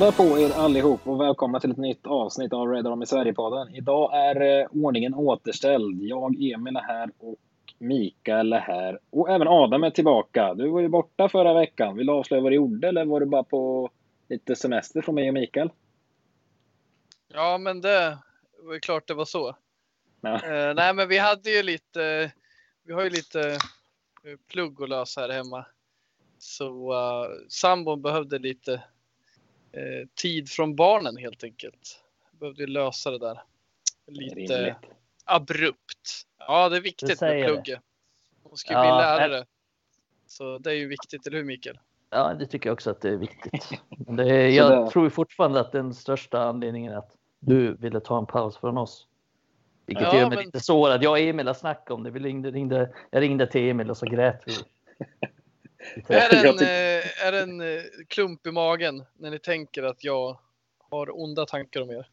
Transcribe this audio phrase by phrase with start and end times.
[0.00, 3.74] Måndag på er allihop och välkomna till ett nytt avsnitt av Red Army Sverige-podden.
[3.74, 6.02] Idag är eh, ordningen återställd.
[6.02, 7.36] Jag, Emil, är här och
[7.78, 8.98] Mikael är här.
[9.10, 10.54] Och även Adam är tillbaka.
[10.54, 11.96] Du var ju borta förra veckan.
[11.96, 13.90] Vill du avslöja vad du gjorde eller var du bara på
[14.28, 15.70] lite semester från mig och Mikael?
[17.28, 18.18] Ja, men det
[18.58, 19.56] var ju klart det var så.
[20.20, 20.34] Ja.
[20.34, 22.32] Eh, nej, men vi hade ju lite,
[22.84, 25.66] vi har ju lite eh, plugg att lösa här hemma.
[26.38, 28.82] Så uh, sambon behövde lite
[29.72, 32.00] eh, tid från barnen helt enkelt.
[32.32, 33.42] Behövde lösa det där.
[34.06, 34.76] Lite Rimligt.
[35.24, 36.26] abrupt.
[36.38, 37.80] Ja, det är viktigt med plugget.
[38.42, 39.46] Hon ska ju Ja, bli men- lärare.
[40.26, 41.78] Så det är ju viktigt, eller hur Mikael?
[42.10, 43.68] Ja, det tycker jag också att det är viktigt.
[44.16, 48.18] Det är, jag det- tror fortfarande att den största anledningen är att du ville ta
[48.18, 49.06] en paus från oss.
[49.86, 51.02] Vilket Ja, gör mig men- lite sårad.
[51.04, 52.10] Jag och Emil har snackat om det.
[52.10, 54.52] Vi ringde, ringde, jag ringde till Emil och så grät vi.
[56.08, 60.04] Är det en, eh, är det en eh, klump i magen när ni tänker att
[60.04, 60.38] jag
[60.90, 62.08] har onda tankar om er?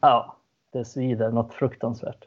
[0.00, 0.36] Ja,
[0.72, 2.24] det svider något fruktansvärt.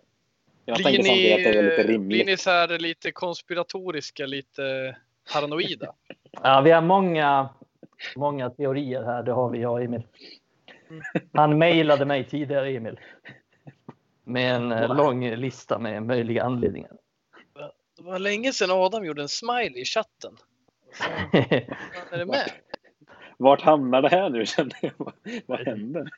[0.66, 2.08] Jag Blir att det är lite rimligt.
[2.08, 4.96] Blir ni så här lite konspiratoriska, lite
[5.34, 5.94] paranoida?
[6.44, 7.50] Ja, vi har många,
[8.16, 9.24] många teorier här.
[9.24, 10.04] Det har vi, jag och Emil.
[11.34, 13.00] Han mejlade mig tidigare, Emil.
[14.24, 16.92] Med en eh, lång lista med möjliga anledningar.
[17.98, 20.38] Det var länge sedan Adam gjorde en smiley i chatten.
[21.32, 22.52] Vad är det med?
[23.38, 24.92] Vart hamnar det här nu jag?
[24.98, 25.14] Vad-
[25.46, 26.10] Vad händer?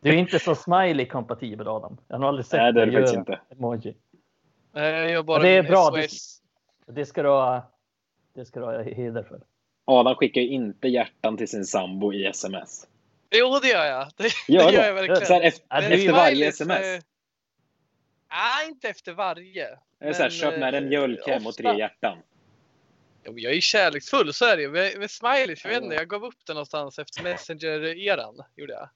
[0.00, 1.96] Du är inte så smiley-kompatibel, Adam.
[2.08, 3.40] Jag har aldrig sett Nej, det är det faktiskt inte.
[3.52, 3.94] emoji.
[4.72, 6.42] Nej, Jag bara det är bra, det- SOS.
[6.86, 7.70] Det ska du ha,
[8.34, 9.40] det ska du ha heder för.
[9.84, 12.86] Adam skickar ju inte hjärtan till sin sambo i sms.
[13.30, 14.06] Jo, det gör jag.
[14.16, 15.26] Det, Gör det gör jag verkligen.
[15.26, 16.78] Så här, efter, Men efter varje smileys, sms?
[16.80, 17.00] eh,
[18.30, 19.66] Nej, inte efter varje.
[20.00, 22.18] Är det så här, men, köp med en eh, mjölk hem och tre hjärtan.
[23.22, 24.68] Ja, Jag är ju kärleksfull, så är det.
[24.68, 28.44] Med, med smileys, jag vet inte, jag gav upp det någonstans efter Messenger-eran.
[28.56, 28.88] Gjorde jag.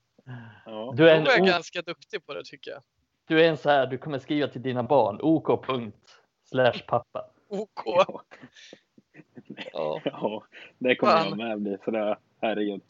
[0.66, 0.94] Ja.
[0.96, 2.82] Du är, jag en, o, ganska duktig på det tycker jag.
[3.28, 5.66] du är en så här, du kommer skriva till dina barn, OK.
[5.66, 5.96] punkt,
[6.44, 7.24] Slash pappa.
[7.48, 7.82] OK.
[7.84, 8.22] Ja.
[9.72, 10.00] Ja.
[10.04, 10.44] Ja,
[10.78, 11.28] det kommer Fan.
[11.28, 11.76] jag med bli.
[11.84, 12.82] För det, herregud.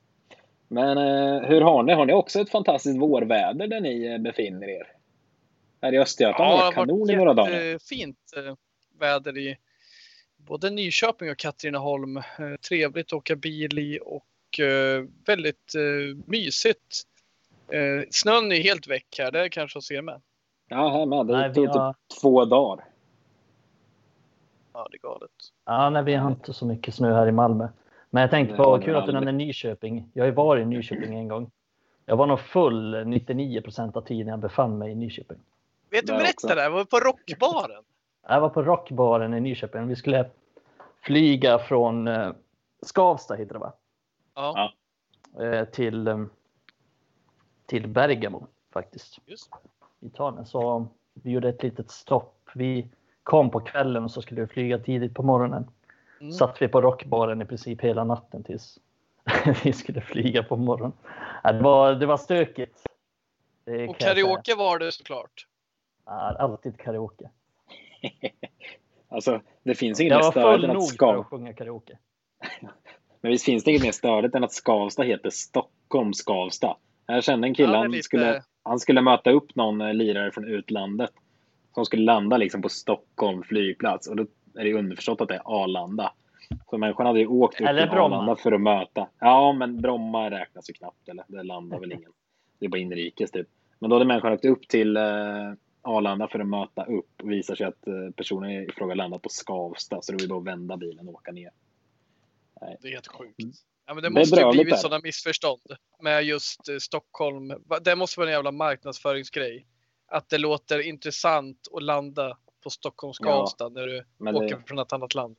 [0.68, 1.92] Men eh, hur har ni?
[1.92, 4.86] Har ni också ett fantastiskt vårväder där ni eh, befinner er?
[5.82, 7.78] Här i Östergötland har det varit kanon i några dagar.
[7.88, 8.54] fint eh,
[8.98, 9.58] väder i
[10.46, 12.16] både Nyköping och Katrineholm.
[12.16, 12.22] Eh,
[12.68, 17.02] Trevligt att åka bil i och eh, väldigt eh, mysigt.
[18.10, 20.20] Snön är helt väck här, det kanske att se med.
[20.68, 21.26] Ja, här med.
[21.26, 22.84] Det tog typ har, två dagar.
[24.72, 25.30] Ja, det är galet.
[25.66, 27.68] ja, nej, vi har inte så mycket snö här i Malmö.
[28.10, 30.08] Men jag tänkte på, kul att du nämnde Nyköping.
[30.12, 31.50] Jag har ju varit i Nyköping en gång.
[32.06, 35.38] Jag var nog full 99 procent av tiden jag befann mig i Nyköping.
[35.90, 37.84] Vet du, berätta det, jag var på rockbaren.
[38.26, 39.88] Jag var på rockbaren i Nyköping.
[39.88, 40.30] Vi skulle
[41.00, 42.32] flyga från eh,
[42.82, 43.72] Skavsta, heter det va?
[44.34, 44.72] Ja,
[45.40, 46.24] Eh, till, eh,
[47.66, 49.18] till Bergamo faktiskt.
[49.26, 49.50] just
[50.00, 50.46] Italien.
[50.46, 52.50] Så vi gjorde ett litet stopp.
[52.54, 52.88] Vi
[53.22, 55.70] kom på kvällen och så skulle vi flyga tidigt på morgonen.
[56.20, 56.32] Mm.
[56.32, 58.78] Satt vi på rockbaren i princip hela natten tills
[59.64, 60.92] vi skulle flyga på morgonen.
[61.42, 62.86] Det, var, det var stökigt.
[63.64, 65.46] Det Och karaoke var det såklart.
[66.04, 67.30] Ja, alltid karaoke.
[69.08, 71.20] Alltså, det finns inget mer störigt än att nog för Skav...
[71.20, 71.98] att sjunga karaoke.
[73.20, 76.76] Men visst finns det inget mer störigt än att Skavsta heter Stockholm Skavsta.
[77.06, 80.30] Jag kände en kille, Ja, han, lite- skulle, han skulle möta upp någon eh, lirare
[80.32, 81.10] från utlandet.
[81.74, 84.08] Som skulle landa liksom på Stockholm flygplats.
[84.08, 86.12] Och då är det underförstått att det är Arlanda.
[86.70, 88.16] Så människan hade ju åkt upp Eller till Bromma.
[88.16, 89.08] Arlanda för att möta.
[89.18, 91.08] Ja, men Bromma räknas ju knappt.
[91.08, 92.12] Eller det landar väl ingen.
[92.58, 93.48] Det är bara inrikes typ.
[93.78, 95.02] Men då hade människan åkt upp till eh,
[95.84, 97.22] Arlanda för att möta upp.
[97.22, 100.02] Och visar sig att eh, personen i fråga landat på Skavsta.
[100.02, 101.50] Så det var ju då att vända bilen och åka ner.
[102.80, 103.36] Det är helt sjukt.
[103.86, 105.60] Ja, men det Det måste ju blivit sådana missförstånd
[106.02, 107.52] med just eh, Stockholm.
[107.84, 109.66] Det måste vara en jävla marknadsföringsgrej.
[110.06, 114.04] Att det låter intressant att landa på Stockholms Ja, Skavsta när du
[114.38, 115.36] åker det- från ett annat land.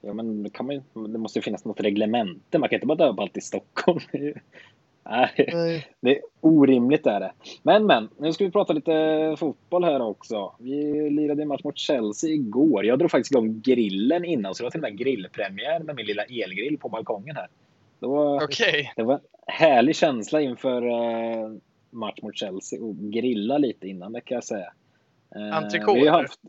[0.00, 2.58] Ja, men det, kan man, det måste ju finnas något reglemente.
[2.58, 4.00] Man kan inte bara döpa allt i Stockholm.
[5.08, 7.32] Det är ju- Nej, det är orimligt är det.
[7.62, 10.54] Men, men, nu ska vi prata lite fotboll här också.
[10.58, 12.84] Vi lirade en match mot Chelsea igår.
[12.84, 16.06] Jag drog faktiskt igång grillen innan, så det var till och med grillpremiär med min
[16.06, 17.48] lilla elgrill på balkongen här.
[18.00, 21.50] Det var, Okej, det var en härlig känsla inför eh,
[21.90, 24.72] match mot Chelsea och grilla lite innan, det kan jag säga.
[25.36, 26.28] Eh, Entrecote, vi har eller?
[26.28, 26.40] haft,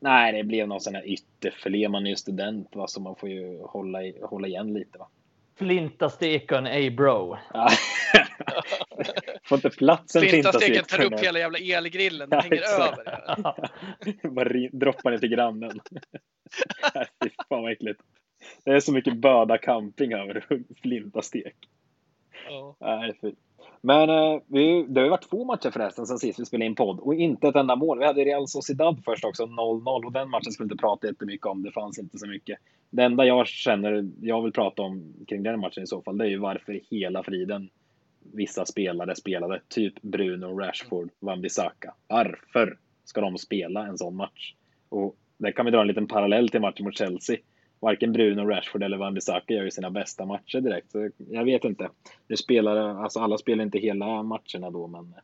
[0.00, 1.88] Nej, det blev någon sån här ytterfilé.
[1.88, 4.98] Man är ju student, va, så man får ju hålla, i, hålla igen lite.
[4.98, 5.08] Va?
[5.58, 7.36] Flintastekon, ey bro.
[7.54, 7.68] Ja.
[9.44, 11.00] Får inte plats en flintasteken flintastek.
[11.00, 12.30] tar upp hela jävla elgrillen.
[12.30, 12.98] Den Ja, hänger exakt.
[12.98, 14.30] över.
[14.30, 15.80] Bara droppar ner till grannen.
[17.24, 18.00] Fy fan vad äckligt.
[18.64, 20.46] Det är så mycket Böda camping över
[20.82, 21.56] flintastek.
[22.48, 22.76] Ja.
[22.80, 23.14] Nej,
[23.80, 26.74] men eh, vi, det har ju varit två matcher förresten sen sist vi spelade in
[26.74, 27.98] podd och inte ett enda mål.
[27.98, 31.46] Vi hade Real Sociedad först också, 0-0 och den matchen skulle vi inte prata jättemycket
[31.46, 31.62] om.
[31.62, 32.58] Det fanns inte så mycket.
[32.90, 36.24] Det enda jag känner, jag vill prata om kring den matchen i så fall, det
[36.24, 37.70] är ju varför hela friden
[38.32, 41.94] vissa spelare spelade, typ Bruno, Rashford, Wan-Bissaka.
[42.08, 44.54] Varför ska de spela en sån match?
[44.88, 47.36] Och där kan vi dra en liten parallell till matchen mot Chelsea
[47.80, 50.90] varken Bruno, Rashford eller Van Bissaka gör ju sina bästa matcher direkt.
[50.90, 51.90] Så jag vet inte.
[52.26, 55.14] Det spelar, alltså alla spelar inte hela matcherna då, men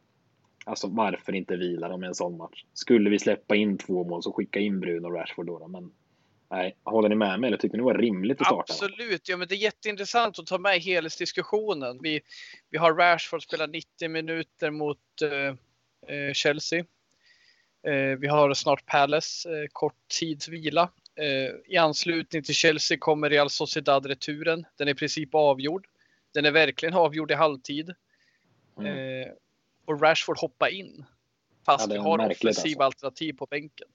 [0.64, 2.64] alltså varför inte vila dem i en sån match?
[2.72, 5.90] Skulle vi släppa in två mål så skicka in Bruno och Rashford då, då men
[6.52, 8.72] Nej, håller ni med mig eller tycker ni det var rimligt att starta?
[8.72, 11.98] Absolut, ja men det är jätteintressant att ta med helhetsdiskussionen.
[12.02, 12.20] Vi,
[12.70, 15.46] vi har Rashford spelar 90 minuter mot eh,
[16.16, 16.84] eh Chelsea.
[17.86, 20.90] Eh, vi har snart Palace, eh, kort tids vila.
[21.14, 24.64] Eh, I anslutning till Chelsea kommer Real Sociedad-returen.
[24.76, 25.86] Den är i princip avgjord.
[26.34, 27.94] Den är verkligen avgjord i halvtid.
[28.78, 29.22] Mm.
[29.22, 29.28] Eh,
[29.84, 31.04] och Rashford hoppa in.
[31.66, 33.06] Fast ja, vi har offensiva alltså.
[33.06, 33.88] alternativ på bänken.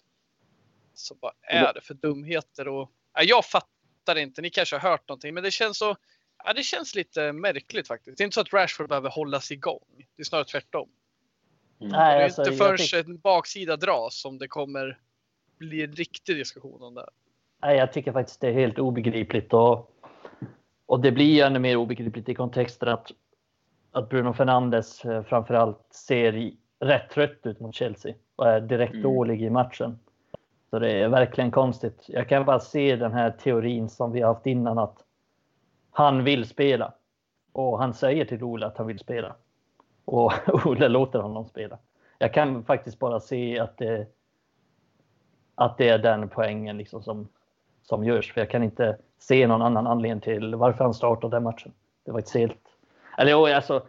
[0.93, 2.67] Så vad är det för dumheter?
[2.67, 4.41] Och, ja, jag fattar inte.
[4.41, 5.95] Ni kanske har hört någonting, men det känns så.
[6.43, 8.17] Ja, det känns lite märkligt faktiskt.
[8.17, 10.05] Det är inte så att Rashford behöver hållas igång.
[10.15, 10.89] Det är snarare tvärtom.
[11.79, 11.91] Mm.
[11.91, 13.05] det är alltså, inte först fick...
[13.05, 14.99] en baksida dras som det kommer
[15.57, 17.05] bli en riktig diskussion om det.
[17.61, 19.91] Nej, jag tycker faktiskt det är helt obegripligt och,
[20.85, 23.11] och det blir ännu mer obegripligt i kontexten att,
[23.91, 29.03] att Bruno Fernandes eh, framförallt ser rätt trött ut mot Chelsea och är direkt mm.
[29.03, 29.99] dålig i matchen.
[30.69, 32.05] Så det är verkligen konstigt.
[32.07, 35.03] Jag kan bara se den här teorin som vi har haft innan att
[35.91, 36.93] han vill spela
[37.51, 39.35] och han säger till Ole att han vill spela
[40.05, 40.33] och
[40.65, 41.77] Ole låter honom spela.
[42.17, 44.07] Jag kan faktiskt bara se att det
[45.57, 47.27] att det är den poängen liksom som,
[47.83, 48.33] som görs.
[48.33, 51.73] För jag kan inte se någon annan anledning till varför han startade den matchen.
[52.05, 52.59] Det var ett helt...
[53.17, 53.85] Eller alltså,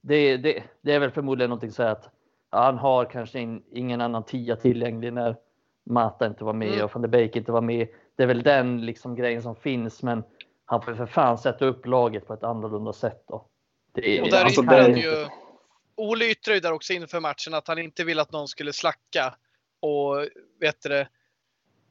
[0.00, 2.08] det, det, det är väl förmodligen någonting så att
[2.50, 5.36] han har kanske in, ingen annan tia tillgänglig när
[5.84, 6.84] Mata inte var med mm.
[6.84, 7.88] och van de Beek inte var med.
[8.16, 10.24] Det är väl den liksom grejen som finns, men
[10.64, 13.24] han får för fan sätta upp laget på ett annorlunda sätt.
[13.28, 13.46] Då.
[13.92, 15.26] Det, och där alltså, är ju,
[15.96, 19.34] Ole yttrade ju där också inför matchen att han inte vill att någon skulle slacka
[19.84, 20.28] och
[20.60, 21.08] vet det,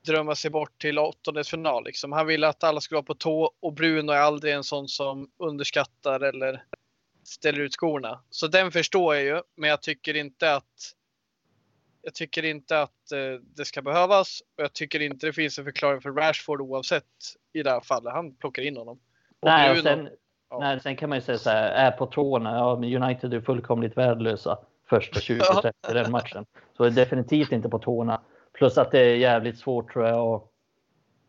[0.06, 1.84] drömma sig bort till åttondelsfinal.
[1.84, 2.12] Liksom.
[2.12, 5.30] Han vill att alla ska vara på tå och Bruno är aldrig en sån som
[5.40, 6.63] underskattar eller
[7.24, 8.24] ställer ut skorna.
[8.30, 10.94] Så den förstår jag ju, men jag tycker inte att
[12.01, 15.66] jag tycker inte att eh, det ska behövas och jag tycker inte det finns en
[15.66, 17.06] förklaring för Rashford oavsett
[17.54, 18.13] i det här fallet.
[18.13, 19.00] Han plockar in honom.
[19.40, 20.10] Och nej, Bruno, sen,
[20.50, 20.60] ja.
[20.60, 23.42] nej, sen kan man ju säga så här, är på tårna, ja, men United är
[23.42, 24.57] fullkomligt värdelösa
[24.89, 26.45] första 20-30 i den matchen.
[26.77, 28.21] Så är definitivt inte på tårna.
[28.53, 30.33] Plus att det är jävligt svårt tror jag.
[30.33, 30.50] Och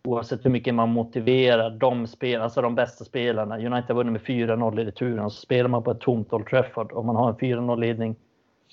[0.05, 3.59] oavsett hur mycket man motiverar de spel, alltså de bästa spelarna.
[3.59, 5.31] United har vunnit med 4-0 i returen.
[5.31, 8.17] Så spelar man på ett tomt Old Trafford och man har en 4-0 ledning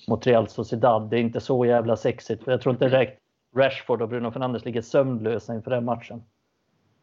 [0.08, 1.10] mot Real Sociedad.
[1.10, 2.44] Det är inte så jävla sexigt.
[2.44, 3.18] För jag tror inte direkt
[3.56, 6.22] Rashford och Bruno Fernandes ligger sömnlösa inför den matchen.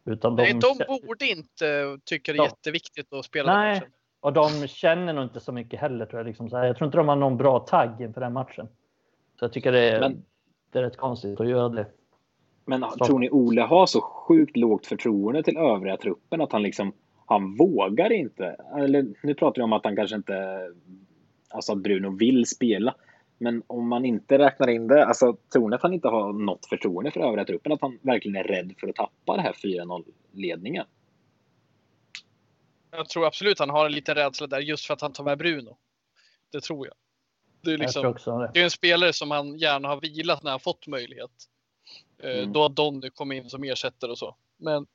[0.06, 3.94] Utan de, Nej, de borde inte tycka det är jätteviktigt att spela Nej, den matchen.
[4.20, 6.28] Och de känner nog inte så mycket heller tror jag.
[6.28, 6.66] Liksom så här.
[6.66, 8.68] Jag tror inte de har någon bra tagg inför den matchen.
[9.40, 10.24] Så jag tycker det är, men,
[10.72, 11.86] det är rätt konstigt att göra det.
[12.66, 13.06] Men så.
[13.06, 16.94] tror ni Ole har så sjukt lågt förtroende till övriga truppen att han liksom
[17.30, 18.46] han vågar inte.
[18.78, 20.60] Eller nu pratar vi om att han kanske inte,
[21.50, 22.96] alltså att Bruno vill spela.
[23.38, 26.66] Men om man inte räknar in det, alltså tror ni att han inte har något
[26.66, 27.72] förtroende för övriga truppen?
[27.72, 30.86] Att han verkligen är rädd för att tappa det här 4-0 ledningen?
[32.92, 35.38] Jag tror absolut han har en liten rädsla där just för att han tar med
[35.38, 35.78] Bruno.
[36.52, 36.96] Det tror jag.
[37.62, 38.52] Det är, liksom, det.
[38.54, 41.32] det är en spelare som han gärna har vilat när han fått möjlighet.
[42.24, 42.54] Eh, mm.
[42.54, 44.36] Då har Donny kommit in som ersättare och så.
[44.58, 44.88] Men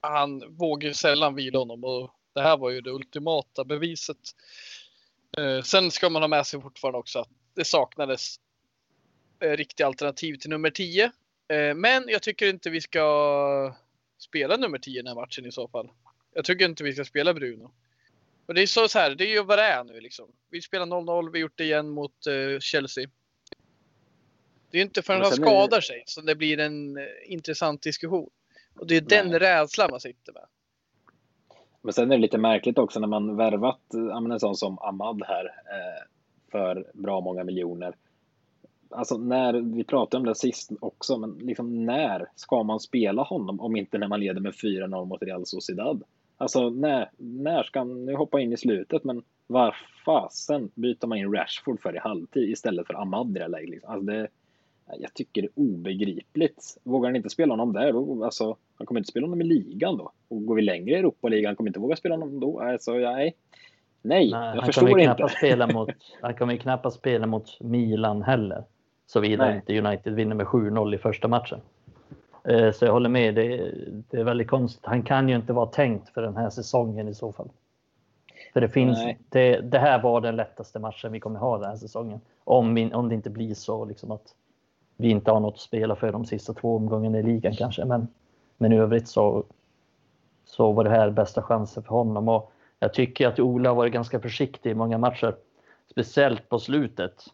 [0.00, 4.16] han vågar sällan vila honom och det här var ju det ultimata beviset.
[5.38, 8.36] Eh, sen ska man ha med sig fortfarande också att det saknades
[9.40, 11.12] eh, riktiga alternativ till nummer 10.
[11.74, 13.74] Men jag tycker inte vi ska
[14.18, 15.90] spela nummer 10 i den här matchen i så fall.
[16.36, 17.70] Jag tycker inte vi ska spela Bruno.
[18.46, 20.26] Och det är så, så här, det är ju vad det är nu liksom.
[20.50, 23.08] Vi spelar 0-0, vi gjort det igen mot uh, Chelsea.
[24.70, 25.82] Det är inte förrän han skadar det...
[25.82, 28.30] sig som det blir en uh, intressant diskussion.
[28.74, 29.08] Och det är Nej.
[29.08, 30.46] den rädslan man sitter med.
[31.82, 33.94] Men sen är det lite märkligt också när man värvat
[34.32, 36.02] en sån som Ahmad här eh,
[36.50, 37.94] för bra många miljoner.
[38.90, 43.60] Alltså när, vi pratade om det sist också, men liksom när ska man spela honom
[43.60, 46.02] om inte när man leder med 4-0 mot Real Sociedad?
[46.36, 51.18] Alltså när, när ska han, nu hoppa in i slutet, men var fasen byter man
[51.18, 53.70] in Rashford för i halvtid istället för Ahmad i det läget?
[53.70, 53.90] Liksom?
[53.90, 54.28] Alltså det,
[54.98, 56.78] Jag tycker det är obegripligt.
[56.82, 59.96] Vågar han inte spela honom där, då, alltså, han kommer inte spela honom i ligan
[59.96, 60.12] då.
[60.28, 62.60] Och går vi längre i Europa-ligan, kommer inte våga spela honom då.
[62.60, 63.36] Alltså, nej.
[64.02, 65.28] Nej, Nej jag han förstår inte.
[65.28, 65.90] spela mot,
[66.22, 68.64] han kommer ju knappast spela mot Milan heller.
[69.06, 71.60] Såvida inte United vinner med 7-0 i första matchen.
[72.48, 73.72] Eh, Så jag håller med, det,
[74.10, 74.86] det är väldigt konstigt.
[74.86, 77.48] Han kan ju inte vara tänkt för den här säsongen i så fall.
[78.52, 78.98] För det finns,
[79.28, 82.20] det, det här var den lättaste matchen vi kommer ha den här säsongen.
[82.44, 84.34] Om, vi, om det inte blir så liksom att
[84.96, 87.84] vi inte har något att spela för de sista två omgångarna i ligan kanske.
[87.84, 88.08] Men,
[88.56, 89.44] men i övrigt så,
[90.44, 92.28] så var det här bästa chansen för honom.
[92.28, 95.34] Och jag tycker att Ola har varit ganska försiktig i många matcher.
[95.90, 97.24] Speciellt på slutet.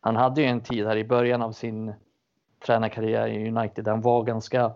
[0.00, 1.92] Han hade ju en tid här i början av sin
[2.66, 4.72] tränarkarriär i United där han var ganska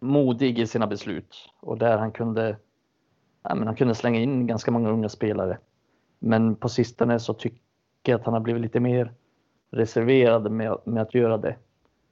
[0.00, 2.56] modig i sina beslut och där han kunde,
[3.42, 5.58] ja, men han kunde slänga in ganska många unga spelare.
[6.18, 7.60] Men på sistone så tycker
[8.02, 9.12] jag att han har blivit lite mer
[9.70, 11.56] reserverad med, med att göra det.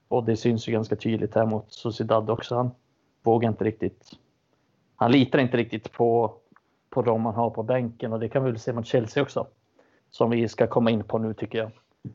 [0.07, 2.55] Och det syns ju ganska tydligt här mot Sociedad också.
[2.55, 2.71] Han
[3.23, 4.11] vågar inte riktigt.
[4.95, 6.33] Han litar inte riktigt på,
[6.89, 9.47] på dem man har på bänken och det kan vi väl se mot Chelsea också.
[10.09, 11.71] Som vi ska komma in på nu tycker jag.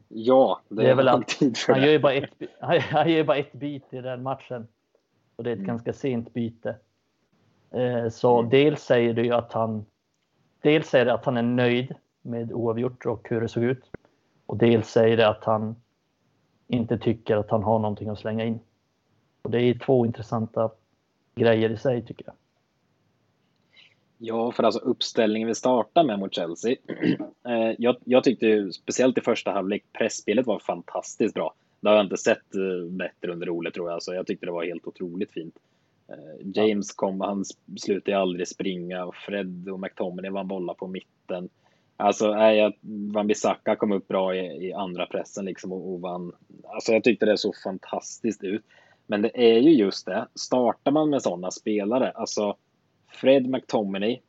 [0.09, 1.29] Ja, det, Det är väl väl allt.
[1.29, 1.87] tid för Han det.
[1.87, 2.31] gör ju bara ett,
[2.91, 4.69] han gör bara ett byte i den matchen.
[5.37, 5.69] Och det är ett Mm.
[5.69, 6.77] ganska sent byte.
[7.71, 8.51] Eh, Så Mm.
[8.51, 9.87] dels säger det ju att han
[10.63, 13.91] Dels säger det att han är nöjd med oavgjort och hur det såg ut.
[14.47, 15.77] Och dels säger det att han
[16.69, 18.61] inte tycker att han har någonting att slänga in.
[19.43, 20.71] Och det är två intressanta
[21.35, 22.35] grejer i sig tycker jag.
[24.19, 26.77] Ja, för alltså uppställningen vi startar med mot Chelsea.
[27.49, 31.55] Eh, jag, jag tyckte ju, speciellt i första halvlek, pressspelet var fantastiskt bra.
[31.81, 34.53] Det har jag inte sett eh, bättre under Ole tror jag, så jag tyckte det
[34.53, 35.55] var helt otroligt fint.
[36.09, 37.45] Eh, James kom, han
[37.77, 41.49] slutade aldrig springa och Fred och McTominay vann bollar på mitten.
[41.97, 42.73] Alltså, nej, jag,
[43.13, 46.33] Van Bissaka kom upp bra i, i andra pressen liksom och, och vann.
[46.65, 48.63] Alltså, jag tyckte det såg fantastiskt ut.
[49.07, 52.57] Men det är ju just det, startar man med sådana spelare, alltså
[53.15, 54.21] Fred McTominay,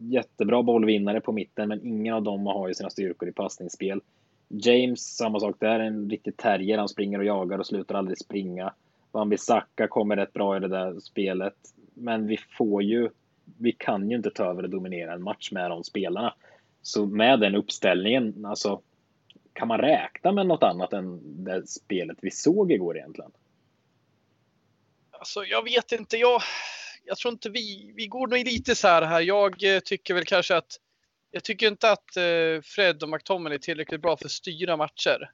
[0.00, 4.00] jättebra bollvinnare på mitten, men ingen av dem har ju sina styrkor i passningsspel.
[4.48, 6.78] James, samma sak där, en riktig terrier.
[6.78, 8.72] Han springer och jagar och slutar aldrig springa.
[9.12, 11.54] Van Bissaka kommer rätt bra i det där spelet.
[11.94, 13.10] Men vi får ju,
[13.58, 16.34] vi kan ju inte ta över och dominera en match med de spelarna.
[16.82, 18.80] Så med den uppställningen, alltså,
[19.52, 23.30] kan man räkna med något annat än det spelet vi såg igår egentligen?
[25.10, 26.16] Alltså, jag vet inte.
[26.16, 26.42] Jag,
[27.06, 29.20] jag tror inte vi, vi går nog lite så här här.
[29.20, 30.80] Jag eh, tycker väl kanske att
[31.30, 35.30] jag tycker inte att eh, Fred och McTominay är tillräckligt bra för att styra matcher.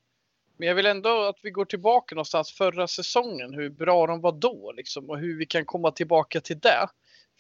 [0.57, 4.33] Men jag vill ändå att vi går tillbaka någonstans förra säsongen, hur bra de var
[4.33, 6.89] då liksom, och hur vi kan komma tillbaka till det.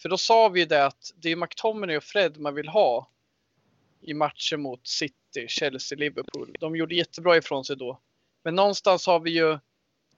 [0.02, 3.10] För då sa vi det att det är McTominay och Fred man vill ha
[4.00, 6.56] i matcher mot City, Chelsea, Liverpool.
[6.60, 8.00] De gjorde jättebra ifrån sig då.
[8.44, 9.58] Men någonstans har vi ju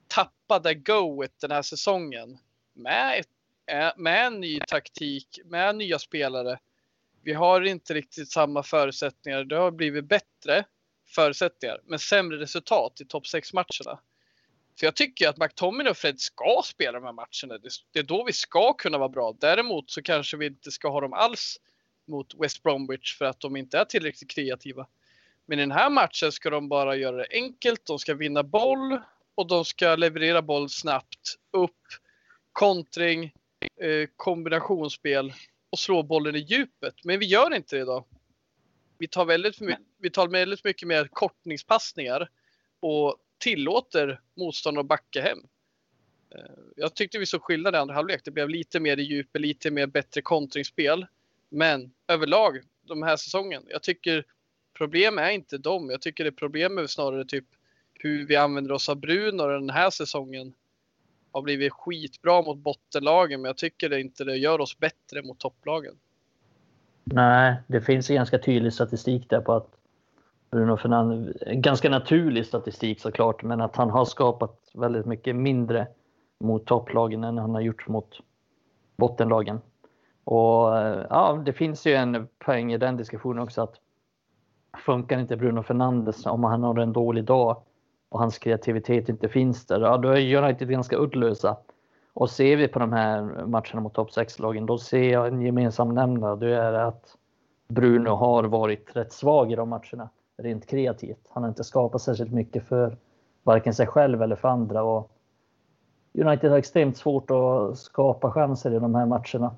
[0.09, 2.39] tappat det goet den här säsongen
[2.73, 3.29] med, ett,
[3.67, 6.59] Eh, med en ny taktik, med nya spelare.
[7.23, 9.45] Vi har inte riktigt samma förutsättningar.
[9.45, 10.65] Det har blivit bättre
[11.07, 13.99] förutsättningar, men sämre resultat i topp 6-matcherna.
[14.75, 17.59] Så jag tycker att McTominay och Fred ska spela de här matcherna.
[17.93, 19.37] Det- är då vi ska kunna vara bra.
[19.41, 21.61] Däremot så kanske vi inte ska ha dem alls
[22.07, 24.87] mot West Bromwich för att de inte är tillräckligt kreativa.
[25.47, 27.87] Men i den här matchen ska de bara göra det enkelt.
[27.87, 29.01] De ska vinna boll
[29.35, 31.81] och de ska leverera boll snabbt upp,
[32.53, 33.33] kontring,
[34.17, 35.33] kombinationsspel
[35.71, 36.95] och slå bollen i djupet.
[37.05, 38.05] Men vi gör inte det idag.
[38.99, 42.29] Vi tar väldigt, my- vi tar väldigt mycket mer kortningspassningar
[42.81, 45.39] och tillåter motståndaren att backa hem.
[46.35, 46.41] Eh,
[46.77, 48.21] Jag tyckte vi såg skillnad i andra halvlek.
[48.25, 51.07] Det blev lite mer i djupet, lite mer bättre kontringsspel.
[51.49, 54.25] Men överlag, de här säsongen, jag tycker
[54.79, 55.91] problem är inte dem.
[55.91, 57.45] Jag tycker det problem är snarare typ
[57.95, 60.55] hur vi använder oss av Bruno den här säsongen
[61.35, 65.39] har blivit skitbra mot bottenlagen, men jag tycker det inte det gör oss bättre mot
[65.39, 65.95] topplagen.
[67.05, 69.69] Nej, det finns ju ganska tydlig statistik där på att
[70.51, 75.87] Bruno Fernandes, ganska naturlig statistik såklart, men att han har skapat väldigt mycket mindre
[76.41, 78.21] mot topplagen än han har gjort mot
[78.97, 79.61] bottenlagen.
[80.25, 80.69] Och
[81.11, 83.75] ja, det finns ju en poäng i den diskussionen också att
[84.87, 87.63] funkar inte Bruno Fernandes om han har en dålig dag
[88.09, 91.57] och hans kreativitet inte finns där, ja, då är United ganska uddlösa.
[92.13, 95.95] Och ser vi på de här matcherna mot topp 6-lagen, då ser jag en gemensam
[95.95, 96.37] nämnare.
[96.37, 97.17] Det är att
[97.69, 101.29] Bruno har varit rätt svag i de matcherna, rent kreativt.
[101.31, 102.97] Han har inte skapat särskilt mycket för
[103.43, 104.83] varken sig själv eller för andra.
[104.83, 105.11] Och
[106.13, 109.57] United har extremt svårt att skapa chanser i de här matcherna.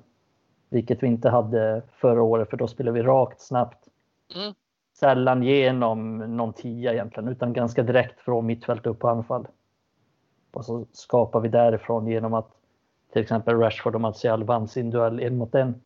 [0.69, 3.87] Vilket vi inte hade förra året, för då spelade vi rakt, snabbt.
[4.35, 4.53] Mm
[4.99, 9.47] sällan genom någon tia egentligen, utan ganska direkt från mittfält upp på anfall.
[10.53, 12.49] Och så skapar vi därifrån genom att
[13.13, 15.83] till exempel Rashford och Martial vann sin duell en mot en.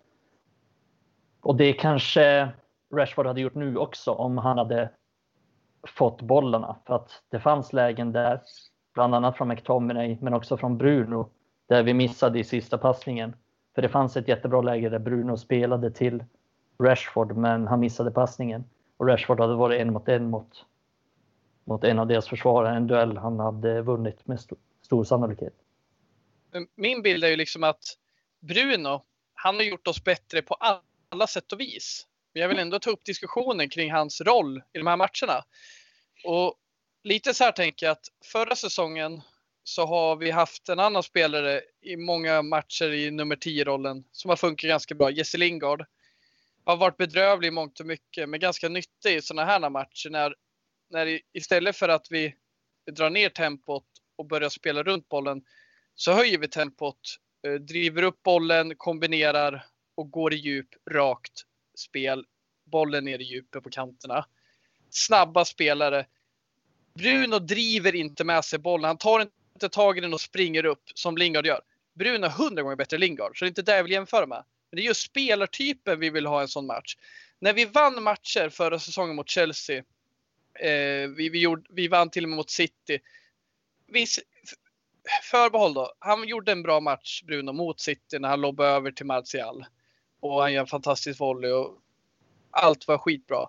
[1.41, 2.49] Och det kanske
[2.93, 4.89] Rashford hade gjort nu också om han hade
[5.87, 6.75] fått bollarna.
[6.87, 8.41] För att det fanns lägen där,
[8.93, 11.29] bland annat från McTominay, men också från Bruno,
[11.67, 13.35] där vi missade i sista passningen.
[13.75, 16.23] För det fanns ett jättebra läge där Bruno spelade till
[16.79, 18.63] Rashford, men han missade passningen.
[19.01, 20.65] Och Rashford hade varit en mot en mot,
[21.65, 24.55] mot en av deras försvarare, en duell han hade vunnit med st
[24.85, 25.53] stor sannolikhet.
[26.75, 27.97] Min bild är ju liksom att
[28.39, 29.03] Bruno,
[29.33, 30.53] han har gjort oss bättre på
[31.09, 32.07] alla sätt och vis.
[32.33, 35.43] Men jag vill ändå ta upp diskussionen kring hans roll i de här matcherna.
[36.25, 36.55] Och
[37.03, 39.21] lite så här tänker jag att förra säsongen
[39.63, 44.35] så har vi haft en annan spelare i många matcher i nummer 10-rollen som har
[44.35, 45.85] funkat ganska bra, Jesse Lingard.
[46.63, 50.35] Har varit bedrövlig i mångt och mycket, men ganska nyttig i sådana här matcher när,
[50.89, 52.35] när istället för att vi
[52.91, 55.43] drar ner tempot och börjar spela runt bollen
[55.95, 59.65] så höjer vi tempot, eh, driver upp bollen, kombinerar
[59.95, 61.41] och går i djup, rakt
[61.77, 62.25] spel.
[62.71, 64.25] Bollen ner i djupet på kanterna.
[64.89, 66.05] Snabba spelare.
[66.93, 68.87] Bruno driver inte med sig bollen.
[68.87, 69.19] Han tar
[69.53, 71.61] inte tag i den och springer upp som Lingard gör.
[71.93, 74.27] Bruno är hundra gånger bättre än Lingard, så det är inte det jag vill jämföra
[74.27, 74.43] med.
[74.71, 76.97] Men det är just spelartypen vi vill ha en sån match.
[77.39, 79.77] När vi vann matcher förra säsongen mot Chelsea,
[80.59, 82.99] eh, vi, vi, gjorde, vi vann till och med mot City.
[83.87, 84.05] Vi,
[85.31, 85.93] förbehåll då.
[85.99, 89.65] Han gjorde en bra match, Bruno, mot City när han lobbade över till Martial.
[90.19, 91.81] Och han gör en fantastisk volley och
[92.51, 93.47] allt var skitbra.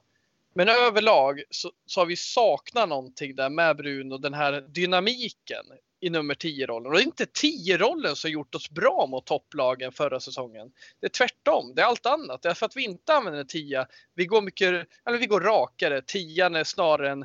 [0.55, 5.65] Men överlag så, så har vi saknat någonting där med Bruno, den här dynamiken
[6.03, 6.87] i nummer 10-rollen.
[6.87, 10.73] Och det är inte 10-rollen som gjort oss bra mot topplagen förra säsongen.
[11.01, 12.43] Det är tvärtom, det är allt annat.
[12.43, 13.87] Det är för att vi inte använder 10.
[14.15, 16.03] Vi går mycket, eller vi går rakare.
[16.03, 17.25] 10 är snarare en,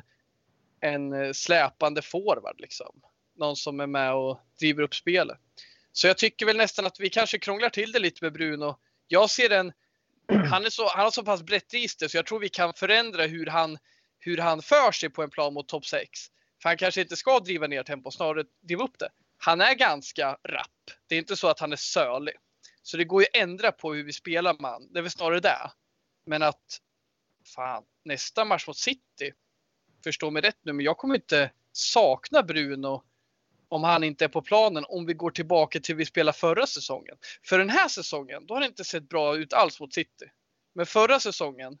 [0.80, 3.00] en eh, släpande forward liksom.
[3.36, 5.38] Någon som är med och driver upp spelet.
[5.92, 8.76] Så jag tycker väl nästan att vi kanske krånglar till det lite med Bruno
[9.08, 9.72] jag ser en,
[10.50, 13.26] han, är så, han har så pass brett register så jag tror vi kan förändra
[13.26, 13.78] hur han,
[14.18, 16.10] hur han för sig på en plan mot topp 6.
[16.62, 19.08] För han kanske inte ska driva ner tempo, snarare driva upp det.
[19.38, 20.90] Han är ganska rapp.
[21.06, 22.34] Det är inte så att han är sölig.
[22.82, 24.92] Så det går ju att ändra på hur vi spelar man.
[24.92, 25.70] Det är väl snarare det.
[26.26, 26.80] Men att
[27.54, 29.32] fan, nästa match mot City.
[30.04, 33.02] Förstå mig rätt nu, men jag kommer inte sakna Bruno
[33.68, 37.16] om han inte är på planen om vi går tillbaka till vi spelade förra säsongen.
[37.42, 40.30] För den här säsongen, då har det inte sett bra ut alls mot City.
[40.74, 41.78] Men förra säsongen,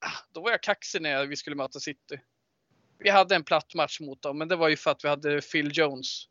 [0.00, 2.20] ah, då var jag kaxig när vi skulle möta City.
[2.98, 5.40] Vi hade en platt match mot dem, men det var ju för att vi hade
[5.40, 6.24] Phil Jones.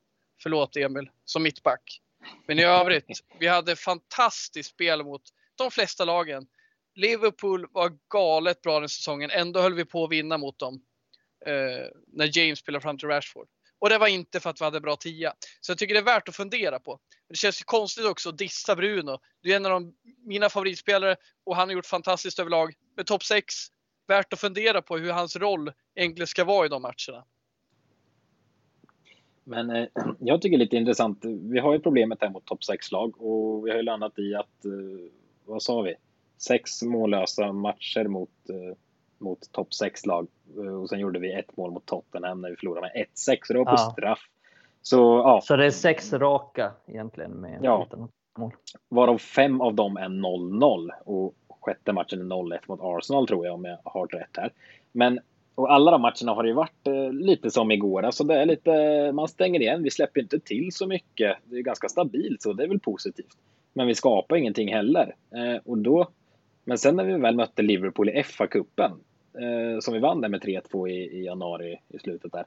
[0.43, 2.01] Förlåt Emil, som mittback.
[2.47, 3.05] Men i övrigt,
[3.39, 5.21] vi hade fantastiskt spel mot
[5.55, 6.47] de flesta lagen.
[6.95, 9.31] Liverpool var galet bra den säsongen.
[9.31, 10.81] Ändå höll vi på att vinna mot dem.
[11.45, 13.47] Eh, när James spelade fram till Rashford.
[13.79, 15.33] Och det var inte för att vi hade bra tia.
[15.61, 16.99] Så jag tycker det är värt att fundera på.
[17.29, 19.19] Det känns ju konstigt också att dissa Bruno.
[19.43, 19.93] Det är en av de,
[20.25, 22.73] mina favoritspelare och han har gjort fantastiskt överlag.
[22.97, 23.53] Med topp 6,
[24.07, 27.25] värt att fundera på hur hans roll egentligen ska vara i de matcherna.
[29.43, 29.87] Men eh,
[30.19, 31.25] jag tycker det är lite intressant.
[31.25, 34.65] Vi har ju problemet här mot topp 6-lag och vi har ju landat i att,
[34.65, 35.11] eh,
[35.45, 35.95] vad sa vi,
[36.37, 38.77] sex mållösa matcher mot eh,
[39.17, 40.27] mot topp 6-lag.
[40.57, 43.39] Eh, och sen gjorde vi ett mål mot Tottenham när vi förlorade med 1-6.
[43.43, 43.91] Så det var på ja.
[43.91, 44.19] straff.
[44.81, 45.41] Så, ja.
[45.43, 47.87] så det är sex raka egentligen med ja.
[48.37, 48.51] mål.
[48.89, 53.55] Varav fem av dem är 0-0 och sjätte matchen är 0-1 mot Arsenal tror jag
[53.55, 54.51] om jag har rätt här.
[54.91, 55.19] Men
[55.55, 58.03] och alla de matcherna har ju varit eh, lite som igår.
[58.03, 58.71] Alltså det är lite,
[59.11, 59.83] man stänger igen.
[59.83, 61.37] Vi släpper inte till så mycket.
[61.45, 63.37] Det är ganska stabilt så det är väl positivt.
[63.73, 65.15] Men vi skapar ingenting heller.
[65.35, 66.07] Eh, och då,
[66.63, 68.91] men sen när vi väl mötte Liverpool i FA-cupen
[69.33, 72.45] eh, som vi vann där med 3-2 i, i, januari i slutet där.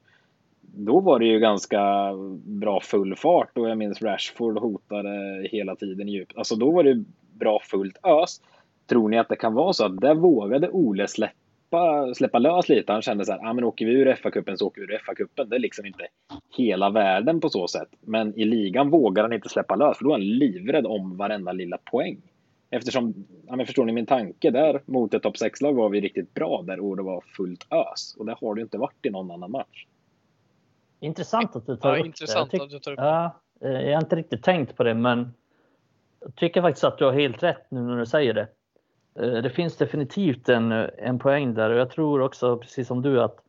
[0.61, 2.13] Då var det ju ganska
[2.45, 6.29] bra full fart och jag minns Rashford hotade hela tiden i djup.
[6.37, 8.41] Alltså då var det bra fullt ös.
[8.89, 12.93] Tror ni att det kan vara så att där vågade Ole släppa, släppa lös lite?
[12.93, 15.45] Han kände så här, ah, men åker vi ur FA-cupen så åker vi ur FA-cupen.
[15.45, 16.07] Det är liksom inte
[16.57, 17.89] hela världen på så sätt.
[18.01, 21.53] Men i ligan vågar han inte släppa lös för då är han livrädd om varenda
[21.53, 22.21] lilla poäng.
[22.71, 23.15] Eftersom,
[23.47, 26.63] ja, men förstår ni min tanke där mot ett topp 6-lag var vi riktigt bra
[26.63, 28.17] där och det var fullt ös.
[28.19, 29.87] Och det har det inte varit i någon annan match.
[31.01, 32.63] Intressant att du tar ja, upp intressant det.
[32.63, 35.35] Att du tar upp ja, eh, jag har inte riktigt tänkt på det, men
[36.21, 38.49] jag tycker faktiskt att du har helt rätt nu när du säger det.
[39.19, 43.23] Eh, det finns definitivt en, en poäng där och jag tror också, precis som du,
[43.23, 43.41] att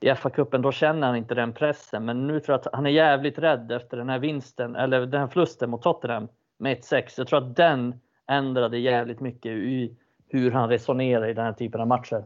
[0.00, 2.04] i FA-cupen då känner han inte den pressen.
[2.04, 5.20] Men nu tror jag att han är jävligt rädd efter den här vinsten, eller den
[5.20, 7.14] här förlusten mot Tottenham med 1-6.
[7.16, 9.96] Jag tror att den ändrade jävligt mycket i
[10.28, 12.24] hur han resonerar i den här typen av matcher.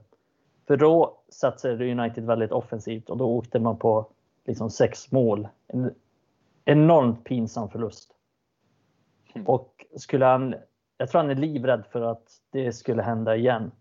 [0.66, 4.06] För då satsade United väldigt offensivt och då åkte man på
[4.46, 5.48] liksom sex mål.
[5.68, 5.94] En
[6.64, 8.10] enormt pinsam förlust.
[9.34, 9.46] Mm.
[9.46, 10.54] Och skulle han,
[10.96, 13.72] jag tror han är livrädd för att det skulle hända igen.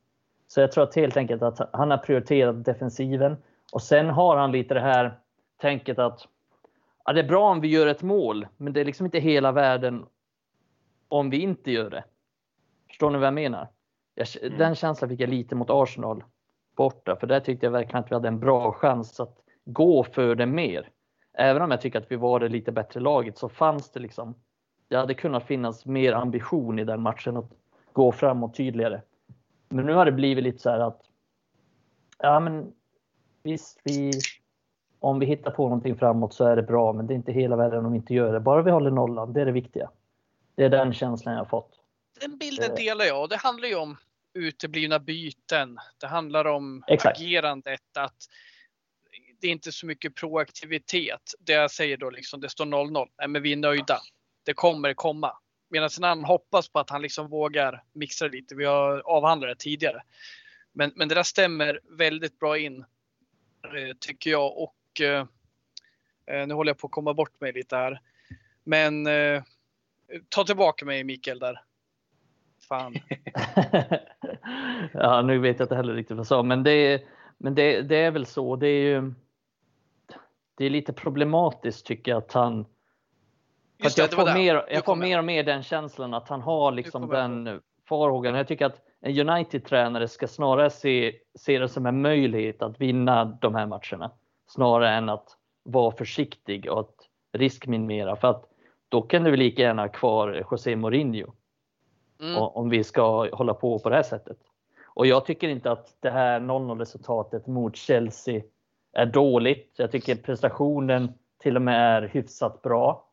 [0.48, 3.38] Så jag tror att helt enkelt att han har prioriterat defensiven
[3.74, 5.20] och sen har han lite det här
[5.58, 6.28] tänket att
[7.06, 9.52] ja, det är bra om vi gör ett mål, men det är liksom inte hela
[9.52, 10.06] världen
[11.08, 12.04] om vi inte gör det.
[12.88, 13.68] Förstår ni vad jag menar?
[14.16, 14.58] Jag, mm.
[14.58, 16.24] Den känslan fick jag lite mot Arsenal
[16.76, 20.36] borta, för där tyckte jag verkligen att vi hade en bra chans att gå för
[20.36, 20.90] det mer.
[21.34, 24.36] Även om jag tycker att vi var det lite bättre laget så fanns det liksom.
[24.94, 27.52] Det hade kunnat finnas mer ambition i den matchen att
[27.94, 29.02] gå framåt tydligare.
[29.70, 31.02] Men nu har det blivit lite så här att.
[32.18, 32.74] Ja, men
[33.44, 34.12] visst, vi.
[35.00, 37.56] Om vi hittar på någonting framåt så är det bra, men det är inte hela
[37.56, 38.40] världen om vi inte gör det.
[38.40, 39.90] Bara vi håller nollan, det är det viktiga.
[40.56, 41.72] Det är den känslan jag har fått.
[42.22, 42.76] Den bilden eh.
[42.76, 43.30] delar jag.
[43.30, 43.98] Det handlar ju om
[44.34, 45.78] uteblivna byten.
[45.98, 47.20] Det handlar om Exakt.
[47.20, 47.98] agerandet.
[47.98, 48.18] Att
[49.42, 51.34] det är inte så mycket proaktivitet.
[51.40, 53.08] Det jag säger då liksom, det står 0-0.
[53.18, 54.00] Nej, men vi är nöjda.
[54.44, 55.38] Det kommer komma.
[55.70, 58.56] Medan en annan hoppas på att han liksom vågar mixa lite.
[58.56, 60.04] Vi har avhandlat det tidigare.
[60.72, 62.80] Men, men det där stämmer väldigt bra in,
[63.64, 64.58] eh, tycker jag.
[64.58, 65.26] Och eh,
[66.26, 68.02] eh, nu håller jag på att komma bort mig lite här.
[68.64, 69.08] Men
[70.30, 71.62] ta tillbaka mig Mikael där.
[72.68, 72.96] Fan.
[74.94, 77.04] ja, nu vet jag inte heller riktigt vad jag sa, men det,
[77.38, 78.56] men det, det är väl så.
[78.56, 79.14] Det är ju.
[80.58, 82.66] Det är lite problematiskt tycker jag att han.
[83.84, 86.72] Just det, jag får, mer, jag får mer och mer den känslan att han har
[86.72, 88.36] liksom den farhågan.
[88.36, 93.26] Jag tycker att en United-tränare ska snarare se, se det som en möjlighet att vinna
[93.26, 94.12] de här matcherna
[94.48, 96.96] snarare än att vara försiktig och att
[97.34, 98.16] riskminimera.
[98.16, 98.46] För att
[98.90, 101.34] då kan du lika gärna ha kvar José Mourinho.
[102.22, 102.38] Mm.
[102.38, 104.38] Om vi ska hålla på på det här sättet.
[104.86, 108.42] Och jag tycker inte att det här 0-0 resultatet mot Chelsea
[108.94, 109.74] är dåligt.
[109.78, 113.10] Jag tycker prestationen till och med är hyfsat bra.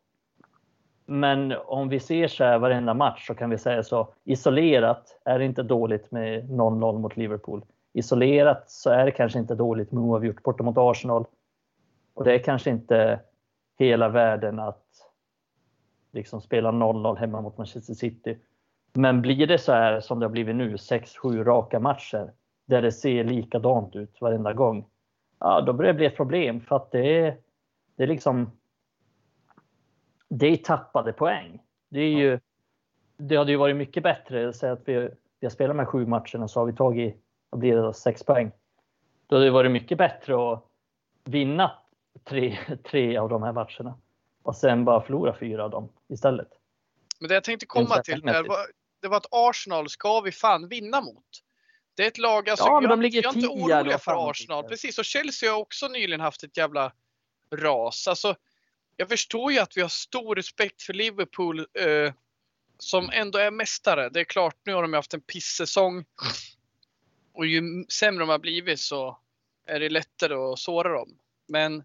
[1.10, 5.38] Men om vi ser så här varenda match så kan vi säga så isolerat är
[5.38, 7.64] det inte dåligt med 0-0 mot Liverpool.
[7.92, 11.24] Isolerat så är det kanske inte dåligt med oavgjort borta mot Arsenal.
[12.14, 13.20] Och det är kanske inte
[13.78, 14.86] hela världen att
[16.12, 18.38] liksom spela 0-0 hemma mot Manchester City.
[18.92, 22.32] Men blir det så här som det har blivit nu, 6-7 raka matcher
[22.66, 24.86] där det ser likadant ut varenda gång.
[25.38, 27.36] Ja, då börjar det bli ett problem för att det är,
[27.96, 28.50] det är liksom.
[30.30, 31.60] Det är tappade poäng.
[31.88, 32.40] Det är ju.
[33.16, 34.52] Det hade ju varit mycket bättre.
[34.52, 34.94] Säg att vi,
[35.40, 37.16] vi har spelat de här sju matcherna så har vi tagit,
[37.50, 38.52] vad blir det då, sex poäng.
[39.26, 40.64] Då hade det varit mycket bättre att
[41.24, 41.72] vinna
[42.24, 42.58] tre,
[42.90, 43.94] tre av de här matcherna
[44.42, 46.48] och sen bara förlora fyra av dem istället.
[47.20, 48.66] Men det jag tänkte komma till, det var,
[49.00, 51.24] det var att Arsenal ska vi fan vinna mot.
[51.94, 54.64] Det är ett lag, alltså, ja, jag, de ligger jag är inte oroliga för Arsenal.
[54.64, 56.92] Precis, och Chelsea har också nyligen haft ett jävla
[57.54, 58.08] ras.
[58.08, 58.34] Alltså,
[59.00, 62.12] jag förstår ju att vi har stor respekt för Liverpool eh,
[62.78, 64.08] som ändå är mästare.
[64.08, 66.04] Det är klart, nu har de haft en pissäsong.
[67.32, 69.18] Och ju sämre de har blivit så
[69.66, 71.18] är det lättare att såra dem.
[71.48, 71.84] Men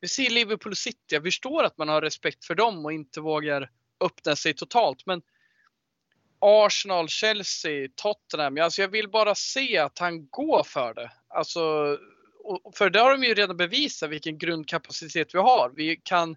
[0.00, 0.98] vi ser Liverpool City.
[1.14, 5.06] Jag förstår att man har respekt för dem och inte vågar öppna sig totalt.
[5.06, 5.22] Men
[6.40, 8.58] Arsenal, Chelsea, Tottenham.
[8.58, 11.10] Alltså jag vill bara se att han går för det.
[11.28, 11.60] Alltså,
[12.74, 15.72] för det har de ju redan bevisat vilken grundkapacitet vi har.
[15.76, 16.36] Vi kan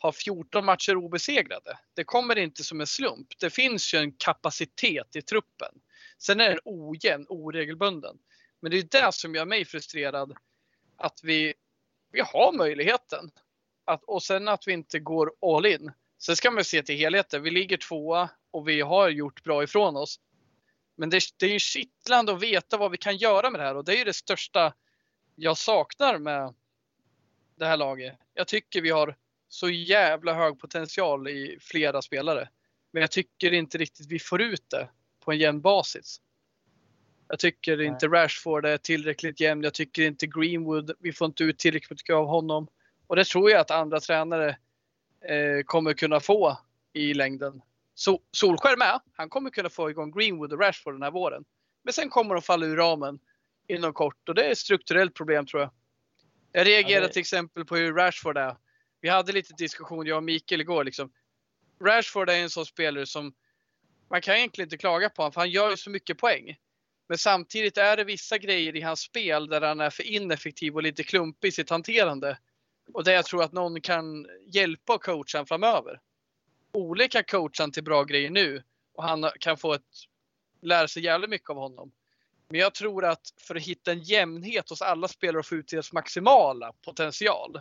[0.00, 1.78] har 14 matcher obesegrade.
[1.94, 3.28] Det kommer inte som en slump.
[3.40, 5.74] Det finns ju en kapacitet i truppen.
[6.18, 8.18] Sen är den ojämn, oregelbunden.
[8.60, 10.36] Men det är det som gör mig frustrerad.
[10.96, 11.54] Att vi
[12.12, 13.30] vi har möjligheten.
[13.84, 15.92] Att, och sen att vi inte går all in.
[16.18, 17.42] Sen ska man se till helheten.
[17.42, 20.20] Vi ligger tvåa och vi har gjort bra ifrån oss.
[20.96, 23.76] Men det, det är ju kittlande att veta vad vi kan göra med det här
[23.76, 24.74] och det är ju det största
[25.34, 26.54] jag saknar med
[27.56, 28.18] det här laget.
[28.34, 29.16] Jag tycker vi har
[29.52, 32.48] så jävla hög potential i flera spelare.
[32.92, 34.88] Men jag tycker inte riktigt vi får ut det
[35.24, 36.20] på en jämn basis.
[37.28, 37.86] Jag tycker Nej.
[37.86, 39.62] inte Rashford är tillräckligt jämn.
[39.62, 42.68] Jag tycker inte Greenwood, vi får inte ut tillräckligt mycket av honom.
[43.06, 44.48] Och det tror jag att andra tränare
[45.28, 46.58] eh, kommer kunna få
[46.92, 47.62] i längden.
[47.94, 49.00] So Solskär med.
[49.12, 51.44] Han kommer kunna få igång Greenwood och Rashford den här våren.
[51.82, 53.18] Men sen kommer de falla ur ramen
[53.68, 55.70] inom kort och det är ett strukturellt problem tror jag.
[56.52, 57.12] Jag reagerar ja, det...
[57.12, 58.56] till exempel på hur Rashford är.
[59.00, 60.84] Vi hade lite diskussion, jag och Mikael igår.
[60.84, 61.12] Liksom.
[61.84, 63.34] Rashford är en sån spelare som
[64.10, 66.56] man kan egentligen inte klaga på honom för han gör ju så mycket poäng.
[67.08, 70.82] Men samtidigt är det vissa grejer i hans spel där han är för ineffektiv och
[70.82, 72.38] lite klumpig i sitt hanterande.
[72.92, 76.00] Och där jag tror att någon kan hjälpa och coacha framöver.
[76.72, 78.62] Ole kan coacha till bra grejer nu
[78.94, 79.82] och han kan få ett,
[80.62, 81.92] lära sig jävligt mycket av honom.
[82.48, 85.68] Men jag tror att för att hitta en jämnhet hos alla spelare och få ut
[85.68, 87.60] deras maximala potential.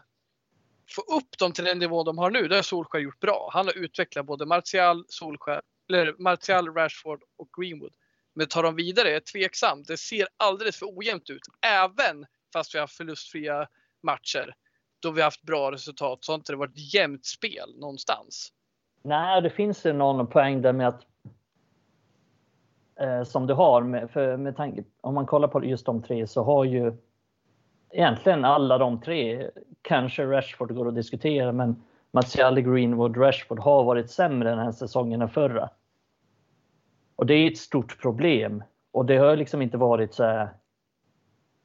[0.96, 3.50] Få upp dem till den nivå de har nu, det har Solskjaer gjort bra.
[3.54, 7.94] Han har utvecklat både Martial, Solskjaer, eller Martial, Rashford och Greenwood.
[8.36, 9.88] Men tar de vidare är tveksamt.
[9.88, 11.42] Det ser alldeles för ojämnt ut.
[11.62, 13.68] Även fast vi har förlustfria
[14.04, 14.54] matcher
[15.00, 18.54] då vi har haft bra resultat så har inte det varit jämnt spel någonstans.
[19.04, 21.02] Nej, det finns ju någon poäng där med att
[23.00, 26.28] eh, som du har med, för, med tanke, om man kollar på just de tre
[26.28, 26.98] så har ju
[27.92, 29.50] egentligen alla de tre,
[29.82, 35.22] kanske Rashford går att diskutera, men Martial, Greenwood, Rashford har varit sämre den här säsongen
[35.22, 35.70] än förra.
[37.16, 38.64] Och det är ett stort problem.
[38.92, 40.50] Och det har liksom inte varit så här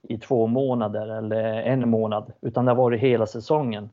[0.03, 3.90] i två månader eller en månad, utan det har varit hela säsongen.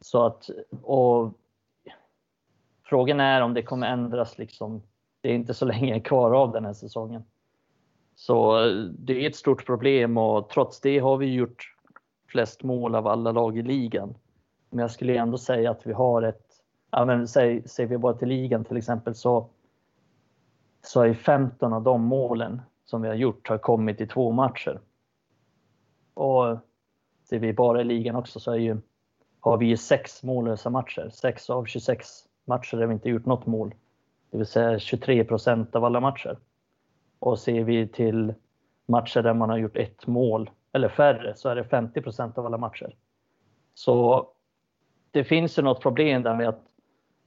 [0.00, 0.50] Så att,
[0.82, 1.32] och
[2.84, 4.82] frågan är om det kommer ändras liksom.
[5.20, 7.24] Det är inte så länge kvar av den här säsongen.
[8.14, 11.75] Så eh, det är ett stort problem och trots det har vi gjort
[12.26, 14.14] flest mål av alla lag i ligan.
[14.70, 16.46] Men jag skulle ändå säga att vi har ett,
[16.90, 19.48] ja men säg, ser vi bara till ligan till exempel så,
[20.82, 24.80] så är 15 av de målen som vi har gjort har kommit i två matcher.
[26.14, 26.58] Och
[27.28, 28.76] ser vi bara i ligan också så är ju,
[29.40, 31.10] har vi ju sex mållösa matcher.
[31.12, 32.08] Sex av 26
[32.44, 33.74] matcher där vi inte gjort något mål.
[34.30, 36.38] Det vill säga 23 procent av alla matcher.
[37.18, 38.34] Och ser vi till
[38.86, 42.46] matcher där man har gjort ett mål eller färre så är det 50 procent av
[42.46, 42.96] alla matcher.
[43.74, 44.28] Så
[45.10, 46.60] det finns ju något problem där med att,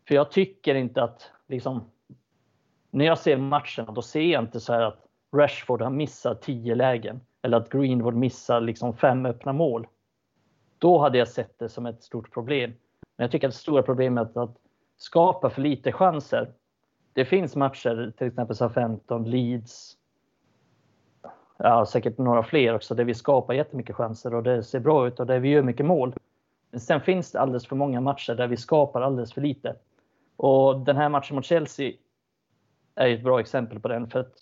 [0.07, 1.91] för jag tycker inte att liksom,
[2.91, 6.75] när jag ser matcherna då ser jag inte så här att Rashford har missat 10
[6.75, 9.87] lägen eller att Greenwood missar liksom fem öppna mål.
[10.77, 12.73] Då hade jag sett det som ett stort problem.
[13.17, 14.57] Men jag tycker att det stora problemet är att
[14.97, 16.53] skapa för lite chanser.
[17.13, 19.97] Det finns matcher, till exempel SA-15, Leeds,
[21.63, 25.19] ja, säkert några fler också, där vi skapar jättemycket chanser och det ser bra ut
[25.19, 26.13] och där vi gör mycket mål.
[26.71, 29.75] Men sen finns det alldeles för många matcher där vi skapar alldeles för lite.
[30.35, 31.93] Och den här matchen mot Chelsea
[32.95, 34.09] är ett bra exempel på den.
[34.09, 34.33] För att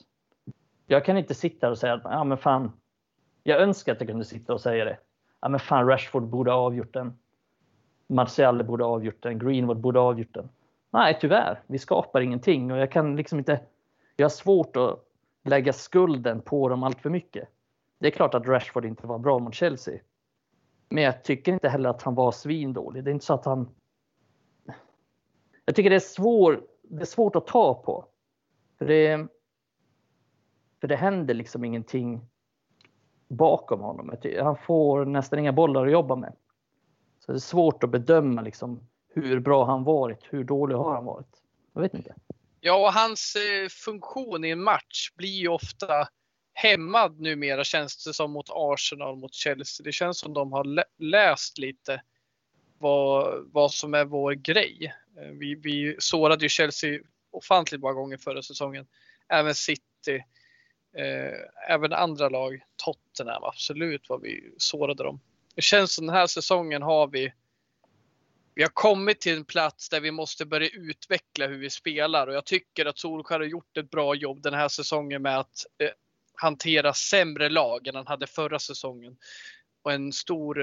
[0.87, 2.71] jag kan inte sitta och säga att ja, men fan,
[3.43, 4.97] jag önskar att jag kunde sitta och säga det.
[5.41, 7.17] Ja, men fan, Rashford borde ha avgjort den.
[8.07, 9.39] Martial borde ha avgjort den.
[9.39, 10.49] Greenwood borde ha avgjort den.
[10.91, 11.61] Nej, tyvärr.
[11.67, 13.59] Vi skapar ingenting och jag kan liksom inte.
[14.15, 15.06] Jag har svårt att
[15.47, 17.47] lägga skulden på dem allt för mycket.
[17.99, 19.99] Det är klart att Rashford inte var bra mot Chelsea.
[20.89, 23.03] Men jag tycker inte heller att han var svindålig.
[23.03, 23.69] Det är inte så att han.
[25.65, 28.05] Jag tycker det är, svår, det är svårt att ta på.
[28.77, 29.27] För det,
[30.81, 32.21] för det händer liksom ingenting
[33.27, 34.11] bakom honom.
[34.41, 36.33] Han får nästan inga bollar att jobba med.
[37.19, 41.05] Så det är svårt att bedöma liksom hur bra han varit, hur dålig har han
[41.05, 41.41] varit.
[41.73, 42.15] Jag vet inte.
[42.61, 46.07] Ja, och hans eh, funktion i en match blir ju ofta
[46.53, 49.83] hämmad numera känns det som mot Arsenal, mot Chelsea.
[49.83, 52.01] Det känns som de har läst lite
[52.77, 54.93] vad, vad som är vår grej.
[55.17, 56.99] Eh, vi, vi sårade ju Chelsea
[57.31, 58.87] ofantligt många gånger förra säsongen.
[59.29, 60.23] Även City.
[60.97, 65.19] Eh, även andra lag, Tottenham, absolut vad vi sårade dem.
[65.55, 67.33] Det känns som den här säsongen har vi
[68.57, 72.33] vi har kommit till en plats där vi måste börja utveckla hur vi spelar och
[72.33, 75.89] jag tycker att Solskjaer har gjort ett bra jobb den här säsongen med att eh,
[76.33, 79.17] hantera sämre lag än han hade förra säsongen.
[79.81, 80.61] Och en stor,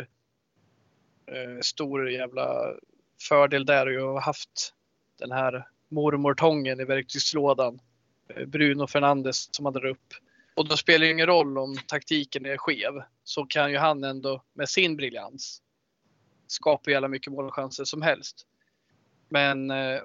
[1.26, 2.74] eh, stor jävla
[3.28, 4.74] fördel där är ju att ha haft
[5.18, 7.80] den här mormortången i verktygslådan.
[8.28, 10.14] Eh, Bruno Fernandes som han drar upp.
[10.54, 13.02] Och då spelar det ingen roll om taktiken är skev.
[13.24, 15.61] Så kan ju han ändå med sin briljans
[16.46, 18.46] Skapar ju alla mycket målchanser som helst.
[19.28, 20.00] Men eh,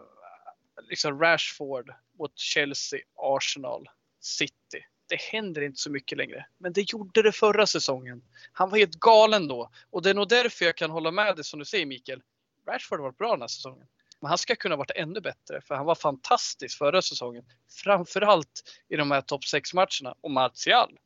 [0.90, 4.86] liksom Rashford mot Chelsea, Arsenal, City.
[5.08, 6.46] Det händer inte så mycket längre.
[6.58, 8.24] Men det gjorde det förra säsongen.
[8.52, 9.72] Han var helt galen då.
[9.90, 12.22] Och det är nog därför jag kan hålla med dig som du säger Mikael.
[12.68, 13.88] Rashford har varit bra den här säsongen.
[14.20, 17.46] Men han ska kunna varit ännu bättre för han var fantastisk förra säsongen.
[17.84, 20.16] Framförallt i de här topp 6 matcherna.
[20.22, 21.00] Och Martial.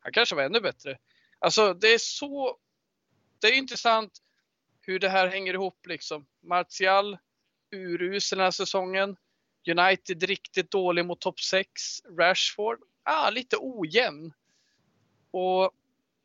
[0.00, 0.98] Han kanske var ännu bättre.
[1.38, 2.56] Alltså det är så.
[3.40, 4.12] Det är intressant
[4.88, 6.26] hur det här hänger ihop liksom.
[6.42, 7.18] Martial
[7.70, 9.16] urusel den här säsongen.
[9.70, 11.70] United riktigt dålig mot topp 6.
[12.18, 14.32] Rashford, ah, lite ojämn.
[15.30, 15.70] Och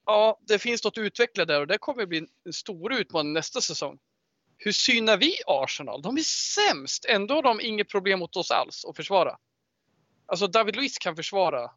[0.06, 3.62] ja, det finns något att utveckla där och det kommer bli en stor utmaning nästa
[3.62, 4.00] säsong.
[4.58, 6.02] Hur synar vi Arsenal?
[6.02, 7.06] De är sämst.
[7.06, 9.38] Ändå har de inget problem mot oss alls att försvara.
[10.26, 11.72] Alltså David Luiz kan försvara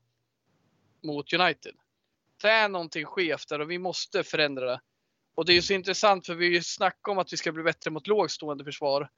[1.03, 1.75] mot United.
[2.42, 4.81] Det är någonting skevt där och vi måste förändra det.
[5.37, 7.53] Och det är ju så intressant för vi har ju snackat om att vi ska
[7.53, 9.09] bli bättre mot lågstående försvar.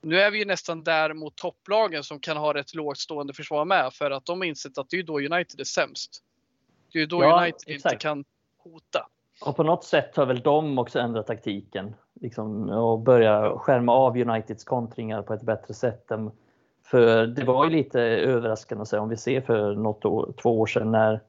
[0.00, 3.92] Nu är vi ju nästan där mot topplagen som kan ha ett lågstående försvar med
[3.92, 6.22] för att de har insett att det är då United är sämst.
[6.92, 7.92] Det är ju då ja, United exakt.
[7.92, 8.24] inte kan
[8.58, 9.06] hota.
[9.40, 14.16] Och på något sätt har väl de också ändrat taktiken liksom, och börjat skärma av
[14.16, 16.10] Uniteds kontringar på ett bättre sätt.
[16.10, 16.30] Än,
[16.84, 20.60] för det var ju lite överraskande att säga om vi ser för något år, två
[20.60, 21.20] år sedan när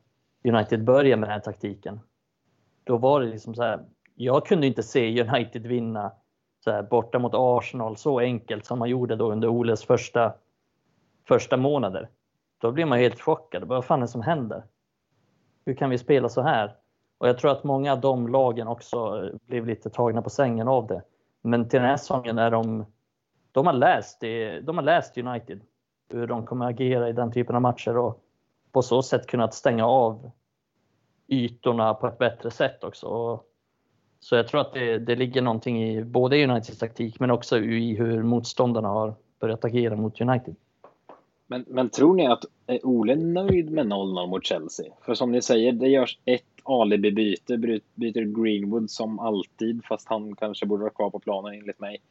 [0.44, 2.00] United började med den här taktiken.
[2.84, 3.86] Då var det liksom så här.
[4.16, 6.12] Jag kunde inte se United vinna
[6.64, 10.34] så här, borta mot Arsenal så enkelt som man gjorde då under Oles första,
[11.28, 12.10] första månader.
[12.58, 13.64] Då blir man helt chockad.
[13.64, 14.64] Vad fan är det som händer?
[15.66, 16.76] Hur kan vi spela så här?
[17.18, 20.68] Och jag tror att många av de lagen också eh, blev lite tagna på sängen
[20.68, 21.02] av det.
[21.42, 22.86] Men till den här säsongen är de,
[23.52, 24.22] de har läst,
[24.62, 25.62] de har läst United.
[26.10, 28.24] Hur de kommer agera i den typen av matcher och
[28.72, 30.32] på så sätt kunnat stänga av
[31.28, 33.40] ytorna på ett bättre sätt också.
[34.20, 37.96] Så jag tror att det, det ligger någonting i både Uniteds taktik men också i
[37.96, 40.56] hur motståndarna har börjat agera mot United.
[41.48, 44.86] Men, men tror ni att är Ole nöjd med 0-0 mot Chelsea?
[45.02, 47.58] För som ni säger, det görs ett alibi-byte,
[47.96, 52.02] byter Greenwood som alltid, fast han kanske borde vara kvar på planen enligt mig.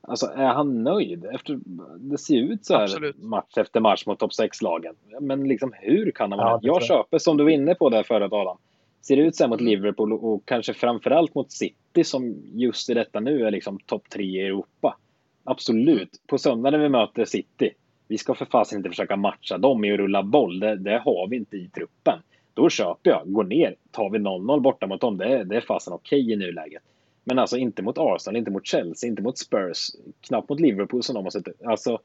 [0.00, 1.24] Alltså är han nöjd?
[1.24, 1.58] Efter,
[1.98, 3.22] det ser ut så här Absolut.
[3.22, 4.94] match efter match mot topp 6-lagen.
[5.20, 8.02] Men liksom hur kan han vara ja, Jag köper, som du var inne på där
[8.02, 8.58] förut Adam,
[9.06, 9.60] ser det ut så här mot.
[9.60, 14.24] Liverpool och, kanske framförallt mot City som just i detta nu är liksom topp tre
[14.24, 14.96] i Europa.
[15.44, 16.10] Absolut.
[16.26, 17.70] På söndag när vi möter City,
[18.08, 20.60] vi ska för fasen inte försöka matcha dem i att rulla boll.
[20.60, 22.18] Det, det har vi inte i truppen.
[22.54, 25.92] Då köper jag, går ner, tar vi 0-0 borta mot dem, det, det är fasen
[25.92, 26.82] okej okay i nuläget.
[27.24, 29.90] Men alltså inte mot Arsenal, inte mot Chelsea, inte mot Spurs,
[30.20, 31.98] knappt mot Liverpool som de har sett Alltså,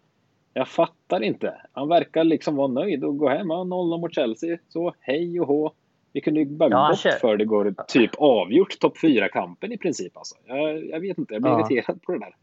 [0.53, 1.53] jag fattar inte.
[1.71, 3.51] Han verkar liksom vara nöjd och gå hem.
[3.51, 5.71] 0-0 mot Chelsea, så hej och hå.
[6.13, 10.17] Vi kunde ju bara ja, gått för det går typ avgjort topp 4-kampen i princip.
[10.17, 10.35] Alltså.
[10.45, 11.59] Jag, jag vet inte, jag blir ja.
[11.59, 12.35] irriterad på det där.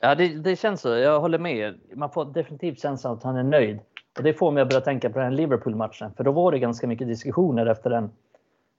[0.00, 0.88] Ja, det, det, känns så.
[0.88, 1.74] Jag håller med.
[1.94, 3.78] Man får definitivt känslan att han är nöjd.
[4.18, 6.12] Och det får mig att börja tänka på den Liverpool-matchen.
[6.16, 8.10] För då var det ganska mycket diskussioner efter den.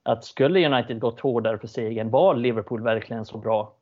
[0.02, 3.74] Att skulle United gått hårdare för segern, var Liverpool verkligen så bra?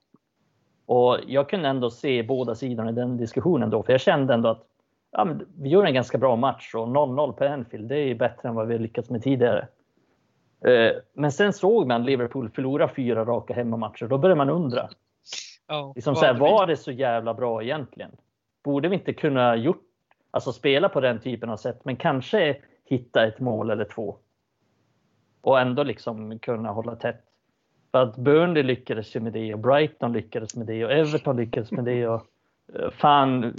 [0.87, 3.83] Och jag kunde ändå se båda sidorna i den diskussionen då.
[3.83, 4.67] För jag kände ändå att
[5.11, 8.55] ja, vi gör en ganska bra match och 0-0 på Anfield, det är bättre än
[8.55, 9.69] vad vi lyckats med tidigare.
[10.65, 14.07] Eh, men sen såg man Liverpool förlora fyra raka hemmamatcher.
[14.07, 14.89] Då började man undra.
[15.69, 18.11] Oh, liksom så här, var det så jävla bra egentligen?
[18.65, 19.85] Borde vi inte kunna gjort,
[20.31, 24.17] alltså spela på den typen av sätt, men kanske hitta ett mål eller två?
[25.41, 27.25] Och ändå liksom kunna hålla tätt.
[27.93, 31.73] För att Burnley lyckades ju med det och Brighton lyckades med det och Everton lyckades
[31.73, 32.27] med det och
[32.75, 33.55] eh, fan,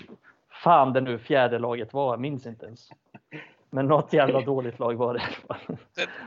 [0.64, 2.90] fan det nu fjärde laget var, jag minns inte ens.
[3.70, 5.78] Men något jävla dåligt lag var det i alla fall.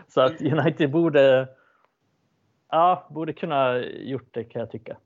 [0.08, 1.48] Så att United borde,
[2.70, 4.96] ja, borde kunna gjort det kan jag tycka.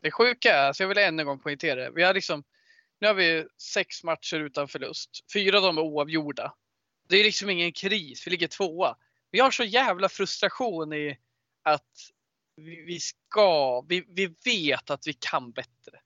[0.00, 1.90] Det sjuka är, så jag vill än en gång poängtera det.
[1.90, 2.44] Vi har liksom,
[3.00, 5.10] nu har vi sex matcher utan förlust.
[5.32, 6.54] Fyra av dem är oavgjorda.
[7.08, 8.96] Det är liksom ingen kris, vi ligger tvåa.
[9.30, 11.18] Vi har så jävla frustration i
[11.62, 12.10] att
[12.56, 16.00] vi, vi ska, vi, vi vet att vi kan bättre.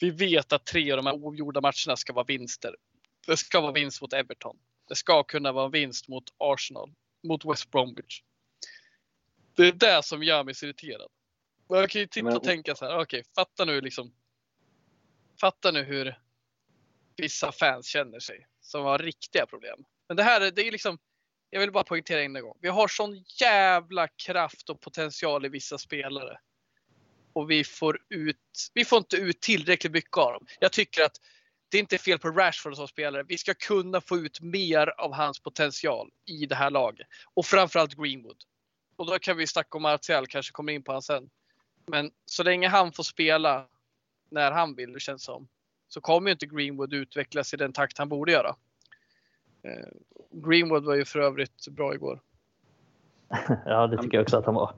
[0.00, 2.76] Vi vet att tre av de här oavgjorda matcherna ska vara vinster.
[3.28, 4.58] Det ska vara vinst mot Everton.
[4.88, 8.22] Det ska kunna vara vinst mot Arsenal, mot West Bromwich.
[9.56, 11.10] Det är det som gör mig så irriterad.
[11.68, 14.14] Man kan ju titta och tänka så här, okej, okay, fatta nu liksom.
[15.40, 16.18] Fatta nu hur
[17.16, 19.84] vissa fans känner sig som har riktiga problem.
[20.08, 20.98] Men det här det är liksom,
[21.50, 22.58] jag vill bara poängtera en gång.
[22.60, 26.38] Vi har sån jävla kraft och potential i vissa spelare.
[27.32, 30.46] Och vi får ut, vi får inte ut tillräckligt mycket av dem.
[30.60, 31.16] Jag tycker att
[31.70, 33.22] det är inte fel på Rashford som spelare.
[33.28, 37.06] Vi ska kunna få ut mer av hans potential i det här laget.
[37.34, 38.36] Och framförallt Greenwood.
[38.96, 41.30] Och då kan vi snacka om Martial, kanske kommer in på honom sen.
[41.86, 43.66] Men så länge han får spela
[44.30, 45.48] när han vill, det känns som,
[45.88, 48.56] så kommer ju inte Greenwood utvecklas i den takt han borde göra.
[49.62, 49.88] Eh,
[50.30, 52.20] Greenwood var ju för övrigt bra igår.
[53.66, 54.74] ja, det tycker jag också att han var.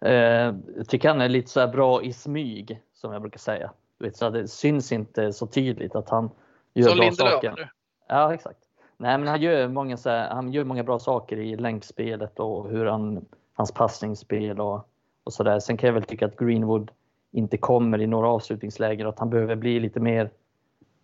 [0.00, 3.72] Eh, jag tycker han är lite så bra i smyg, som jag brukar säga.
[4.02, 6.30] Vet, så det syns inte så tydligt att han
[6.74, 7.48] gör så bra Lindelöf, saker.
[7.48, 7.72] Eller?
[8.08, 8.58] Ja, exakt.
[8.96, 12.68] Nej, men han gör många, så här, han gör många bra saker i länkspelet och
[12.68, 13.24] hur han,
[13.54, 14.88] hans passningsspel och
[15.24, 15.58] och så där.
[15.58, 16.90] Sen kan jag väl tycka att Greenwood
[17.30, 20.30] inte kommer i några avslutningslägen och att han behöver bli lite mer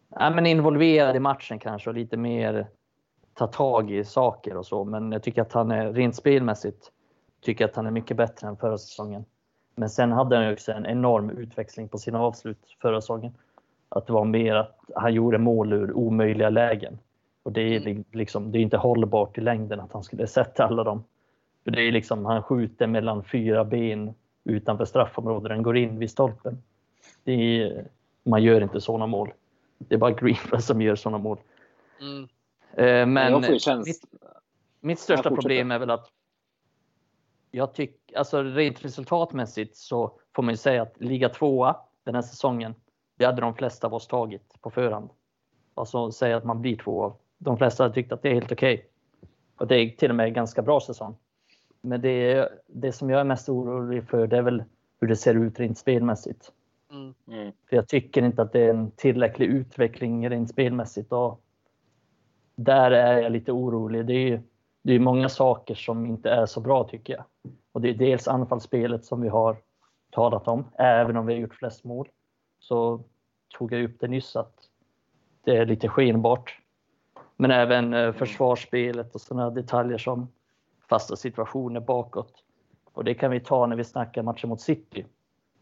[0.08, 2.68] ja, men involverad i matchen kanske och lite mer
[3.34, 4.84] ta tag i saker och så.
[4.84, 6.92] Men jag tycker att han är rent spelmässigt
[7.40, 9.24] tycker att han är mycket bättre än förra säsongen.
[9.78, 13.32] Men sen hade han också en enorm utväxling på sina avslut förra säsongen.
[13.88, 16.98] Att det var mer att han gjorde mål ur omöjliga lägen.
[17.42, 18.04] Och det är mm.
[18.12, 21.04] liksom, det är inte hållbart i längden att han skulle sätta alla dem.
[21.64, 24.14] För det är liksom, han skjuter mellan fyra ben
[24.44, 25.48] utanför straffområdet.
[25.48, 26.62] Den går in vid stolpen.
[27.24, 27.84] Är,
[28.22, 29.32] man gör inte sådana mål.
[29.78, 31.38] Det är bara Greenwood som gör sådana mål.
[32.00, 32.28] Mm.
[32.72, 34.02] Eh, men mitt,
[34.80, 36.10] mitt, största problem är väl att
[37.50, 42.22] Jag tycker, alltså rent resultatmässigt så får man ju säga att liga tvåa den här
[42.22, 42.74] säsongen,
[43.16, 45.10] det hade de flesta av oss tagit på förhand.
[45.74, 47.12] Alltså säga att man blir tvåa.
[47.38, 48.74] De flesta hade tyckt att det är helt okej.
[48.74, 48.86] Okay.
[49.56, 51.16] Och det är till och med en ganska bra säsong.
[51.80, 54.64] Men det, det som jag är mest orolig för det är väl
[55.00, 56.52] hur det ser ut rent spelmässigt.
[56.90, 57.14] Mm.
[57.28, 57.52] mm.
[57.68, 61.12] För jag tycker inte att det är en tillräcklig utveckling rent spelmässigt.
[61.12, 61.40] Och
[62.54, 64.06] där är jag lite orolig.
[64.06, 64.42] Det är,
[64.88, 67.24] det är många saker som inte är så bra tycker jag.
[67.72, 69.56] Och det är dels anfallsspelet som vi har
[70.10, 72.08] talat om, även om vi har gjort flest mål.
[72.58, 73.04] Så
[73.58, 74.54] tog jag upp det nyss att
[75.44, 76.58] det är lite skenbart.
[77.36, 80.28] Men även eh, försvarsspelet och sådana detaljer som
[80.88, 82.44] fasta situationer bakåt.
[82.92, 85.06] Och det kan vi ta när vi snackar matchen mot City.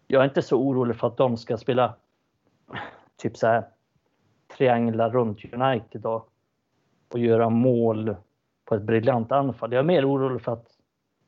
[0.06, 1.94] Jag är inte så orolig för att de ska spela
[3.16, 3.64] typ så här
[4.56, 6.26] trianglar runt United då,
[7.12, 8.16] och göra mål
[8.66, 9.72] på ett briljant anfall.
[9.72, 10.66] Jag är mer orolig för att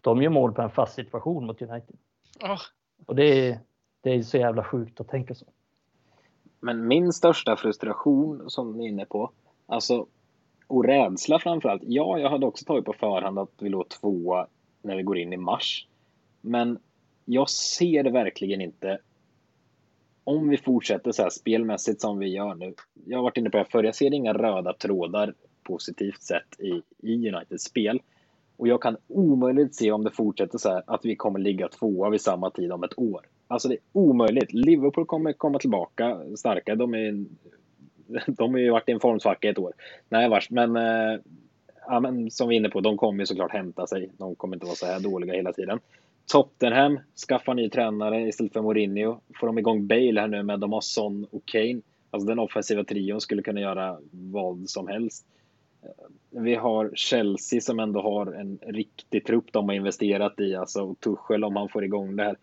[0.01, 1.97] de gör mål på en fast situation mot United.
[2.43, 2.61] Oh.
[3.07, 3.59] Och det är,
[4.01, 5.47] det är så jävla sjukt att tänka så.
[6.61, 9.30] Men min största frustration som ni är inne på,
[9.66, 10.07] alltså
[10.66, 11.82] och rädsla framförallt.
[11.84, 14.47] Ja, jag hade också tagit på förhand att vi låg tvåa
[14.82, 15.86] när vi går in i mars.
[16.41, 16.78] Men
[17.24, 18.99] jag ser det verkligen inte
[20.24, 22.74] om vi fortsätter så här spelmässigt som vi gör nu.
[23.07, 25.34] Jag har varit inne på det förr, jag ser inga röda trådar
[25.68, 28.00] positivt sett i, i Uniteds spel.
[28.56, 32.10] Och jag kan omöjligt se om det fortsätter så här att vi kommer ligga tvåa
[32.10, 33.26] vid samma tid om ett år.
[33.46, 34.52] Alltså det är omöjligt.
[34.52, 36.74] Liverpool kommer komma tillbaka starka.
[36.74, 37.24] De är
[38.26, 39.72] de har ju varit i en formsvacka ett år.
[40.08, 41.20] Nej vars, men, äh,
[41.86, 44.10] ja, men som vi är inne på, de kommer ju såklart hämta sig.
[44.18, 45.80] De kommer inte vara så här dåliga hela tiden.
[46.32, 46.98] Tottenham
[47.28, 49.20] skaffar ny tränare istället för Mourinho.
[49.40, 51.80] Får de igång Bale här nu med de har Son och Kane.
[52.10, 55.26] Alltså den offensiva trion skulle kunna göra vad som helst.
[56.31, 60.55] Vi har Chelsea som ändå har en riktig trupp de har investerat i.
[60.55, 62.37] Alltså Tuchel om han får igång det här.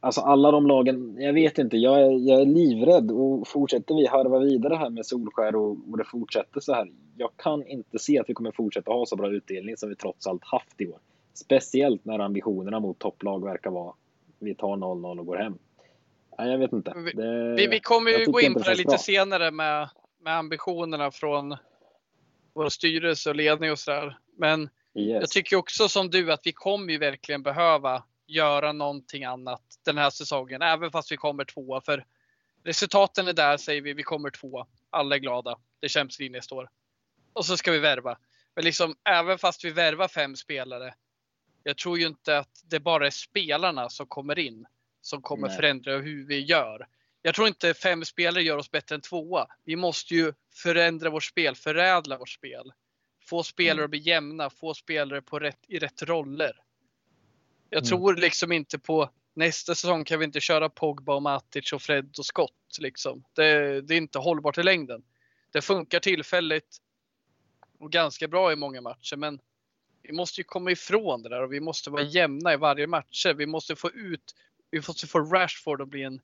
[0.00, 4.06] Alltså alla de lagen, jag vet inte, jag är, jag är livrädd och fortsätter vi
[4.06, 6.90] harva vidare här med Solskär och, och det fortsätter så här.
[7.16, 10.26] Jag kan inte se att vi kommer fortsätta ha så bra utdelning som vi trots
[10.26, 10.98] allt haft i år.
[11.34, 13.94] Speciellt när ambitionerna mot topplag verkar vara
[14.38, 15.58] vi tar 0-0 och går hem.
[16.38, 16.90] Nej, jag vet inte.
[17.14, 18.98] Det, vi, vi, kommer ju gå in på det, lite bra.
[18.98, 19.88] senare med,
[20.20, 21.56] med ambitionerna från
[22.56, 24.18] vår styrelse och ledning och sådär.
[24.38, 24.70] Men yes.
[24.94, 29.98] jag tycker också som du att vi kommer ju verkligen behöva göra någonting annat den
[29.98, 31.80] här säsongen, även fast vi kommer tvåa.
[31.80, 32.06] För
[32.64, 34.66] resultaten är där säger vi, vi kommer tvåa.
[34.90, 35.58] Alla är glada.
[35.80, 36.68] Det Champions League nästa år.
[37.32, 38.18] Och så ska vi värva.
[38.54, 40.94] Men liksom, även fast vi värvar fem spelare.
[41.62, 44.66] Jag tror ju inte att det bara är spelarna som kommer in
[45.00, 45.56] som kommer Nej.
[45.56, 46.86] förändra hur vi gör.
[47.26, 49.46] Jag tror inte fem spelare gör oss bättre än tvåa.
[49.64, 52.72] Vi måste ju förändra vårt spel, förädla vårt spel.
[53.24, 53.84] Få spelare mm.
[53.84, 56.52] att bli jämna, få spelare på rätt, i rätt roller.
[57.70, 57.88] Jag mm.
[57.88, 62.14] tror liksom inte på nästa säsong kan vi inte köra Pogba och Matic och Fred
[62.18, 62.76] och Scott.
[62.78, 63.24] Liksom.
[63.32, 65.02] Det, det är inte hållbart i längden.
[65.52, 66.76] Det funkar tillfälligt
[67.78, 69.40] och ganska bra i många matcher, men
[70.02, 73.26] vi måste ju komma ifrån det där och vi måste vara jämna i varje match.
[73.36, 74.34] Vi måste få ut,
[74.70, 76.20] vi måste få Rashford att bli en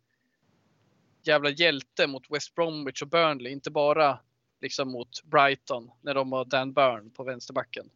[1.27, 4.18] jävla hjälte mot West Bromwich och Burnley, inte bara
[4.61, 7.87] liksom mot Brighton när de har Dan Burn på vänsterbacken.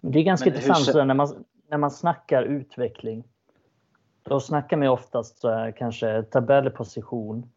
[0.00, 1.04] Det är ganska men intressant hur...
[1.04, 3.24] när man när man snackar utveckling,
[4.22, 7.50] då snackar man oftast så här, kanske tabellposition.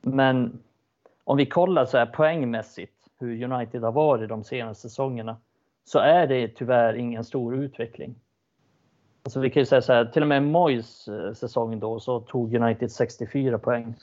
[0.00, 0.62] Men
[1.24, 5.36] om vi kollar så här poängmässigt hur United har varit de senaste säsongerna
[5.84, 8.14] så är det tyvärr ingen stor utveckling.
[9.26, 12.20] Alltså vi kan ju säga så här, till och med Moyes eh, säsong då så
[12.20, 13.94] tog United 64 poäng.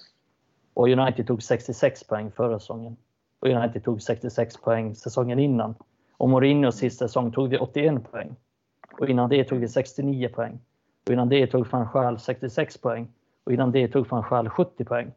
[0.73, 2.97] Och United tog 66 poäng förra säsongen.
[3.39, 5.75] Och United tog 66 poäng säsongen innan.
[6.17, 8.35] Och Mourinhos sista säsong tog vi 81 poäng.
[8.99, 10.59] Och innan det tog vi 69 poäng.
[11.05, 13.07] Och innan det tog van Schaal 66 poäng.
[13.43, 15.11] Och innan det tog van Schaal 70 poäng.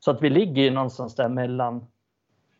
[0.00, 1.86] Så att vi ligger någonstans där mellan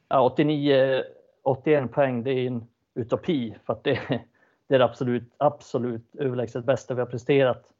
[0.08, 1.02] ja, 89,
[1.42, 2.22] 81 poäng.
[2.22, 4.20] Det är en utopi för att det,
[4.68, 7.72] det är det absolut, absolut överlägset bästa vi har presterat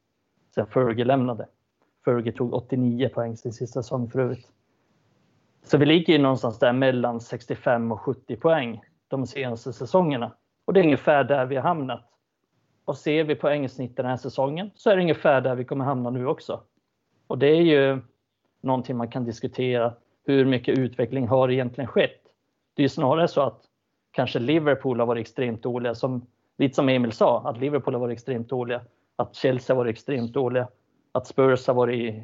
[0.55, 1.47] sen Fergie lämnade.
[2.05, 4.49] Fergie tog 89 poäng sin sista säsong för övrigt.
[5.63, 10.33] Så vi ligger någonstans där mellan 65 och 70 poäng de senaste säsongerna.
[10.65, 12.05] Och det är ungefär där vi har hamnat.
[12.85, 16.11] Och ser vi poängsnitt den här säsongen så är det ungefär där vi kommer hamna
[16.11, 16.61] nu också.
[17.27, 18.01] Och det är ju
[18.61, 19.95] någonting man kan diskutera.
[20.25, 22.23] Hur mycket utveckling har egentligen skett?
[22.75, 23.63] Det är snarare så att
[24.11, 26.27] kanske Liverpool har varit extremt dåliga, som,
[26.59, 28.81] lite som Emil sa, att Liverpool har varit extremt dåliga,
[29.17, 30.69] att Chelsea har varit extremt dåliga,
[31.13, 32.15] att Spurs har varit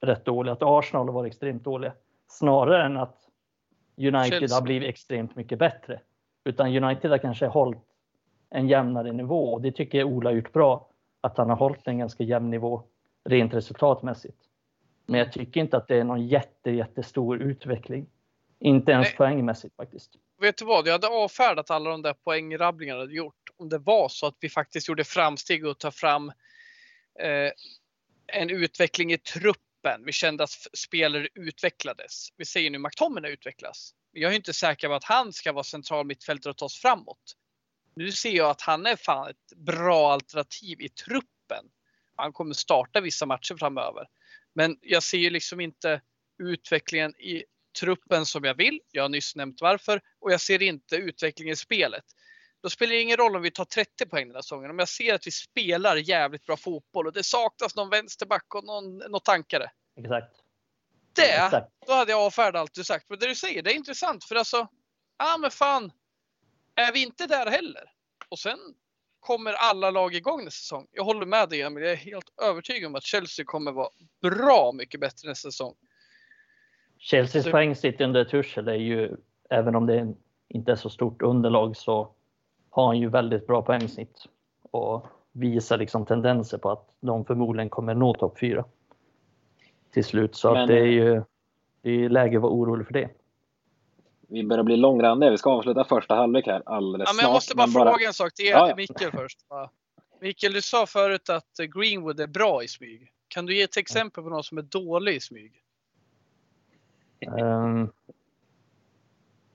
[0.00, 1.92] rätt dåliga, att Arsenal har varit extremt dåliga.
[2.28, 3.16] Snarare än att
[3.96, 4.56] United Chelsea.
[4.56, 6.00] har blivit extremt mycket bättre.
[6.44, 7.82] Utan United har kanske hållit
[8.50, 9.52] en jämnare nivå.
[9.52, 10.88] Och det tycker jag Ola har gjort bra.
[11.20, 12.82] Att han har hållit en ganska jämn nivå
[13.24, 14.38] rent resultatmässigt.
[15.06, 18.06] Men jag tycker inte att det är någon jätte, jättestor utveckling.
[18.58, 19.16] Inte ens Nej.
[19.16, 20.12] poängmässigt faktiskt.
[20.40, 20.86] Vet du vad?
[20.86, 24.48] Jag hade avfärdat alla de där poängrabblingarna jag gjort om det var så att vi
[24.48, 26.28] faktiskt gjorde framsteg och ta fram
[27.20, 27.52] eh,
[28.26, 30.04] en utveckling i truppen.
[30.04, 32.28] Vi kände att spelare utvecklades.
[32.36, 33.94] Vi säger nu McTominay utvecklas.
[34.12, 37.36] Jag är inte säker på att han ska vara central mittfältare och ta oss framåt.
[37.96, 41.64] Nu ser jag att han är fan ett bra alternativ i truppen.
[42.16, 44.06] Han kommer starta vissa matcher framöver.
[44.54, 46.00] Men jag ser ju liksom inte
[46.38, 47.44] utvecklingen i
[47.80, 48.80] truppen som jag vill.
[48.90, 52.04] Jag har nyss nämnt varför och jag ser inte utvecklingen i spelet.
[52.66, 54.70] Då spelar det ingen roll om vi tar 30 poäng den här säsongen.
[54.70, 58.64] Om jag ser att vi spelar jävligt bra fotboll och det saknas någon vänsterback och
[58.64, 59.70] någon, någon tankare.
[59.96, 60.36] Exakt.
[61.12, 61.72] Det, Exakt.
[61.86, 63.08] då hade jag avfärdat allt du sagt.
[63.08, 64.68] Men det du säger, det är intressant för alltså,
[65.18, 65.92] ja men fan,
[66.74, 67.92] är vi inte där heller?
[68.28, 68.58] Och sen
[69.20, 70.86] kommer alla lag igång nästa säsong.
[70.92, 73.90] Jag håller med dig Emil, jag är helt övertygad om att Chelsea kommer vara
[74.22, 75.74] bra mycket bättre nästa säsong.
[76.98, 77.50] Chelseas så...
[77.50, 79.16] poängsnitt under Tuchel är ju,
[79.50, 80.14] även om det
[80.48, 82.15] inte är så stort underlag, så
[82.76, 84.26] har han ju väldigt bra poängsnitt
[84.70, 88.64] och visar liksom tendenser på att de förmodligen kommer nå topp 4
[89.90, 90.36] till slut.
[90.36, 90.62] Så Men...
[90.62, 91.22] att det är ju
[91.82, 93.10] det är läge att vara orolig för det.
[94.28, 95.30] Vi börjar bli långrandiga.
[95.30, 98.12] Vi ska avsluta första halvlek här alldeles ja, men Jag måste bara, bara fråga en
[98.12, 98.76] sak till, er, ja, ja.
[98.76, 99.38] Mikael först.
[100.20, 103.12] Mikael, du sa förut att Greenwood är bra i smyg.
[103.28, 105.52] Kan du ge ett exempel på någon som är dålig i smyg?
[107.26, 107.92] Um,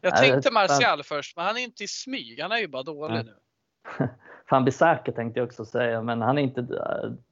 [0.02, 2.42] jag tänkte Martial först, men han är inte i smyg.
[2.42, 3.24] Han är ju bara dålig ja.
[3.24, 3.36] nu.
[4.50, 6.62] Fan Bisaka tänkte jag också säga, men han är inte,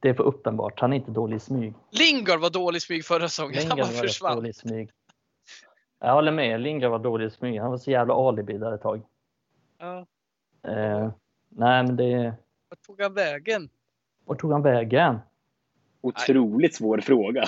[0.00, 0.80] det är för uppenbart.
[0.80, 1.74] Han är inte dålig i smyg.
[1.90, 3.54] Lingard var dålig i smyg förra säsongen.
[3.54, 4.36] Lingard han var försvann.
[4.36, 4.90] Dålig i smyg.
[6.00, 6.60] Jag håller med.
[6.60, 7.60] Lingard var dålig i smyg.
[7.60, 9.02] Han var så jävla alibi där ett tag.
[9.78, 10.06] Ja.
[10.68, 11.10] Eh,
[11.48, 12.34] nej, men det...
[12.68, 13.68] Vart tog han vägen?
[14.24, 15.18] Vart tog han vägen?
[16.00, 16.72] Otroligt nej.
[16.72, 17.44] svår fråga.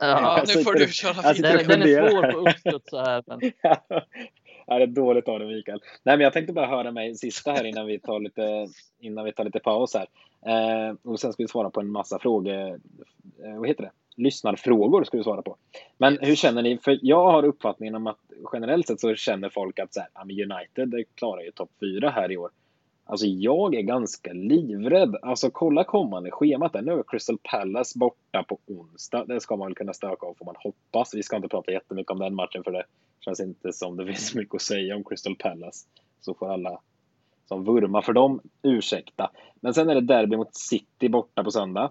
[0.00, 1.56] Ja, nu får du köra vidare.
[1.56, 3.24] Den, den är svår på uppstuds så här.
[3.26, 3.40] Men...
[4.66, 5.80] Ja, det är dåligt av dig Mikael.
[6.02, 8.66] Nej, men jag tänkte bara höra mig sista här innan vi tar lite,
[9.00, 10.06] innan vi tar lite paus här.
[10.46, 12.52] Eh, och sen ska vi svara på en massa frågor.
[12.52, 13.90] Eh, vad heter det?
[14.16, 15.56] Lyssnarfrågor ska vi svara på.
[15.98, 16.78] Men hur känner ni?
[16.78, 18.18] För jag har uppfattningen om att
[18.52, 22.36] generellt sett så känner folk att så här, United klarar ju topp 4 här i
[22.36, 22.50] år.
[23.06, 25.16] Alltså jag är ganska livrädd.
[25.22, 26.82] Alltså kolla kommande schemat där.
[26.82, 29.24] Nu är Crystal Palace borta på onsdag.
[29.24, 31.14] Det ska man väl kunna stöka av får man hoppas.
[31.14, 32.84] Vi ska inte prata jättemycket om den matchen för det
[33.20, 35.86] känns inte som det finns mycket att säga om Crystal Palace.
[36.20, 36.80] Så får alla
[37.48, 39.30] som vurmar för dem ursäkta.
[39.60, 41.90] Men sen är det derby mot City borta på söndag.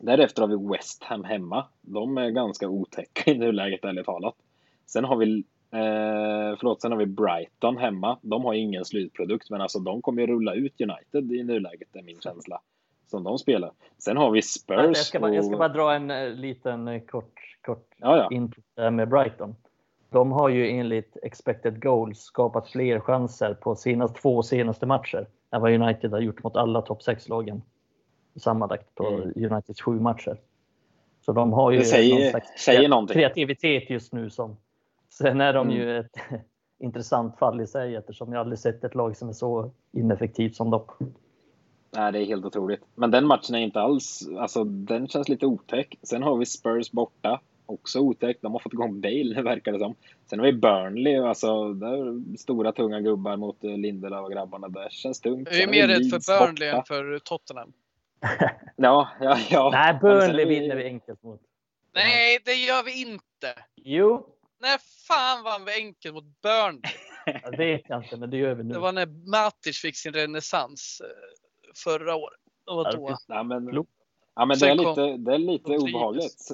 [0.00, 1.66] Därefter har vi West Ham hemma.
[1.80, 4.34] De är ganska otäcka i nuläget ärligt talat.
[4.86, 8.18] Sen har vi Eh, förlåt, sen har vi Brighton hemma.
[8.22, 12.02] De har ingen slutprodukt, men alltså de kommer ju rulla ut United i nuläget, är
[12.02, 12.60] min känsla.
[13.06, 13.70] Som de spelar.
[13.98, 14.76] Sen har vi Spurs.
[14.76, 18.28] Jag ska bara, jag ska bara dra en uh, liten uh, kort, kort ja,
[18.76, 18.90] ja.
[18.90, 19.56] med Brighton.
[20.10, 25.60] De har ju enligt expected goals skapat fler chanser på sina två senaste matcher än
[25.60, 27.62] vad United har gjort mot alla topp 6-lagen
[28.36, 29.32] sammanlagt på mm.
[29.36, 30.36] Uniteds sju matcher.
[31.20, 34.56] Så de har ju säger, någon slags säger kreativitet just nu som
[35.18, 35.76] Sen är de mm.
[35.76, 36.16] ju ett
[36.78, 40.70] intressant fall i sig eftersom jag aldrig sett ett lag som är så ineffektivt som
[40.70, 40.84] dem.
[41.96, 42.80] Nej, det är helt otroligt.
[42.94, 45.98] Men den matchen är inte alls, alltså den känns lite otäck.
[46.02, 48.38] Sen har vi Spurs borta, också otäck.
[48.40, 49.94] De har fått igång Bale, verkar det som.
[50.26, 54.68] Sen har vi Burnley, alltså där stora tunga gubbar mot eh, Lindelöf och grabbarna.
[54.68, 55.48] Det känns tungt.
[55.50, 56.78] Jag är mer rädd för Burnley borta.
[56.78, 57.72] än för Tottenham.
[58.76, 59.70] ja, ja, ja.
[59.72, 61.40] Nej, Burnley vinner vi enkelt mot.
[61.94, 63.54] Nej, det gör vi inte.
[63.76, 64.33] Jo,
[64.64, 66.92] när fan vann vi enkelt mot Burnley?
[67.42, 68.74] Jag vet jag inte, men det gör vi nu.
[68.74, 71.08] Det var när Matic fick sin renässans eh,
[71.84, 72.40] förra året.
[72.66, 73.16] Det var då.
[73.28, 73.84] Ja, men,
[74.34, 76.48] ja, men det, är lite, det är lite obehagligt.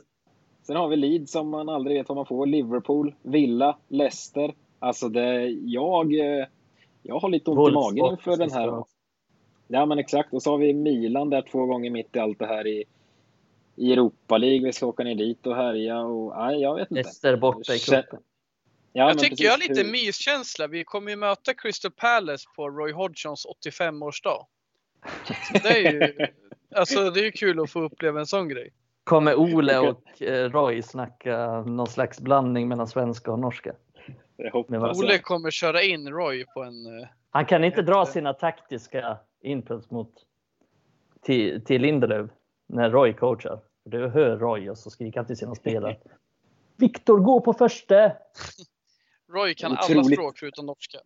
[0.62, 2.46] Sen har vi Leeds som man aldrig vet vad man får.
[2.46, 4.54] Liverpool, Villa, Leicester.
[4.78, 6.46] Alltså det, jag, eh,
[7.02, 8.84] jag har lite ont i magen inför den här.
[9.68, 10.34] Ja men exakt.
[10.34, 12.84] Och så har vi Milan där två gånger mitt i allt det här i
[13.81, 14.66] i Europa League.
[14.66, 16.95] Vi ska åka ner dit och härja och nej, jag vet inte.
[16.95, 18.20] Leicester borta i cupen.
[18.93, 19.45] Ja, jag tycker precis.
[19.45, 19.93] jag har lite hur...
[19.93, 20.66] myskänsla.
[20.66, 24.47] Vi kommer ju möta Crystal Palace på Roy Hodgsons 85-årsdag.
[25.53, 26.26] Det är ju
[26.74, 28.72] alltså, det är kul att få uppleva en sån grej.
[29.05, 33.72] Kommer Ole och eh, Roy snacka någon slags blandning mellan svenska och norska?
[34.53, 36.87] Ole kommer köra in Roy på en...
[36.87, 40.12] Eh, Han kan inte dra sina taktiska inputs mot
[41.22, 42.31] till, till Lindelöf
[42.66, 43.61] när Roy coachar.
[43.91, 45.97] Du hör Roy och så skriker han till sina spelare.
[46.76, 48.12] Viktor, gå på första!
[49.32, 49.91] Roy kan Otroligt.
[49.91, 50.99] alla språk förutom norska.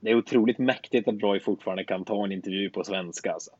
[0.00, 3.32] det är otroligt mäktigt att Roy fortfarande kan ta en intervju på svenska.
[3.32, 3.50] Alltså.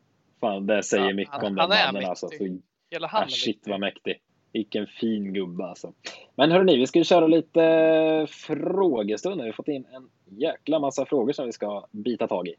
[0.40, 2.04] Fan, det säger ja, mycket han, om den mannen.
[2.04, 2.28] Alltså.
[2.28, 2.58] Så,
[2.90, 4.20] Hela han ah, shit vad mäktig.
[4.52, 5.92] Vilken fin gubbe alltså.
[6.34, 9.40] Men hörni, vi ska köra lite frågestund.
[9.40, 12.54] Vi har fått in en jäkla massa frågor som vi ska bita tag i.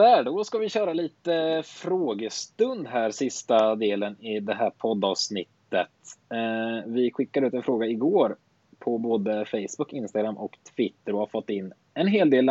[0.00, 5.88] Sådär, då ska vi köra lite frågestund här, sista delen i det här poddavsnittet.
[6.32, 8.36] Eh, vi skickade ut en fråga igår
[8.78, 12.44] på både Facebook, Instagram och Twitter och har fått in en hel del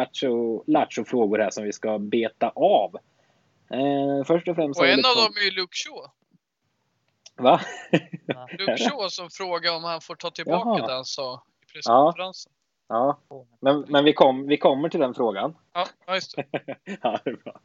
[0.68, 2.96] Lattjo-frågor här som vi ska beta av.
[3.72, 4.80] Eh, först och främst...
[4.80, 6.08] Och en av dem är ju Luke Shaw.
[7.38, 7.62] Va?
[8.60, 10.88] Luke Shaw som frågar om han får ta tillbaka Jaha.
[10.88, 12.52] det han sa i presskonferensen.
[12.90, 13.20] Ja.
[13.60, 15.56] Men, men vi, kom, vi kommer till den frågan.
[15.74, 16.46] Ja, just det.
[17.02, 17.62] ja, det är bra.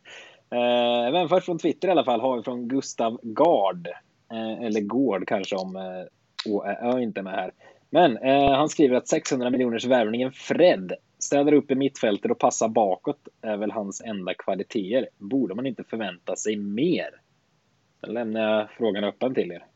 [0.51, 3.89] Eh, men först från Twitter i alla fall har vi från Gustav Gard.
[4.33, 7.53] Eh, eller Gård kanske om eh, Ö inte med här.
[7.91, 12.68] Men eh, han skriver att 600 miljoners värvningen Fred städar upp i mittfältet och passar
[12.68, 15.09] bakåt är väl hans enda kvaliteter.
[15.18, 17.11] Borde man inte förvänta sig mer?
[18.01, 19.66] Sen lämnar jag frågan öppen till er.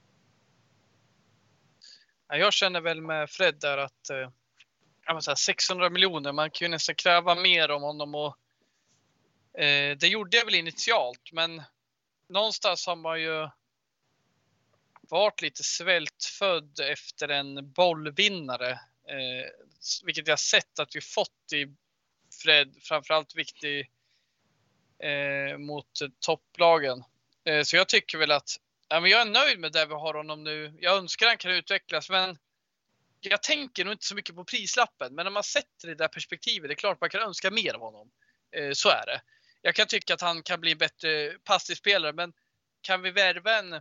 [2.29, 4.11] Jag känner väl med Fred där att
[5.23, 6.33] säga, 600 miljoner.
[6.33, 8.37] Man kan ju nästan kräva mer om honom och
[9.61, 11.63] eh, det gjorde jag väl initialt, men
[12.29, 13.49] någonstans har man ju
[15.01, 18.71] varit lite svältfödd efter en bollvinnare,
[19.09, 19.47] eh,
[20.05, 21.75] vilket jag sett att vi fått i
[22.43, 23.91] Fred, framförallt viktig
[25.03, 25.91] eh, mot
[26.21, 27.05] topplagen.
[27.45, 28.57] Eh, så jag tycker väl att
[28.89, 30.75] ja, men jag är nöjd med det vi har honom nu.
[30.81, 32.39] Jag önskar han kan utvecklas, men
[33.21, 36.69] jag tänker nog inte så mycket på prislappen, men när man sätter det där perspektivet,
[36.69, 38.11] det är klart man kan önska mer av honom.
[38.57, 39.21] Eh, så är det.
[39.63, 42.33] Jag kan tycka att han kan bli en bättre passningsspelare, men
[42.81, 43.73] kan vi värva en,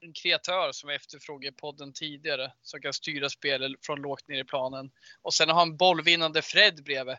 [0.00, 4.38] en kreatör som jag efterfrågade i podden tidigare, som kan styra spelet från lågt ner
[4.38, 4.90] i planen
[5.22, 7.16] och sen ha en bollvinnande Fred bredvid.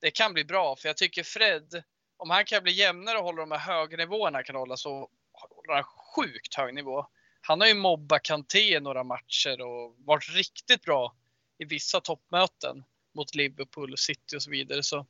[0.00, 1.82] Det kan bli bra, för jag tycker Fred,
[2.16, 5.74] om han kan bli jämnare och hålla de här höga nivåerna kan hålla så håller
[5.74, 7.06] han sjukt hög nivå
[7.48, 11.14] han har ju mobbat Kanté i några matcher och varit riktigt bra
[11.58, 12.84] i vissa toppmöten
[13.14, 14.82] mot Liverpool, City och så vidare.
[14.82, 15.06] Så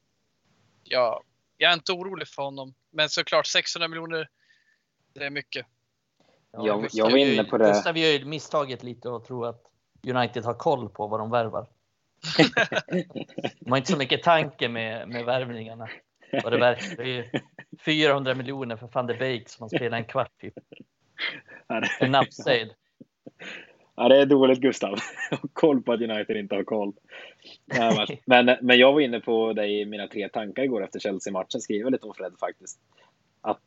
[0.85, 1.23] ja,
[1.57, 2.75] jag är inte orolig för honom.
[2.91, 4.29] Men såklart 600 miljoner,
[5.15, 5.67] det är mycket.
[6.53, 7.69] Ja, jag, jag var inne på det.
[7.69, 9.63] Gustav gör ju misstaget lite och tror att
[10.07, 11.69] United har koll på vad de värvar.
[13.61, 15.89] de har inte så mycket tanke med, med värvningarna.
[16.43, 17.05] Vad det verkar.
[17.05, 17.43] Det är
[17.85, 20.55] 400 miljoner för van de Beek som han spelar en kvart typ.
[22.01, 22.71] En upside.
[23.97, 24.99] Ja, det är dåligt Gustav.
[25.53, 26.93] koll på att United inte har koll.
[28.25, 31.91] Men, men jag var inne på det i mina tre tankar igår efter Chelsea-matchen, skriver
[31.91, 32.79] lite om Fred faktiskt.
[33.41, 33.63] Att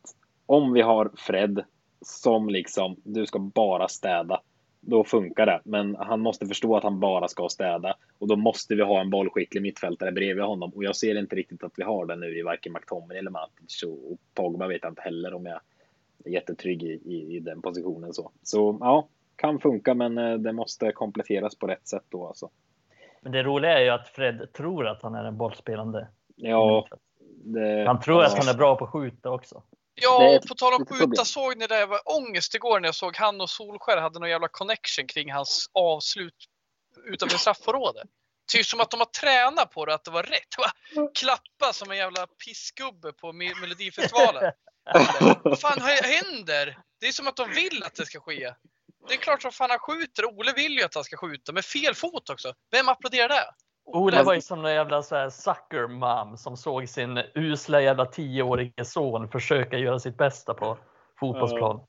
[0.46, 1.64] om vi har Fred
[2.02, 4.42] som liksom, du ska bara städa,
[4.82, 5.62] då funkar det.
[5.64, 9.10] Men han måste förstå att han bara ska städa och då måste vi ha en
[9.10, 10.72] bollskicklig mittfältare bredvid honom.
[10.76, 13.84] Och jag ser inte riktigt att vi har det nu i varken McTominay eller Matic
[13.84, 15.60] och Pogba vet jag inte heller om jag
[16.26, 18.14] jättetrygg i, i, i, den positionen.
[18.14, 18.32] Så.
[18.44, 22.28] så ja, kan funka, men eh, det måste kompletteras på rätt sätt då.
[22.28, 22.50] Alltså.
[23.22, 26.08] Men det roliga är ju att Fred tror att han är en bollspelande.
[26.36, 26.88] Ja,
[27.44, 29.64] det, han tror att han är bra på att skjuta också.
[30.02, 31.86] Ja, och på tal om skjuta, såg ni det?
[31.86, 35.70] var ångest igår när jag såg han och Solskär hade någon jävla connection kring hans
[35.74, 36.36] avslut
[37.06, 38.08] utanför straffområdet.
[38.52, 40.56] Typ som att de har tränat på det, att det var rätt.
[41.20, 44.52] Klappa som en jävla pissgubbe på Melodifestivalen.
[45.44, 46.78] Vad fan händer?
[47.00, 48.54] Det är som att de vill att det ska ske.
[49.08, 50.26] Det är klart som fan han skjuter.
[50.26, 52.54] Ole vill ju att han ska skjuta med fel fot också.
[52.72, 53.46] Vem applåderar det?
[53.86, 58.06] Ole var ju som en jävla så här sucker mom som såg sin usla jävla
[58.06, 60.78] tioårige son försöka göra sitt bästa på
[61.20, 61.82] fotbollsplan.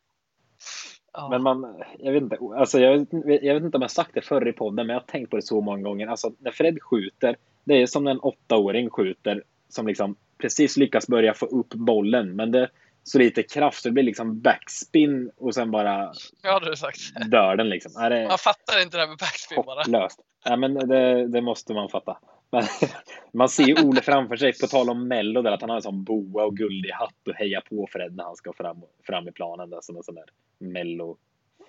[1.13, 1.29] Ja.
[1.29, 4.49] Men man, jag vet inte, alltså jag, jag vet inte om jag sagt det förr
[4.49, 6.07] i podden, men jag har tänkt på det så många gånger.
[6.07, 11.07] Alltså när Fred skjuter, det är som när en åttaåring skjuter som liksom precis lyckas
[11.07, 12.71] börja få upp bollen, men det,
[13.11, 17.31] så lite kraft så det blir liksom backspin och sen bara ja, det sagt.
[17.31, 18.03] dör den liksom.
[18.03, 19.81] Är det man fattar inte det här med backspin bara.
[19.81, 20.21] Hopplöst.
[20.45, 22.19] Ja, men det, det måste man fatta.
[22.51, 22.65] Men,
[23.33, 25.83] man ser ju Ole framför sig, på tal om Mello, där, att han har en
[25.83, 29.33] sån boa och guldig hatt och hejar på Fred när han ska fram, fram i
[29.33, 29.71] planen.
[29.71, 30.25] Där, som en sån där
[30.59, 31.17] Mello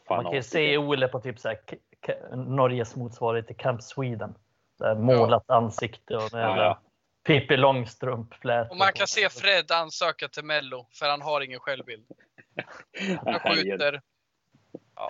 [0.10, 1.58] Man kan ju se Ole på typ så här,
[2.36, 4.34] Norges motsvarighet till Camp Sweden.
[4.80, 5.56] Där målat ja.
[5.56, 6.80] ansikte och med ja, ja.
[7.24, 8.34] Pippi Långstrump
[8.70, 12.06] Och man kan se Fred ansöka till Mello, för han har ingen självbild.
[13.26, 14.02] Han skjuter.
[14.96, 15.10] Ja.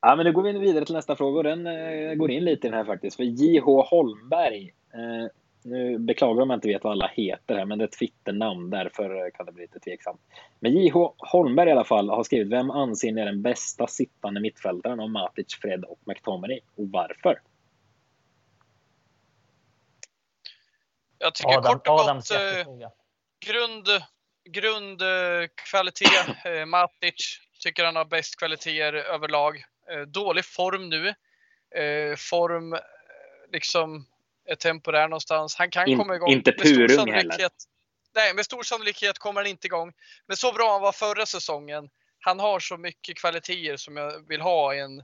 [0.00, 2.66] ja, men nu går vi vidare till nästa fråga och den eh, går in lite
[2.66, 3.16] i den här faktiskt.
[3.16, 3.82] För J.H.
[3.82, 5.30] Holmberg eh,
[5.64, 8.70] Nu beklagar om jag inte vet vad alla heter här, men det är ett Twitternamn,
[8.70, 10.20] därför kan det bli lite tveksamt.
[10.60, 11.14] Men J.H.
[11.18, 15.10] Holmberg i alla fall har skrivit, vem anser ni är den bästa sittande mittfältaren av
[15.10, 17.38] Matic, Fred och McTominay och varför?
[21.22, 22.66] Jag tycker Adam, kort och gott eh,
[23.46, 23.88] grund,
[24.50, 26.28] grundkvalitet.
[26.44, 29.64] Eh, Matic tycker han har bäst kvaliteter överlag.
[29.90, 31.08] Eh, dålig form nu.
[31.80, 32.76] Eh, form
[33.52, 34.06] liksom
[34.44, 35.56] är temporär någonstans.
[35.56, 36.30] Han kan In, komma igång.
[36.30, 37.48] Inte purung heller.
[38.14, 39.92] Nej, med stor sannolikhet kommer han inte igång.
[40.26, 41.88] Men så bra han var förra säsongen.
[42.20, 45.02] Han har så mycket kvaliteter som jag vill ha i en,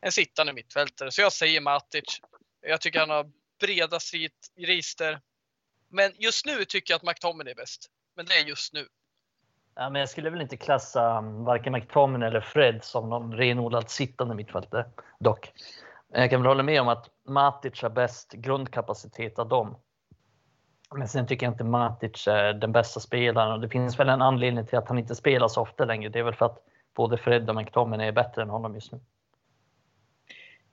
[0.00, 1.10] en sittande mittfältare.
[1.10, 2.20] Så jag säger Matic.
[2.66, 3.30] Jag tycker han har
[3.60, 3.98] breda
[4.56, 5.20] register.
[5.94, 7.90] Men just nu tycker jag att McTominay är bäst.
[8.16, 8.86] Men det är just nu.
[9.74, 13.90] Ja, men jag skulle väl inte klassa um, varken McTominay eller Fred som någon renodlad
[13.90, 14.86] sittande mittfältare
[15.18, 15.52] dock.
[16.12, 19.76] Jag kan väl hålla med om att Matic har bäst grundkapacitet av dem.
[20.94, 24.22] Men sen tycker jag inte Matic är den bästa spelaren och det finns väl en
[24.22, 26.08] anledning till att han inte spelar så ofta längre.
[26.08, 26.58] Det är väl för att
[26.94, 29.00] både Fred och McTominay är bättre än honom just nu.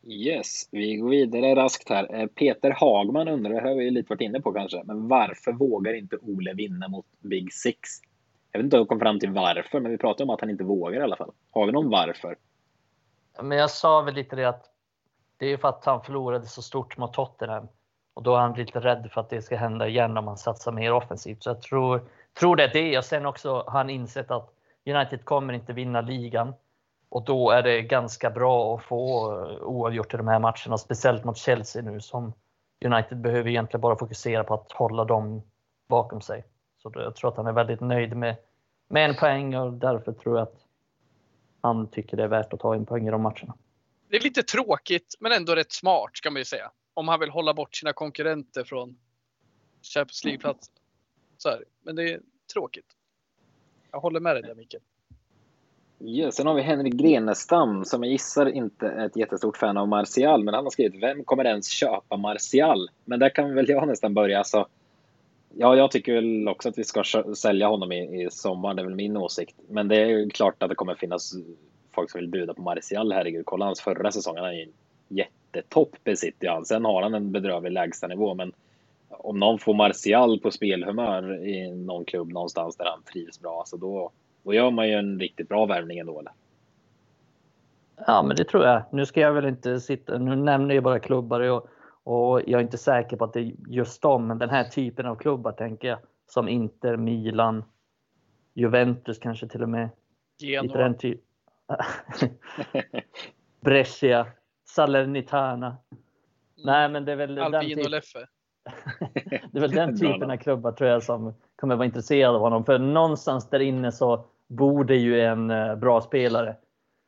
[0.04, 2.16] Yes, vi går vidare raskt här.
[2.16, 5.94] Eh, Peter Hagman undrar, det har vi lite varit inne på kanske, men varför vågar
[5.94, 7.90] inte Ole vinna mot Big Six?
[8.52, 10.50] Jag vet inte om jag kom fram till varför, men vi pratar om att han
[10.50, 11.32] inte vågar i alla fall.
[11.52, 12.36] Har vi någon varför?
[13.42, 14.66] Men jag sa väl lite det att
[15.38, 17.68] det är för att han förlorade så stort mot Tottenham
[18.14, 20.72] och då är han lite rädd för att det ska hända igen om han satsar
[20.72, 21.44] mer offensivt.
[21.44, 22.02] Så jag tror,
[22.40, 22.98] tror det är det.
[22.98, 24.54] Och sen också har han insett att
[24.86, 26.54] United kommer inte vinna ligan
[27.12, 31.24] och då är det ganska bra att få eh, oavgjort i de här matcherna, speciellt
[31.24, 32.34] mot Chelsea nu som
[32.86, 35.42] United behöver egentligen bara fokusera på att hålla dem
[35.88, 36.46] bakom sig.
[36.78, 38.36] Så jag tror att han är väldigt nöjd med,
[38.90, 40.66] med en poäng och därför tror jag att
[41.62, 43.58] han tycker det är värt att ta en poäng i de matcherna.
[44.10, 46.72] Det är lite tråkigt men ändå rätt smart kan man ju säga.
[46.94, 48.98] Om han vill hålla bort sina konkurrenter från
[49.82, 50.74] Champions League-platsen.
[51.82, 52.22] Men det är
[52.54, 52.96] tråkigt.
[53.92, 54.84] Jag håller med dig där Mikael.
[56.04, 59.88] Ja, sen har vi Henrik Grenestam som jag gissar inte är ett jättestort fan av
[59.88, 62.90] Martial, men han har skrivit vem kommer ens köpa Martial?
[63.06, 64.38] Men där kan väl jag nästan börja.
[64.38, 64.68] Alltså,
[65.58, 67.04] ja, jag tycker väl också att vi ska
[67.36, 69.56] sälja honom i, i sommar, det är väl min åsikt.
[69.68, 71.34] Men det är ju klart att det kommer finnas
[71.92, 73.12] folk som vill buda på Martial.
[73.12, 74.74] Herregud, kolla hans förra säsong, han är ju en
[75.08, 76.66] jättetopp besitter han.
[76.66, 78.52] Sen har han en bedrövlig lägstanivå, men
[79.10, 83.60] om någon får Martial på spelhumör i någon klubb någonstans där han trivs bra, så
[83.60, 84.12] alltså då
[84.44, 86.32] då gör man ju en riktigt bra värvning ändå eller?
[88.08, 88.84] Ja, men det tror jag.
[88.92, 91.68] Nu ska jag väl inte sitta, nu nämner jag bara klubbar och,
[92.04, 95.06] och jag är inte säker på att det är just dem, men den här typen
[95.06, 96.00] av klubbar tänker jag.
[96.28, 97.64] Som Inter, Milan,
[98.54, 99.90] Juventus kanske till och med.
[100.40, 100.78] Genoa.
[100.78, 101.22] Den typ.
[103.62, 104.28] Brescia,
[104.66, 105.68] Salernitana.
[105.68, 106.02] Mm.
[106.66, 107.90] Nej, men det är väl Albin den typ...
[107.90, 108.28] Leffe.
[109.52, 112.66] det är väl den typen av klubbar tror jag som kommer vara intresserad av honom.
[112.66, 116.56] För någonstans där inne så borde ju en eh, bra spelare.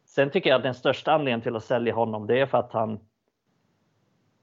[0.06, 2.74] Sen tycker jag att den största anledningen till att sälja honom, det är för att
[2.74, 3.00] han.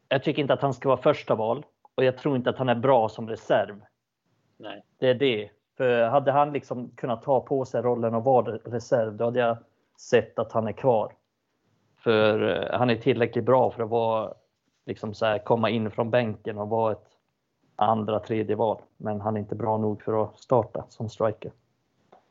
[0.08, 2.68] Jag tycker inte att han ska vara första val och jag tror inte att han
[2.68, 3.80] är bra som reserv.
[4.58, 4.84] Nej.
[4.98, 5.50] Det är det.
[5.76, 9.56] För hade han liksom kunnat ta på sig rollen och vara reserv, då hade jag
[9.98, 11.12] sett att han är kvar.
[11.98, 14.34] För eh, han är tillräckligt bra för att vara
[14.86, 17.08] liksom så här, komma in från bänken och vara ett
[17.76, 18.82] andra, tredje val.
[18.96, 21.52] Men han är inte bra nog för att starta som striker.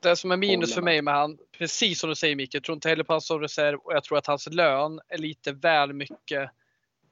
[0.02, 2.76] Det som är minus för mig med han, precis som du säger Micke, jag tror
[2.76, 5.94] inte heller på hans som reserv och jag tror att hans lön är lite väl
[5.94, 6.50] mycket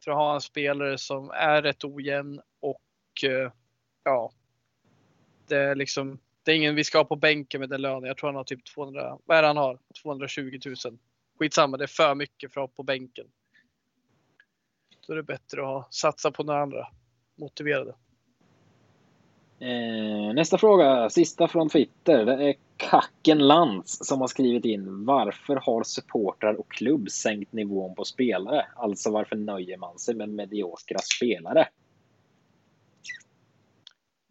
[0.03, 2.81] för att ha en spelare som är rätt ojämn och
[3.23, 3.51] eh,
[4.03, 4.31] ja,
[5.47, 8.03] det är liksom, det är ingen vi ska ha på bänken med den lönen.
[8.03, 9.79] Jag tror han har typ 200, vad är det han har?
[10.01, 10.75] 220 000.
[11.39, 13.27] Skitsamma, det är för mycket för att ha på bänken.
[15.07, 16.87] Då är det bättre att ha, satsa på några andra
[17.35, 17.95] motiverade.
[19.59, 22.25] Eh, nästa fråga, sista från Twitter.
[22.25, 25.05] Det är Kacken Lantz som har skrivit in.
[25.05, 28.65] Varför har supportrar och klubb sänkt nivån på spelare?
[28.75, 31.67] Alltså varför nöjer man sig med mediokra spelare?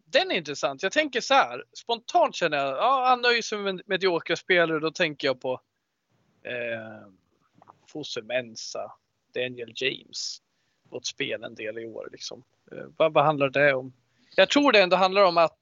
[0.05, 0.83] Den är intressant.
[0.83, 1.63] Jag tänker så här.
[1.73, 4.79] Spontant känner jag, ja han nöjer sig med mediokra spelare.
[4.79, 5.61] Då tänker jag på
[6.43, 7.07] eh,
[7.87, 8.91] Fosse Mensa,
[9.33, 10.41] Daniel James.
[10.89, 12.43] Fått spela en del i år liksom.
[12.71, 13.93] Eh, vad, vad handlar det om?
[14.39, 15.57] Jag tror det ändå handlar om att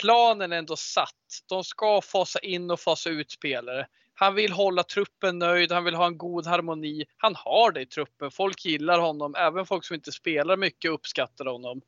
[0.00, 1.42] planen är ändå satt.
[1.48, 3.86] De ska fasa in och fasa ut spelare.
[4.14, 7.04] Han vill hålla truppen nöjd, han vill ha en god harmoni.
[7.16, 8.30] Han har det i truppen.
[8.30, 9.34] Folk gillar honom.
[9.34, 11.82] Även folk som inte spelar mycket uppskattar honom.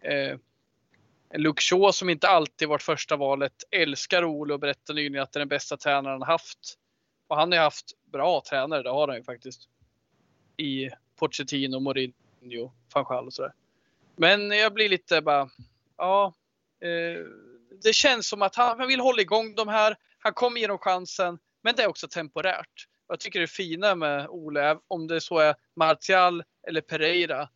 [0.00, 0.38] Eh,
[1.34, 5.36] Luke Shaw som inte alltid varit första valet älskar Ole och berättar nyligen att det
[5.36, 6.78] är den bästa tränaren han haft.
[7.26, 9.68] Och han har haft bra tränare, det har han ju faktiskt.
[10.56, 13.52] I Pochettino, Mourinho, van Gaal och sådär.
[14.16, 15.50] Men jag blir lite bara,
[15.96, 16.34] ja.
[16.80, 17.26] Eh,
[17.82, 19.96] det känns som att han, vill hålla igång de här.
[20.18, 22.88] Han kommer ge dem chansen, men det är också temporärt.
[23.08, 27.48] Jag tycker det fina med Ole, om det så är Martial eller Pereira,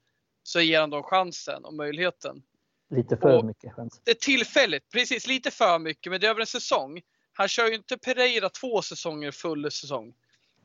[0.43, 2.43] så ger han dem chansen och möjligheten.
[2.91, 4.01] Lite för och mycket chans.
[4.05, 7.01] Det är tillfälligt, precis lite för mycket, men det är över en säsong.
[7.33, 10.15] Han kör ju inte Pereira två säsonger full säsong.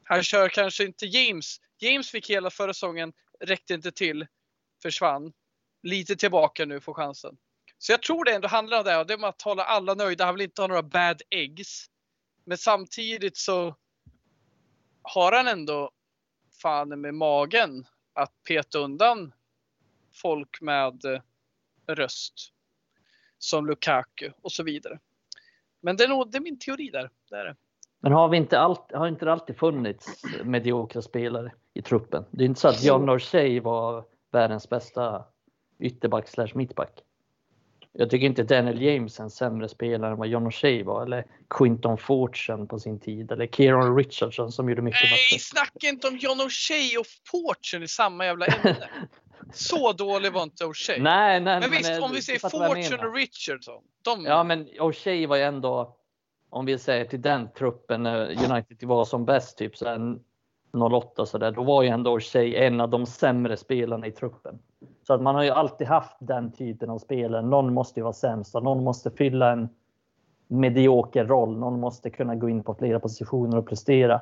[0.04, 1.58] Han kör kanske inte James.
[1.80, 4.28] James fick hela förra säsongen, räckte inte till,
[4.84, 5.34] försvann.
[5.84, 7.38] Lite tillbaka nu, får chansen.
[7.78, 10.26] Så jag tror det ändå handlar om det, och det är att hålla alla nöjda.
[10.26, 11.86] Han vill inte ha några bad eggs.
[12.46, 13.76] Men samtidigt så
[15.02, 15.92] har han ändå
[16.62, 19.34] fan med magen att peta undan
[20.14, 21.22] folk med eh,
[21.88, 22.34] röst.
[23.38, 25.00] Som Lukaku och så vidare.
[25.82, 27.10] Men det är nog det är min teori där.
[27.30, 27.56] Det är det.
[28.00, 32.26] Men har, vi inte alltid, har inte alltid funnits mediokra spelare i truppen?
[32.32, 35.26] Det är inte så att John O'Shea var världens bästa
[35.84, 37.04] ytterback slash mittback.
[37.96, 41.26] Jag tycker inte Daniel James är en sämre spelare än vad John O'Shea var, eller
[41.50, 45.40] Quinton Fortune på sin tid, eller Kieran Richardson som gjorde mycket Nej, matcher.
[45.40, 48.90] snacka inte om John O'Shea och Fortune i samma jävla ämne.
[49.54, 51.02] Så dålig var inte O'Shea.
[51.02, 53.84] Nej, nej, men visst, men, om vi säger Fortune och Richardson.
[54.02, 54.26] De...
[54.26, 55.96] Ja, men O'Shea var ju ändå,
[56.50, 60.18] om vi säger till den truppen när United var som bäst, typ så här
[60.92, 64.60] 08 så där, då var ju ändå O'Shea en av de sämre spelarna i truppen.
[65.04, 67.41] Så att man har ju alltid haft den typen av spelare.
[67.41, 69.70] Någon måste ju vara sämst och någon måste fylla en
[70.47, 71.58] medioker roll.
[71.58, 74.22] Någon måste kunna gå in på flera positioner och prestera.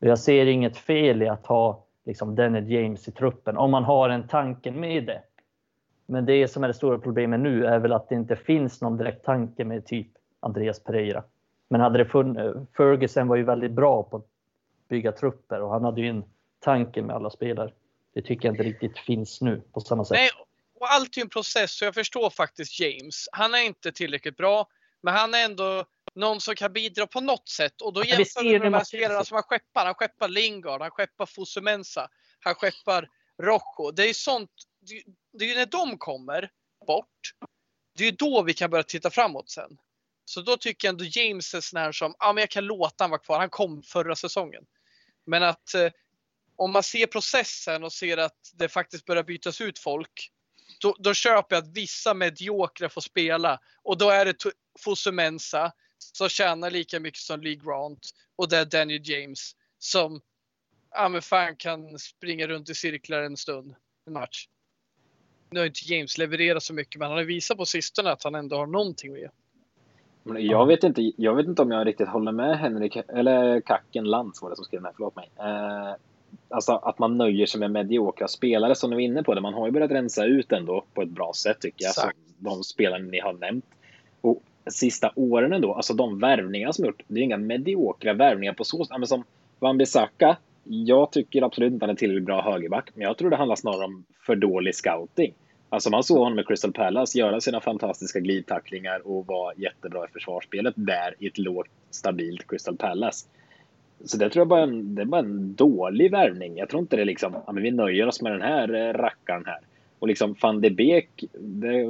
[0.00, 3.84] Och jag ser inget fel i att ha liksom Daniel James i truppen om man
[3.84, 5.22] har en tanke med det.
[6.06, 8.96] Men det som är det stora problemet nu är väl att det inte finns någon
[8.96, 10.08] direkt tanke med typ
[10.40, 11.22] Andreas Pereira.
[11.68, 14.26] Men hade det funnits, Ferguson var ju väldigt bra på att
[14.88, 16.24] bygga trupper och han hade ju en
[16.60, 17.70] tanke med alla spelare.
[18.14, 20.14] Det tycker jag inte riktigt finns nu på samma sätt.
[20.14, 20.30] Nej,
[20.80, 23.28] och allt är en process så jag förstår faktiskt James.
[23.32, 24.66] Han är inte tillräckligt bra,
[25.02, 25.84] men han är ändå
[26.14, 27.80] någon som kan bidra på något sätt.
[27.80, 29.86] Och då jämför vi med de här spelarna som han skeppar.
[29.86, 32.08] Han skeppar Lingard, han skeppar Fosumensa,
[32.40, 33.08] han skeppar
[33.42, 33.90] Rojo.
[33.90, 34.50] Det är sånt,
[35.32, 36.50] det är ju när de kommer
[36.86, 37.32] bort,
[37.96, 39.78] det är ju då vi kan börja titta framåt sen.
[40.24, 43.04] Så då tycker jag ändå James är sån här som, ja men jag kan låta
[43.04, 43.38] han vara kvar.
[43.38, 44.64] Han kom förra säsongen.
[45.26, 45.90] Men att eh,
[46.58, 50.30] om man ser processen och ser att det faktiskt börjar bytas ut folk,
[50.80, 54.34] då, då köper jag att vissa mediokra får spela och då är det
[54.78, 60.20] Fosumensa som tjänar lika mycket som Lee Grant och det är Daniel James som
[60.90, 63.74] ja, men fan kan springa runt i cirklar en stund,
[64.06, 64.48] en match.
[65.50, 68.34] Nu har inte James levererat så mycket, men han har visat på sistone att han
[68.34, 69.30] ändå har någonting med.
[70.24, 74.42] Jag vet inte, jag vet inte om jag riktigt håller med Henrik, eller Kacken Lantz
[74.42, 75.30] var det som skrev den här, förlåt mig.
[75.38, 75.94] Eh,
[76.48, 79.34] alltså att man nöjer sig med mediokra spelare som du är inne på.
[79.34, 79.40] Det.
[79.40, 81.88] Man har ju börjat rensa ut ändå på ett bra sätt tycker jag.
[81.88, 83.64] Alltså, de spelarna ni har nämnt.
[84.20, 88.64] Och sista åren ändå, alltså de värvningar som gjort, det är inga mediokra värvningar på
[88.64, 89.08] så sätt.
[89.08, 89.24] Som
[89.58, 93.36] Van Bissaka, jag tycker absolut inte han är tillräckligt bra högerback, men jag tror det
[93.36, 95.34] handlar snarare om för dålig scouting.
[95.68, 100.12] Alltså man såg honom med Crystal Palace göra sina fantastiska glidtacklingar och vara jättebra i
[100.12, 103.26] försvarsspelet där i ett lågt stabilt Crystal Palace.
[104.04, 106.56] Så det tror jag bara en, det är bara en dålig värvning.
[106.56, 108.92] Jag tror inte det är liksom, ja, men vi nöjer oss med den här eh,
[108.92, 109.58] rackaren här.
[109.98, 111.84] Och liksom van de Beek, det,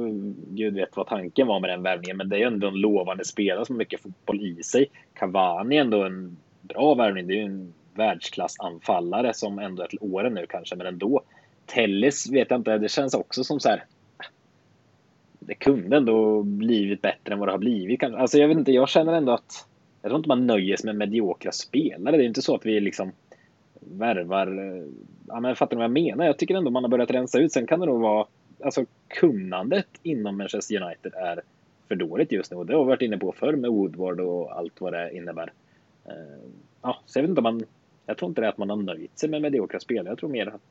[0.49, 3.25] gud vet vad tanken var med den värvningen, men det är ju ändå en lovande
[3.25, 4.85] spelare som har mycket fotboll i sig.
[5.13, 7.27] Cavani är ändå en bra värvning.
[7.27, 11.21] Det är ju en världsklassanfallare som ändå är till åren nu kanske, men ändå.
[11.65, 13.83] Tellis vet jag inte, det känns också som så här.
[15.39, 18.03] Det kunde ändå blivit bättre än vad det har blivit.
[18.03, 19.67] Alltså jag vet inte, jag känner ändå att
[20.01, 22.17] jag tror inte man nöjer sig med mediokra spelare.
[22.17, 23.11] Det är inte så att vi liksom
[23.79, 24.47] värvar.
[24.47, 24.83] Eh,
[25.27, 26.25] ja, men fattar ni vad jag menar?
[26.25, 27.51] Jag tycker ändå man har börjat rensa ut.
[27.51, 28.25] Sen kan det nog vara
[28.63, 31.41] alltså kunnandet inom Manchester United är
[31.87, 34.57] för dåligt just nu och det har vi varit inne på förr med Woodward och
[34.57, 35.51] allt vad det innebär.
[36.05, 36.13] Eh,
[36.81, 37.63] ja, så jag vet inte om man.
[38.05, 40.11] Jag tror inte det är att man har nöjt sig med mediokra spelare.
[40.11, 40.61] Jag tror mer att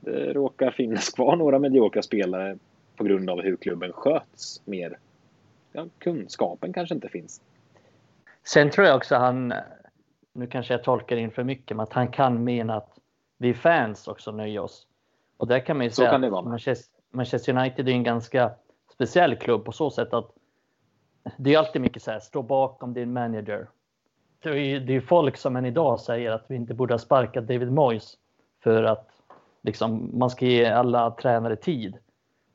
[0.00, 2.58] det råkar finnas kvar några mediokra spelare
[2.96, 4.98] på grund av hur klubben sköts mer.
[5.72, 7.40] Ja, kunskapen kanske inte finns.
[8.46, 9.54] Sen tror jag också han,
[10.32, 12.98] nu kanske jag tolkar in för mycket, men att han kan mena att
[13.38, 14.86] vi fans också nöjer oss.
[15.36, 18.50] Och där kan man ju så säga att Manchester, Manchester United är en ganska
[18.92, 20.30] speciell klubb på så sätt att
[21.36, 23.68] det är alltid mycket så här, stå bakom din manager.
[24.42, 26.98] Det är ju det är folk som än idag säger att vi inte borde ha
[26.98, 28.18] sparkat David Moyes
[28.62, 29.08] för att
[29.62, 31.96] liksom, man ska ge alla tränare tid.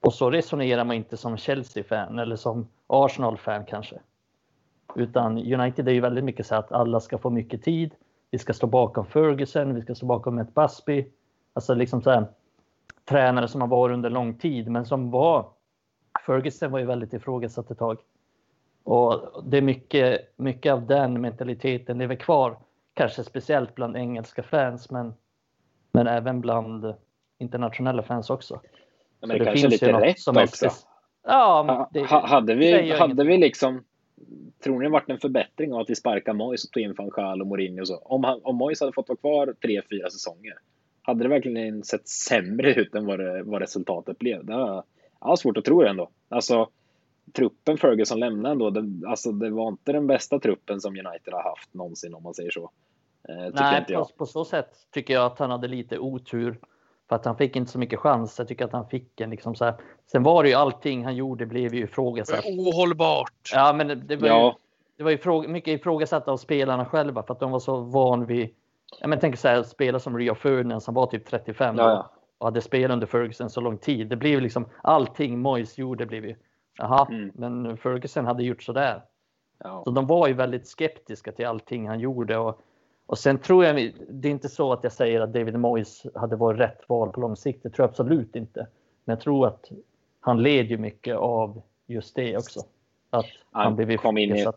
[0.02, 4.00] Och så resonerar man inte som Chelsea-fan eller som Arsenal-fan kanske.
[4.96, 7.96] Utan United är ju väldigt mycket så att alla ska få mycket tid.
[8.32, 11.06] Vi ska stå bakom Ferguson, vi ska stå bakom ett Busby.
[11.54, 12.26] Alltså liksom så här,
[13.06, 15.50] tränare som har varit under lång tid, men som var
[16.26, 17.98] Ferguson var ju väldigt ifrågasatt ett tag.
[18.84, 22.58] Och det är mycket, mycket av den mentaliteten lever kvar,
[22.94, 25.14] kanske speciellt bland engelska fans, men,
[25.92, 26.94] men även bland
[27.38, 28.60] internationella fans också.
[29.20, 30.70] Ja, men det, det kanske är lite rätt också.
[31.24, 33.84] Ja, det, ha, hade vi, hade vi liksom
[34.64, 37.10] Tror ni det varit en förbättring av att vi sparkar Moyes och tog in van
[37.10, 37.98] Gaal och Mourinho och så?
[37.98, 40.54] Om, han, om Moyes hade fått vara kvar tre, fyra säsonger,
[41.02, 44.46] hade det verkligen sett sämre ut än vad, det, vad resultatet blev?
[44.46, 44.84] Det har,
[45.20, 46.10] jag svårt att tro det ändå.
[46.30, 46.70] Alltså,
[47.34, 51.44] truppen Ferguson lämnade ändå, det, alltså, det var inte den bästa truppen som United har
[51.44, 52.72] haft någonsin om man säger så.
[53.30, 56.60] Eh, Nej, på, på, så sätt tycker jag att han hade lite otur
[57.10, 58.40] för att han fick inte så mycket chans.
[58.40, 59.74] Jag tycker att han fick en liksom så här.
[60.12, 62.46] Sen var det ju allting han gjorde blev ju ifrågasatt.
[62.46, 63.52] Ohållbart.
[63.54, 64.46] Ja, men det var ja.
[64.46, 64.52] ju,
[64.98, 68.26] det var ju fråga, mycket ifrågasatt av spelarna själva för att de var så van
[68.26, 68.50] vid.
[69.00, 72.12] Ja, men tänk så här spela som Rio Ferdinand som var typ 35 ja, ja.
[72.38, 74.08] och hade spelat under Ferguson så lång tid.
[74.08, 76.36] Det blev liksom allting Moyes gjorde blev ju.
[76.78, 77.32] Jaha, mm.
[77.36, 79.04] men Ferguson hade gjort så där.
[79.64, 79.82] Ja.
[79.84, 82.62] Så de var ju väldigt skeptiska till allting han gjorde och
[83.10, 86.36] och sen tror jag, det är inte så att jag säger att David Moyes hade
[86.36, 87.64] varit rätt val på lång sikt.
[87.64, 88.68] Det tror jag absolut inte.
[89.06, 89.72] Men jag tror att
[90.20, 92.60] han led ju mycket av just det också.
[93.10, 94.56] Att han, han blev kom in i ett,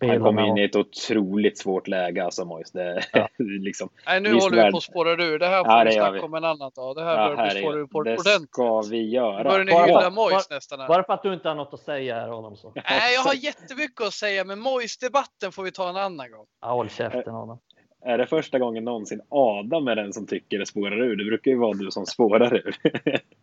[0.00, 2.70] han kom in i ett otroligt svårt läge alltså Moyes.
[2.70, 3.28] Det, ja.
[3.38, 5.38] liksom, Nej, nu håller vi på att spåra ur.
[5.38, 6.96] Det här får ja, vi snacka om en annan dag.
[6.96, 8.24] Det här ja, börjar vi spåra ur på ordentligt.
[8.24, 9.42] Det ska vi göra.
[9.42, 10.80] Nu börjar ni hylla Moyes nästan.
[10.80, 10.88] Här.
[10.88, 12.56] Bara för att du inte har något att säga här Adam.
[12.56, 12.72] Så.
[12.74, 16.46] Nej, jag har jättemycket att säga, men Moyes-debatten får vi ta en annan gång.
[16.60, 17.58] Ja, håll käften Adam.
[18.04, 21.16] Är det första gången någonsin Adam är den som tycker det spårar ur?
[21.16, 22.74] Det brukar ju vara du som spårar ur.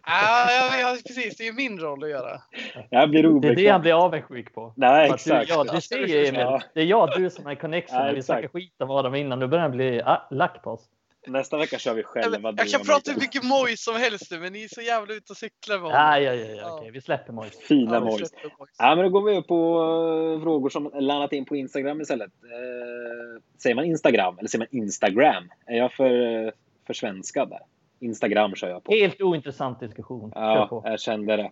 [0.06, 1.38] ja, ja, precis.
[1.38, 2.42] Det är min roll att göra.
[2.90, 3.56] Jag blir obekväm.
[3.56, 4.74] Det är det han blir avundsjuk på.
[4.78, 5.48] Nej, exakt.
[5.48, 6.60] Du, ja, du ser ju Emil.
[6.74, 8.06] Det är jag du som är connection.
[8.06, 9.40] Ja, vi snackar skit om Adam innan.
[9.40, 10.02] Nu börjar han bli
[10.32, 10.86] lack på oss.
[11.28, 12.54] Nästa vecka kör vi själva.
[12.58, 15.34] Jag, kan prata hur mycket mojs som helst nu, men ni är så jävla ute
[15.34, 15.98] och cyklar med honom.
[15.98, 16.78] Ja, ja, ja, ja.
[16.78, 17.60] Okej, vi släpper mojs.
[17.60, 18.34] Fina ja, mojs.
[18.78, 22.32] Ja, men då går vi upp på uh, frågor som landat in på Instagram istället.
[22.44, 25.50] Uh, säger man Instagram eller säger man Instagram?
[25.66, 26.52] Är jag för, uh,
[26.88, 27.62] för svenskad där?
[28.00, 28.92] Instagram kör jag på.
[28.92, 30.32] Helt ointressant diskussion.
[30.36, 31.52] Ja, jag kände det.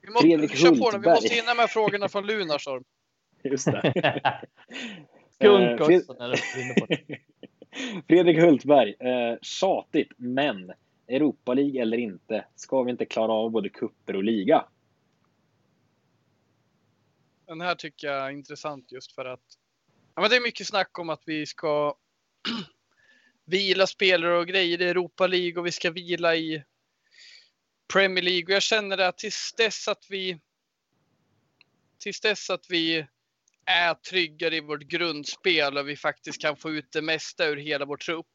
[0.00, 1.00] Vi måste, Fredrik kör Hultberg.
[1.02, 2.84] Vi måste hinna med frågorna från Lunarstorm.
[3.42, 4.32] Just det.
[5.34, 6.14] Skunk också
[8.06, 10.72] Fredrik Hultberg, eh, tjatigt, men
[11.08, 14.64] Europa League eller inte, ska vi inte klara av både kupper och liga?
[17.46, 19.58] Den här tycker jag är intressant just för att
[20.14, 21.96] ja, men det är mycket snack om att vi ska
[23.44, 26.64] vila spelare och grejer i Europa League och vi ska vila i
[27.92, 30.40] Premier League och jag känner att tills dess att vi
[31.98, 33.06] tills dess att vi
[33.66, 37.84] är tryggare i vårt grundspel och vi faktiskt kan få ut det mesta ur hela
[37.84, 38.26] vår trupp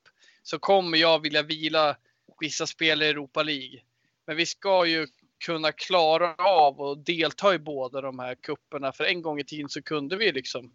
[0.43, 1.97] så kommer jag vilja vila
[2.39, 3.81] vissa spel i Europa League.
[4.25, 5.07] Men vi ska ju
[5.45, 8.91] kunna klara av och delta i båda de här kupperna.
[8.91, 10.71] För en gång i tiden så kunde vi liksom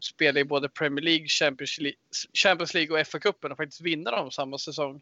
[0.00, 1.98] spela i både Premier League, Champions League,
[2.32, 5.00] Champions League och FA-cupen och faktiskt vinna dem samma säsong.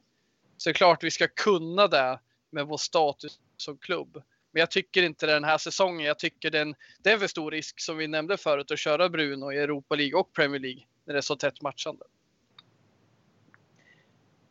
[0.57, 2.21] Så det är klart vi ska kunna det
[2.51, 4.23] med vår status som klubb.
[4.53, 6.07] Men jag tycker inte den här säsongen.
[6.07, 9.53] Jag tycker den, det är för stor risk som vi nämnde förut att köra Bruno
[9.53, 12.05] i Europa League och Premier League när det är så tätt matchande.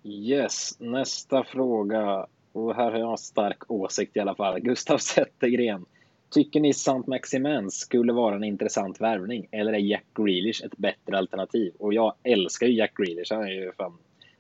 [0.03, 2.27] Yes, nästa fråga.
[2.51, 4.59] Och här har jag en stark åsikt i alla fall.
[4.59, 5.85] Gustav Zettergren.
[6.29, 11.17] Tycker ni Sant Maximens skulle vara en intressant värvning eller är Jack Grealish ett bättre
[11.17, 11.73] alternativ?
[11.79, 13.33] Och jag älskar ju Jack Grealish.
[13.33, 13.97] Han är ju fan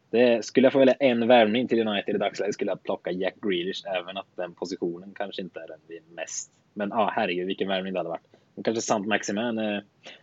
[0.09, 3.35] det, skulle jag få välja en värvning till United i dagsläget skulle jag plocka Jack
[3.41, 6.51] Grealish, även att den positionen kanske inte är den vi mest.
[6.73, 8.37] Men ja, ah, herregud vilken värvning det hade varit.
[8.55, 9.79] Och kanske Sant Maximin, eh,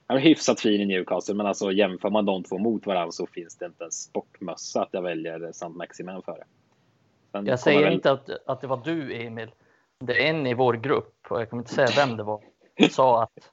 [0.07, 3.27] han är hyfsat fin i Newcastle, men alltså jämför man de två mot varandra så
[3.27, 6.45] finns det inte en sportmössa att jag väljer Sant Maximin före.
[7.33, 7.93] Sen jag säger väl...
[7.93, 9.51] inte att, att det var du Emil.
[9.99, 12.41] Det är en i vår grupp, och jag kommer inte säga vem det var,
[12.91, 13.53] sa att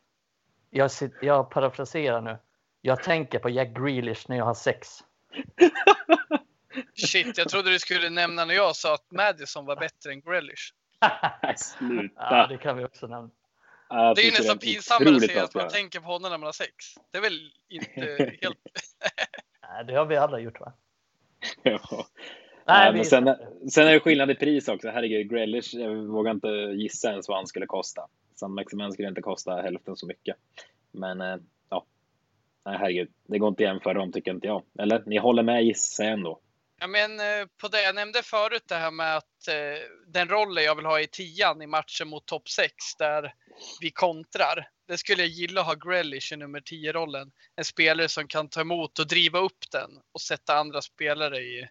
[0.70, 2.38] jag, jag parafraserar nu.
[2.82, 5.04] Jag tänker på Jack Grealish när jag har sex.
[6.94, 10.74] Shit, jag trodde du skulle nämna när jag sa att Madison var bättre än Grealish.
[11.58, 12.14] Sluta!
[12.18, 13.30] Ja, det kan vi också nämna.
[14.16, 16.54] det är ju nästan pinsammare att säga att man tänker på honom när man har
[16.54, 16.74] sex.
[17.12, 17.92] Det är väl inte
[18.42, 18.58] helt...
[19.70, 20.74] Nej, det har vi alla gjort va?
[21.64, 22.08] ja.
[22.66, 23.36] Nej, men sen,
[23.72, 24.90] sen är det skillnad i pris också.
[24.90, 28.08] Herregud, Grealish, jag vågar inte gissa ens vad han skulle kosta.
[28.36, 30.36] San Maximan skulle inte kosta hälften så mycket.
[30.92, 31.38] Men eh,
[32.66, 33.10] Nej, herregud.
[33.28, 34.64] Det går inte att jämföra dem tycker inte jag.
[34.80, 35.04] Eller?
[35.06, 36.40] Ni håller med gissar jag ändå.
[36.80, 40.64] Ja, men eh, på det jag nämnde förut, det här med att eh, den rollen
[40.64, 43.34] jag vill ha i tian i matchen mot topp 6 där
[43.82, 44.70] vi kontrar.
[44.88, 47.32] Det skulle jag gilla att ha Grealish i nummer 10-rollen.
[47.56, 51.68] En spelare som kan ta emot och driva upp den och sätta andra spelare i,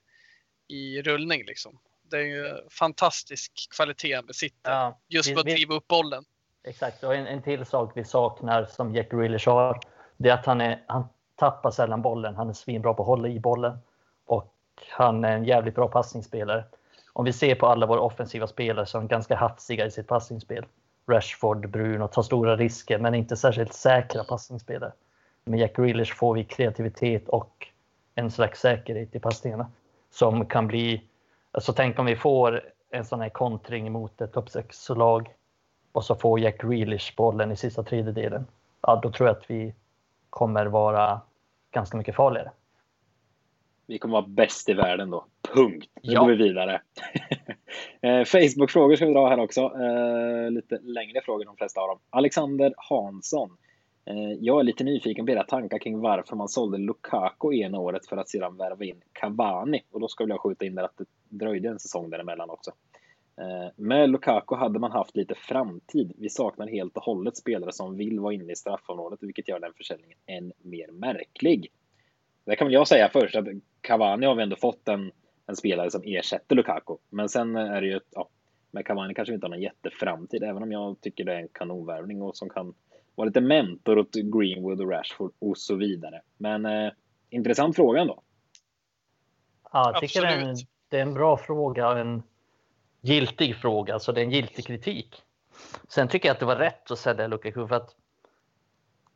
[0.68, 1.78] i rullning liksom.
[2.10, 4.70] Det är ju fantastisk kvalitet han besitter.
[4.70, 6.24] Ja, just på att driva upp bollen.
[6.64, 9.80] Exakt, och en, en till sak vi saknar som Jack Grealish har,
[10.22, 11.04] det är att han, är, han
[11.36, 12.36] tappar sällan bollen.
[12.36, 13.78] Han är svinbra på att hålla i bollen
[14.26, 14.54] och
[14.90, 16.64] han är en jävligt bra passningsspelare.
[17.12, 20.64] Om vi ser på alla våra offensiva spelare som är ganska hafsiga i sitt passningsspel.
[21.06, 24.92] Rashford, Bruno tar stora risker men inte särskilt säkra passningsspelare.
[25.44, 27.66] Med Jack Grealish får vi kreativitet och
[28.14, 29.66] en slags säkerhet i passningarna
[30.10, 31.04] som kan bli.
[31.52, 32.60] Alltså tänk om vi får
[32.90, 35.34] en sån här kontring mot ett topp 6-lag
[35.92, 38.46] och så får Jack Grealish bollen i sista tredjedelen.
[38.80, 39.74] Ja, då tror jag att vi
[40.30, 41.20] kommer vara
[41.72, 42.50] ganska mycket farligare.
[43.86, 45.26] Vi kommer vara bäst i världen då.
[45.54, 45.90] Punkt.
[46.02, 46.20] Nu ja.
[46.20, 46.82] går vi vidare.
[48.02, 49.60] Eh, Facebook-frågor ska vi dra här också.
[49.60, 51.98] Eh, lite längre frågor de flesta av dem.
[52.10, 53.56] Alexander Hansson.
[54.04, 58.06] Eh, jag är lite nyfiken på era tankar kring varför man sålde Lukaku ena året
[58.06, 59.82] för att sedan värva in Cavani.
[59.90, 62.70] Och då ska jag skjuta in där att det dröjde en säsong däremellan också.
[63.76, 66.12] Med Lukaku hade man haft lite framtid.
[66.16, 69.72] Vi saknar helt och hållet spelare som vill vara inne i straffområdet, vilket gör den
[69.76, 71.72] försäljningen än mer märklig.
[72.44, 73.46] Det kan väl jag säga först att
[73.80, 75.12] Cavani har vi ändå fått en,
[75.46, 76.96] en spelare som ersätter Lukaku.
[77.10, 78.28] Men sen är det ju, ja,
[78.70, 81.48] med Cavani kanske vi inte har någon jätteframtid, även om jag tycker det är en
[81.48, 82.74] kanonvärvning och som kan
[83.14, 86.20] vara lite mentor åt Greenwood och Rashford och så vidare.
[86.36, 86.92] Men eh,
[87.30, 88.22] intressant fråga ändå.
[89.72, 90.56] Ja, jag tycker det är, en,
[90.88, 92.22] det är en bra fråga, en
[93.00, 95.22] giltig fråga, så det är en giltig kritik.
[95.88, 97.94] Sen tycker jag att det var rätt att sälja Lukaku för att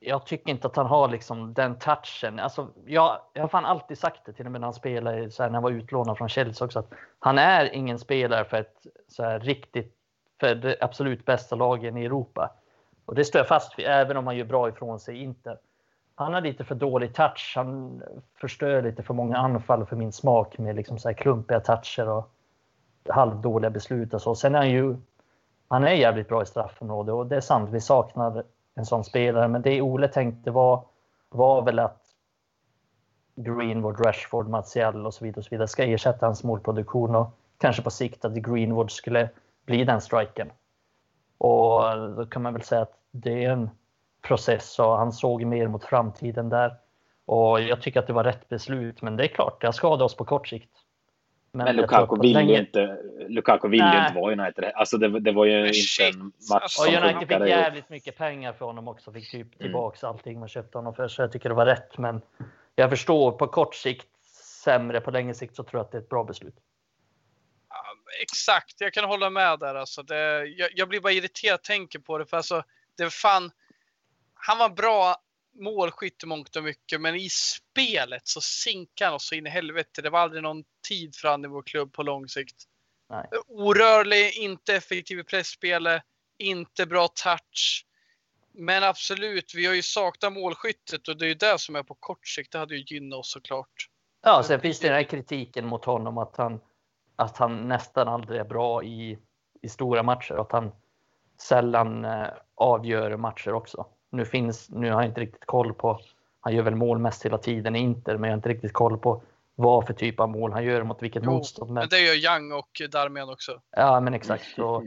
[0.00, 2.38] jag tycker inte att han har liksom den touchen.
[2.38, 5.42] Alltså, jag, jag har fan alltid sagt det till och med när han spelade, så
[5.42, 8.86] här, när han var utlånad från Chelsea också, att han är ingen spelare för ett
[9.08, 9.94] så här, riktigt,
[10.40, 12.50] för det absolut bästa lagen i Europa.
[13.04, 15.58] Och det står jag fast vid, även om han gör bra ifrån sig inte.
[16.14, 17.52] Han har lite för dålig touch.
[17.56, 18.02] Han
[18.34, 22.30] förstör lite för många anfall för min smak med liksom så här klumpiga toucher och
[23.08, 24.34] halvdåliga beslut och så.
[24.34, 24.96] Sen är han ju,
[25.68, 28.44] han är jävligt bra i straffområdet och det är sant, vi saknar
[28.74, 29.48] en sån spelare.
[29.48, 30.84] Men det Ole tänkte var,
[31.28, 32.00] var väl att
[33.36, 37.82] Greenwood, Rashford, Martial och så vidare, och så vidare ska ersätta hans målproduktion och kanske
[37.82, 39.30] på sikt att Greenwood skulle
[39.66, 40.52] bli den striken.
[41.38, 41.80] Och
[42.16, 43.70] då kan man väl säga att det är en
[44.22, 46.76] process och han såg mer mot framtiden där.
[47.26, 50.02] Och jag tycker att det var rätt beslut, men det är klart, det har skadat
[50.02, 50.70] oss på kort sikt.
[51.54, 52.58] Men, men Lukaku ville länge...
[52.58, 52.98] inte,
[53.28, 54.72] Lukaku ville ju inte vara United.
[54.74, 56.14] Alltså det, det var ju men inte shit.
[56.14, 59.12] en match Och United fick jävligt mycket pengar för honom också.
[59.12, 60.12] Fick typ tillbaks mm.
[60.12, 61.08] allting man köpte honom för.
[61.08, 61.98] Så jag tycker det var rätt.
[61.98, 62.22] Men
[62.74, 64.08] jag förstår på kort sikt
[64.64, 65.00] sämre.
[65.00, 66.54] På längre sikt så tror jag att det är ett bra beslut.
[67.68, 67.84] Ja,
[68.22, 69.74] exakt, jag kan hålla med där.
[69.74, 72.26] Alltså det, jag, jag blir bara irriterad tänker på det.
[72.26, 72.62] För alltså,
[72.96, 73.50] det fan,
[74.34, 75.16] han var bra
[75.54, 80.02] målskytt i mångt och mycket, men i spelet så sinkar han oss in i helvete.
[80.02, 82.64] Det var aldrig någon tid för han i vår klubb på lång sikt.
[83.10, 83.28] Nej.
[83.48, 86.02] Orörlig, inte effektiv i pressspelet,
[86.38, 87.86] inte bra touch.
[88.52, 91.94] Men absolut, vi har ju saknat målskyttet och det är ju det som är på
[91.94, 92.52] kort sikt.
[92.52, 93.88] Det hade ju gynnat oss såklart.
[94.22, 96.60] Ja, sen finns det den här kritiken mot honom att han,
[97.16, 99.18] att han nästan aldrig är bra i,
[99.62, 100.34] i stora matcher.
[100.34, 100.72] Att han
[101.40, 103.86] sällan eh, avgör matcher också.
[104.14, 106.00] Nu finns, nu har jag inte riktigt koll på,
[106.40, 108.98] han gör väl mål mest hela tiden i Inter, men jag har inte riktigt koll
[108.98, 109.22] på
[109.54, 111.70] vad för typ av mål han gör mot vilket jo, motstånd.
[111.70, 113.60] Men det gör Young och Darmian också.
[113.70, 114.58] Ja, men exakt.
[114.58, 114.82] Och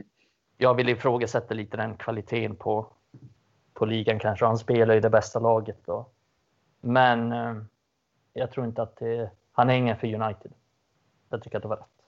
[0.56, 2.86] jag vill ifrågasätta lite den kvaliteten på,
[3.74, 4.44] på ligan kanske.
[4.44, 5.78] Han spelar i det bästa laget.
[5.86, 6.06] Då.
[6.80, 7.56] Men eh,
[8.32, 10.52] jag tror inte att det, han är ingen för United.
[11.30, 11.98] Jag tycker att det var rätt.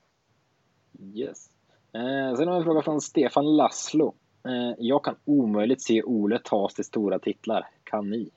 [1.14, 1.50] Yes.
[1.92, 4.14] Eh, sen har vi en fråga från Stefan Laslo.
[4.44, 7.68] Eh, jag kan omöjligt se Ole tas till stora titlar.
[7.84, 8.30] Kan ni?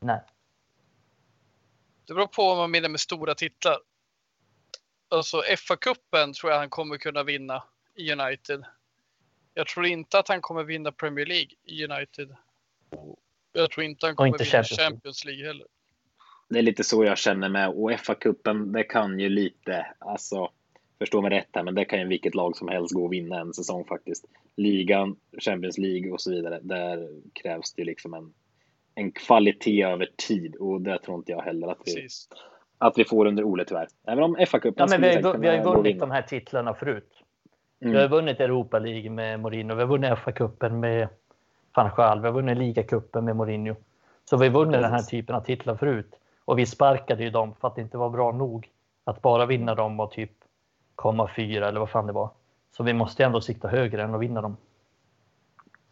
[0.00, 0.20] Nej.
[2.06, 3.76] Det beror på vad man menar med stora titlar.
[5.08, 7.62] Alltså FA-cupen tror jag han kommer kunna vinna
[7.94, 8.64] i United.
[9.54, 12.36] Jag tror inte att han kommer vinna Premier League i United.
[13.52, 15.66] Jag tror inte han kommer inte vinna Champions League heller.
[16.48, 17.68] Det är lite så jag känner med.
[17.68, 20.50] Och FA-cupen, det kan ju lite, alltså
[20.98, 23.40] förstå mig rätt här, men det kan ju vilket lag som helst gå och vinna
[23.40, 24.24] en säsong faktiskt.
[24.56, 28.32] Ligan, Champions League och så vidare, där krävs det liksom en,
[28.94, 32.08] en kvalitet över tid och det tror inte jag heller att vi,
[32.78, 33.88] att vi får under Ole tyvärr.
[34.06, 37.22] Även om FA-cupen ja, men vi, har, vi har ju vunnit de här titlarna förut.
[37.80, 37.92] Mm.
[37.92, 41.08] Vi har vunnit Europa League med Mourinho, vi har vunnit FA-cupen med
[41.76, 43.74] van Gaal, vi har vunnit ligacupen med Mourinho.
[44.24, 46.14] Så vi har vunnit den här typen av titlar förut.
[46.44, 48.68] Och vi sparkade ju dem för att det inte var bra nog
[49.04, 50.30] att bara vinna dem och typ
[50.96, 52.30] komma fyra eller vad fan det var.
[52.76, 54.56] Så vi måste ändå sikta högre än att vinna dem.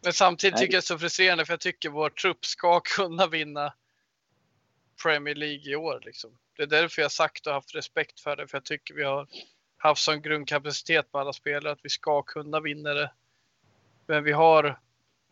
[0.03, 3.27] Men samtidigt tycker jag det är så frustrerande för jag tycker vår trupp ska kunna
[3.27, 3.73] vinna
[5.03, 6.01] Premier League i år.
[6.05, 6.37] Liksom.
[6.57, 9.27] Det är därför jag sagt och haft respekt för det, för jag tycker vi har
[9.77, 13.11] haft sån grundkapacitet på alla spelare att vi ska kunna vinna det.
[14.07, 14.79] Men vi har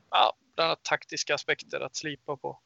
[0.10, 2.60] ja, bland annat taktiska aspekter att slipa på.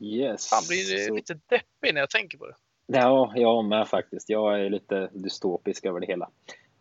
[0.00, 0.52] Yes.
[0.52, 1.14] Man blir så...
[1.14, 2.56] lite deppig när jag tänker på det.
[2.86, 4.28] Ja, jag med faktiskt.
[4.28, 6.30] Jag är lite dystopisk över det hela.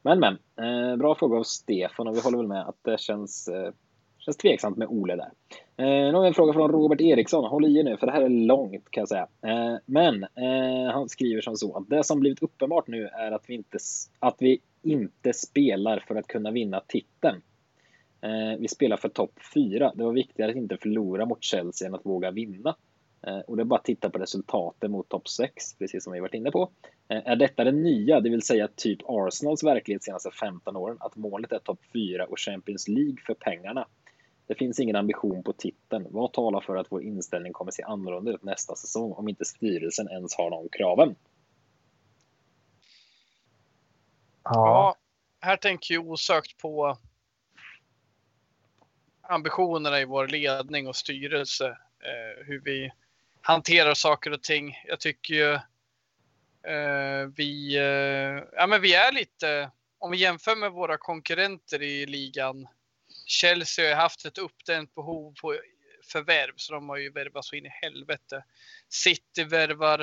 [0.01, 3.47] Men men, eh, bra fråga av Stefan och vi håller väl med att det känns,
[3.47, 3.71] eh,
[4.17, 5.31] känns tveksamt med Ole där.
[5.77, 7.45] Eh, nu har vi en fråga från Robert Eriksson.
[7.45, 9.27] Håll i er nu för det här är långt kan jag säga.
[9.41, 13.43] Eh, men eh, han skriver som så att det som blivit uppenbart nu är att
[13.47, 13.77] vi inte,
[14.19, 17.41] att vi inte spelar för att kunna vinna titeln.
[18.21, 19.91] Eh, vi spelar för topp 4.
[19.95, 22.75] Det var viktigare att inte förlora mot Chelsea än att våga vinna.
[23.25, 26.19] Eh, och det är bara att titta på resultaten mot topp 6, precis som vi
[26.19, 26.71] varit inne på.
[27.07, 31.15] Eh, är detta det nya, det vill säga typ Arsenals verklighet senaste 15 åren, att
[31.15, 33.87] målet är topp 4 och Champions League för pengarna?
[34.47, 36.07] Det finns ingen ambition på titeln.
[36.09, 40.09] Vad talar för att vår inställning kommer se annorlunda ut nästa säsong om inte styrelsen
[40.09, 41.15] ens har de kraven?
[44.43, 44.95] Ja,
[45.39, 46.97] här tänker jag osökt på
[49.21, 51.67] ambitionerna i vår ledning och styrelse.
[51.99, 52.91] Eh, hur vi
[53.45, 54.81] hanterar saker och ting.
[54.85, 55.53] Jag tycker ju
[56.71, 62.05] eh, vi, eh, ja, men vi är lite, om vi jämför med våra konkurrenter i
[62.05, 62.67] ligan.
[63.25, 65.55] Chelsea har haft ett uppdämt behov på
[66.11, 68.43] förvärv så de har ju värvat så in i helvete.
[68.89, 70.01] City värvar.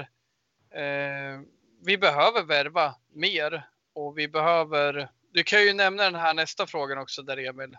[0.75, 1.41] Eh,
[1.85, 5.09] vi behöver värva mer och vi behöver.
[5.33, 7.77] Du kan ju nämna den här nästa frågan också där Emil.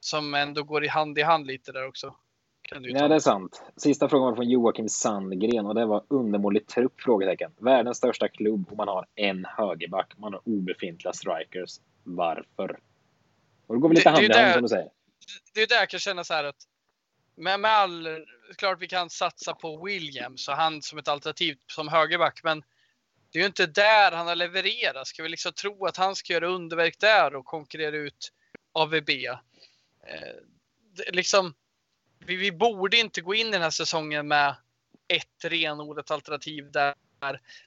[0.00, 2.16] Som ändå går i hand i hand lite där också.
[2.62, 3.62] Kan du Nej, det är sant.
[3.76, 7.00] Sista frågan var från Joakim Sandgren och det var undermålig trupp?
[7.00, 7.52] Frågetecken.
[7.58, 10.12] Världens största klubb och man har en högerback.
[10.16, 11.80] Man har obefintliga strikers.
[12.04, 12.78] Varför?
[13.66, 14.88] Och det går väl lite hand i hand som du säger.
[15.54, 16.66] Det är där jag kan känna så här att
[17.34, 18.08] med, med all,
[18.56, 22.62] klart vi kan satsa på Williams och han som ett alternativ som högerback, men
[23.32, 25.06] det är ju inte där han har levererat.
[25.06, 28.32] Ska vi liksom tro att han ska göra underverk där och konkurrera ut
[28.72, 29.10] AVB?
[29.10, 29.32] Eh,
[31.12, 31.54] liksom,
[32.26, 34.56] vi, vi borde inte gå in i den här säsongen med
[35.08, 36.94] ett renodlat alternativ där.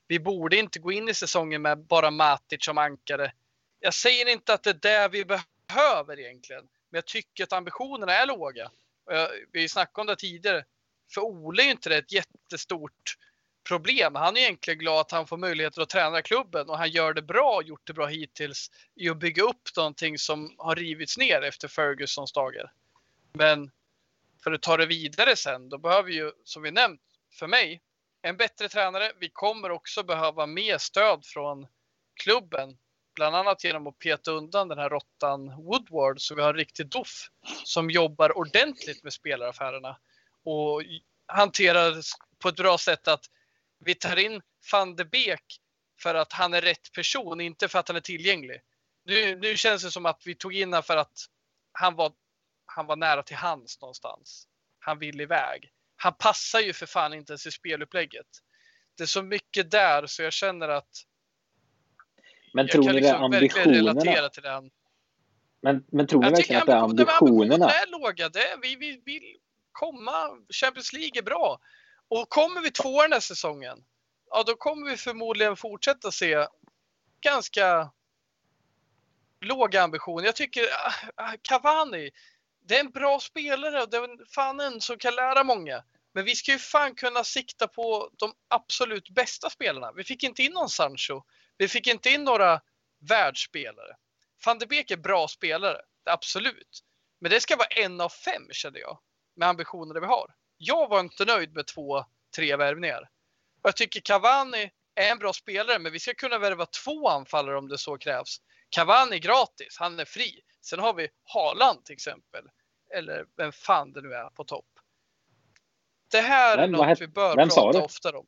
[0.08, 3.32] Vi borde inte gå in i säsongen med bara Matic som ankare.
[3.80, 8.14] Jag säger inte att det är det vi behöver egentligen, men jag tycker att ambitionerna
[8.14, 8.72] är låga.
[9.06, 10.64] Jag, vi snackade om det tidigare.
[11.14, 13.18] För Ole är ju inte det ett jättestort
[13.68, 14.16] problem.
[14.16, 17.22] Han är egentligen glad att han får möjligheter att träna klubben och han gör det
[17.22, 21.68] bra, gjort det bra hittills i att bygga upp någonting som har rivits ner efter
[21.68, 22.72] Fergusons dagar.
[23.34, 23.72] Men
[24.46, 27.02] för att ta det vidare sen, då behöver vi ju, som vi nämnt,
[27.40, 27.82] för mig,
[28.22, 29.12] en bättre tränare.
[29.20, 31.68] Vi kommer också behöva mer stöd från
[32.24, 32.78] klubben,
[33.16, 36.88] bland annat genom att peta undan den här råttan Woodward så vi har en riktig
[36.88, 37.30] doff
[37.64, 39.98] som jobbar ordentligt med spelaraffärerna
[40.44, 40.82] och
[41.28, 41.96] hanterar
[42.40, 43.26] på ett bra sätt att
[43.80, 44.42] vi tar in
[44.72, 45.60] van de Beek
[46.02, 48.62] för att han är rätt person, inte för att han är tillgänglig.
[49.06, 51.18] Nu, nu känns det som att vi tog in honom för att
[51.72, 52.12] han var
[52.66, 54.48] han var nära till hands någonstans.
[54.80, 55.72] Han vill iväg.
[55.96, 58.28] Han passar ju för fan inte ens i spelupplägget.
[58.98, 60.90] Det är så mycket där så jag känner att
[62.54, 64.30] men tror ni liksom det är ambitionerna?
[64.30, 64.72] till den.
[65.62, 67.70] Men, men tror ni verkligen att det är ambitionerna?
[67.70, 68.30] är låga.
[68.30, 69.38] Det, vi, vi vill
[69.72, 70.30] komma.
[70.62, 71.60] Champions League är bra.
[72.08, 73.84] Och kommer vi tvåa den här säsongen,
[74.30, 76.48] ja då kommer vi förmodligen fortsätta se
[77.22, 77.92] ganska
[79.42, 80.26] låga ambitioner.
[80.26, 82.12] Jag tycker uh, Cavani,
[82.68, 85.84] det är en bra spelare och det är fan en som kan lära många.
[86.14, 89.92] Men vi ska ju fan kunna sikta på de absolut bästa spelarna.
[89.92, 91.22] Vi fick inte in någon Sancho.
[91.58, 92.62] Vi fick inte in några
[93.10, 93.96] världsspelare.
[94.46, 96.84] Van de Beek är bra spelare, absolut.
[97.20, 99.00] Men det ska vara en av fem känner jag.
[99.36, 100.36] Med ambitionerna vi har.
[100.58, 102.06] Jag var inte nöjd med två,
[102.36, 103.10] tre värvningar.
[103.64, 107.68] Jag tycker Cavani är en bra spelare, men vi ska kunna värva två anfallare om
[107.68, 108.42] det så krävs.
[108.76, 110.42] Cavani är gratis, han är fri.
[110.62, 112.44] Sen har vi Haaland till exempel.
[112.98, 114.66] Eller vem fan det nu är på topp.
[116.12, 118.26] Det här vem, är något vi bör vem prata oftare om.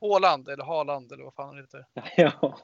[0.00, 1.86] Haaland eller Haaland eller vad fan han heter.
[2.16, 2.58] Ja,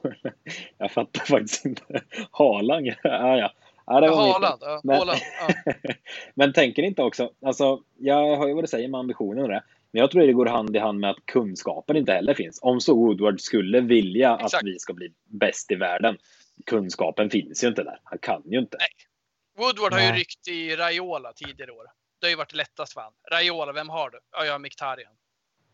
[0.77, 2.03] jag fattar faktiskt inte.
[2.31, 3.53] Haaland, ja ja.
[3.87, 5.73] Ja, det var Haaland, ja, men, Haaland, ja.
[6.33, 9.63] men tänker inte också, alltså jag hör ju vad du säger med ambitionen och det.
[9.91, 12.59] Men jag tror det går hand i hand med att kunskapen inte heller finns.
[12.61, 14.53] Om så Woodward skulle vilja Exakt.
[14.53, 16.17] att vi ska bli bäst i världen,
[16.65, 17.99] kunskapen finns ju inte där.
[18.03, 18.77] Han kan ju inte.
[18.79, 18.87] Nej.
[19.57, 21.85] Woodward har ju ryckt i Raiola tidigare år.
[22.19, 23.13] Det har ju varit lättast för honom.
[23.31, 24.19] Raiola, vem har du?
[24.31, 25.13] Ja, jag har Mkhitaryan.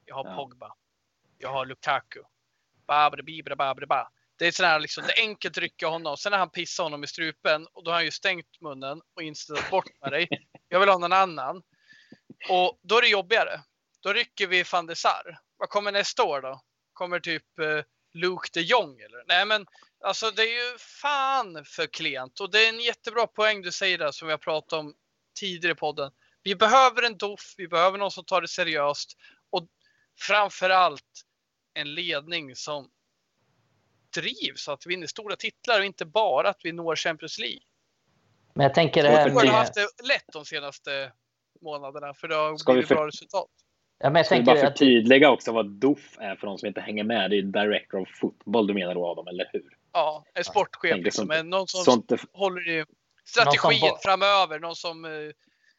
[0.05, 0.35] Jag har ja.
[0.35, 0.73] Pogba.
[1.37, 2.21] Jag har Lukaku.
[2.87, 4.09] Babre, bibre, babre, ba.
[4.37, 6.17] Det är sådär liksom, det är enkelt att rycka honom.
[6.17, 9.23] Sen när han pissar honom i strupen och då har han ju stängt munnen och
[9.23, 10.27] inställt bort med dig.
[10.69, 11.63] Jag vill ha någon annan.
[12.49, 13.61] Och då är det jobbigare.
[13.99, 15.39] Då rycker vi van de Sar.
[15.57, 16.61] Vad kommer nästa år då?
[16.93, 17.83] Kommer typ eh,
[18.13, 19.23] Luke de Jong eller?
[19.27, 19.65] Nej men
[20.03, 23.98] alltså det är ju fan för klent och det är en jättebra poäng du säger
[23.98, 24.94] där som vi har pratat om
[25.40, 26.11] tidigare i podden.
[26.44, 29.18] Vi behöver en doff, vi behöver någon som tar det seriöst
[29.49, 29.68] och
[30.19, 31.26] framför allt
[31.73, 32.90] en ledning som
[34.15, 37.61] drivs att vinna stora titlar och inte bara att vi når Champions League.
[38.53, 39.36] Men jag tänker det här med...
[39.36, 41.11] har haft det lätt de senaste
[41.61, 42.95] månaderna för det har Ska blivit för...
[42.95, 43.49] bra resultat.
[43.99, 45.34] Ja, men jag Ska vi bara förtydliga att...
[45.34, 47.30] också vad DOF är för de som inte hänger med?
[47.30, 49.78] Det är Director of Football du menar då Adam, eller hur?
[49.93, 51.27] Ja, en sportchef ja, liksom.
[51.27, 52.11] Sånt, någon som sånt...
[52.34, 52.85] håller i
[53.26, 54.59] strategin någon framöver.
[54.59, 55.31] Någon som uh,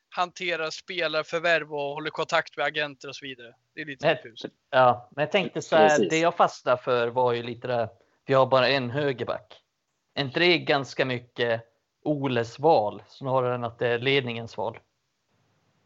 [0.09, 3.55] hanterar spelarförvärv och håller kontakt med agenter och så vidare.
[3.75, 7.33] Det är lite men, Ja, men jag tänkte så här, det jag fastnade för var
[7.33, 7.89] ju lite det
[8.27, 9.61] vi har bara en högerback.
[10.19, 11.63] Inte det ganska mycket
[12.05, 14.79] Oles val snarare än att det är ledningens val?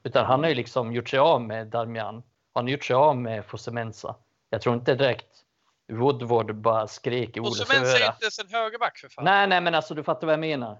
[0.04, 2.22] Utan han har ju liksom gjort sig av med Darmian.
[2.54, 4.16] Han har gjort sig av med Fosemensa.
[4.50, 5.45] Jag tror inte direkt
[5.92, 7.66] Woodward bara skrek i Oles öra.
[7.66, 9.24] Fosemensa är inte ens en högerback för fan.
[9.24, 10.78] Nej, nej, men alltså du fattar vad jag menar.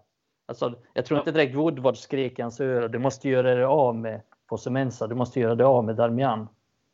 [0.49, 2.89] Alltså, jag tror inte direkt Woodward skrek i hans öra.
[2.89, 5.07] Du måste göra dig av med Fosemensa.
[5.07, 6.49] Du måste göra dig av med Darmian.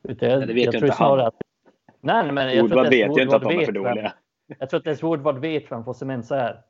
[0.08, 1.20] Utan jag, det vet jag ju inte han.
[1.20, 1.34] Att,
[2.00, 4.12] nej, men jag Woodward vet ju inte att de är för dåliga.
[4.58, 6.62] Jag tror inte ens Woodward vet vem Fosemensa är.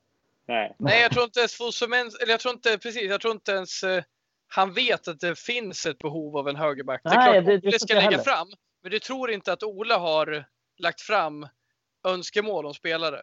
[0.46, 0.76] Nej.
[0.78, 3.84] Nej, jag tror inte ens Fosemensa, eller jag tror inte precis, jag tror inte ens
[3.84, 4.02] uh,
[4.48, 7.00] han vet att det finns ett behov av en högerback.
[7.04, 8.18] Nej, det är klart det, ska lägga heller.
[8.18, 8.48] fram,
[8.82, 10.44] men du tror inte att Ole har
[10.82, 11.46] lagt fram
[12.04, 13.20] önskemål om spelare?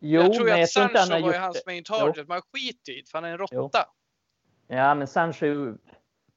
[0.00, 2.28] Jo, jag tror men att Sancho han var ju hans main target.
[2.28, 3.56] Man skiter i det, för han är en råtta.
[3.56, 3.70] Jo.
[4.76, 5.76] Ja, men Sancho,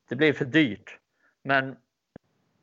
[0.10, 1.00] det blev för dyrt.
[1.44, 1.76] Men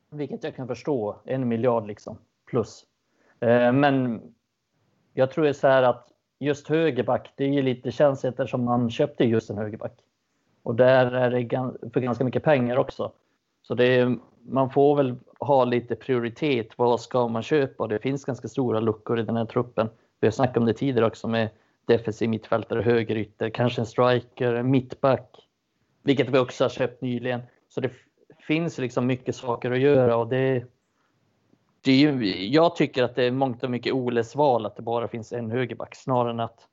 [0.09, 2.85] vilket jag kan förstå, en miljard liksom plus.
[3.39, 4.21] Eh, men
[5.13, 6.07] jag tror så här att
[6.39, 9.93] just högerback, det är ju lite känsligt eftersom man köpte just en högerback.
[10.63, 13.11] Och där är det för ganska mycket pengar också.
[13.69, 16.67] Så det är, man får väl ha lite prioritet.
[16.75, 17.87] Vad ska man köpa?
[17.87, 19.89] Det finns ganska stora luckor i den här truppen.
[20.19, 21.49] Vi har snackat om det tidigare också med
[21.85, 25.47] defensiv mittfältare, högerytter, kanske en striker, en mittback.
[26.03, 27.41] Vilket vi också har köpt nyligen.
[27.67, 27.91] Så det
[28.47, 30.65] finns liksom mycket saker att göra och det,
[31.81, 34.81] det är ju, jag tycker att det är mångt och mycket Oles val att det
[34.81, 36.67] bara finns en högerback snarare än att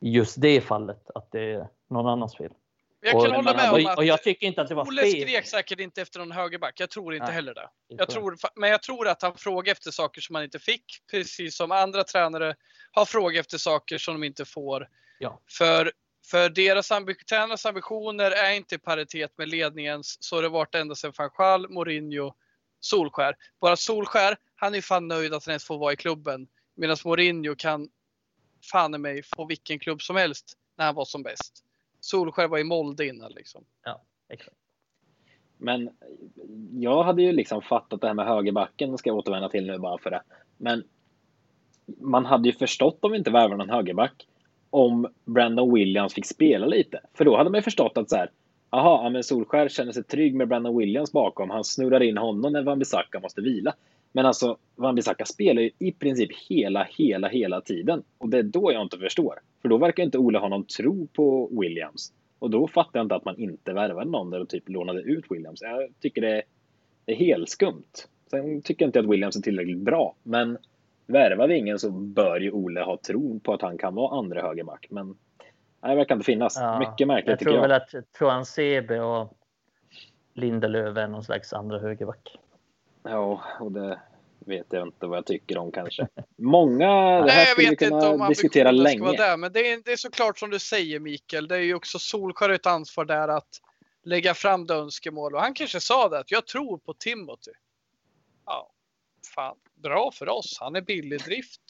[0.00, 2.52] just det fallet att det är någon annans fel.
[3.00, 5.10] Jag kan och, hålla med om att och jag tycker inte att det var Ole
[5.10, 6.80] skrek säkert inte efter någon högerback.
[6.80, 7.68] Jag tror inte Nej, heller det.
[7.88, 11.56] Jag tror, men jag tror att han frågade efter saker som han inte fick, precis
[11.56, 12.54] som andra tränare
[12.92, 14.88] har frågat efter saker som de inte får.
[15.18, 15.40] Ja.
[15.48, 15.92] För,
[16.30, 20.74] för deras ambi tränarnas ambitioner är inte i paritet med ledningens, så har det varit
[20.74, 22.34] ända sedan van Gaal, Mourinho,
[22.80, 23.34] Solskär.
[23.60, 26.48] Bara Solskär, han är fan nöjd att han ens får vara i klubben.
[26.76, 27.88] Medan Mourinho kan
[28.72, 31.64] fan i mig få vilken klubb som helst när han var som bäst.
[32.00, 33.64] Solskär var i Molde innan liksom.
[33.84, 34.56] Ja, exakt.
[35.58, 35.90] Men
[36.72, 39.98] jag hade ju liksom fattat det här med högerbacken, ska jag återvända till nu bara
[39.98, 40.22] för det.
[40.56, 40.84] Men
[41.86, 44.26] man hade ju förstått om vi inte värvar någon högerback
[44.70, 47.00] om Brandon Williams fick spela lite.
[47.14, 48.30] För då hade man ju förstått att så här,
[48.70, 51.50] aha, men Solskär känner sig trygg med Brandon Williams bakom.
[51.50, 53.74] Han snurrar in honom när Wan-Bissaka måste vila.
[54.12, 58.02] Men alltså, Wan-Bissaka spelar ju i princip hela, hela, hela tiden.
[58.18, 59.40] Och det är då jag inte förstår.
[59.62, 62.12] För då verkar inte Ole ha någon tro på Williams.
[62.38, 65.24] Och då fattar jag inte att man inte värvade någon där och typ lånade ut
[65.30, 65.62] Williams.
[65.62, 66.42] Jag tycker det är,
[67.04, 68.06] det är helt skumt.
[68.30, 70.14] Sen tycker jag inte att Williams är tillräckligt bra.
[70.22, 70.58] Men
[71.06, 74.42] värvar vi ingen så bör ju Ole ha tron på att han kan vara andra
[74.42, 74.86] högerback.
[74.90, 75.16] Men
[75.82, 76.56] Nej, det verkar inte finnas.
[76.60, 77.60] Ja, Mycket märkligt jag tycker jag.
[77.60, 79.36] väl att Tuan Sebe och
[80.34, 82.38] Lindelöf är någon slags andra högerback.
[83.02, 84.00] Ja, och det
[84.38, 86.08] vet jag inte vad jag tycker om kanske.
[86.38, 89.00] Många, det här skulle vi kunna diskutera länge.
[89.00, 91.74] Vara där, men det är, det är såklart som du säger Mikael, det är ju
[91.74, 93.60] också Solskjaer ett ansvar där att
[94.04, 97.52] lägga fram det önskemål och han kanske sa det att jag tror på Timothy.
[98.46, 98.72] Ja,
[99.34, 100.56] fan, bra för oss.
[100.60, 101.60] Han är billig drift.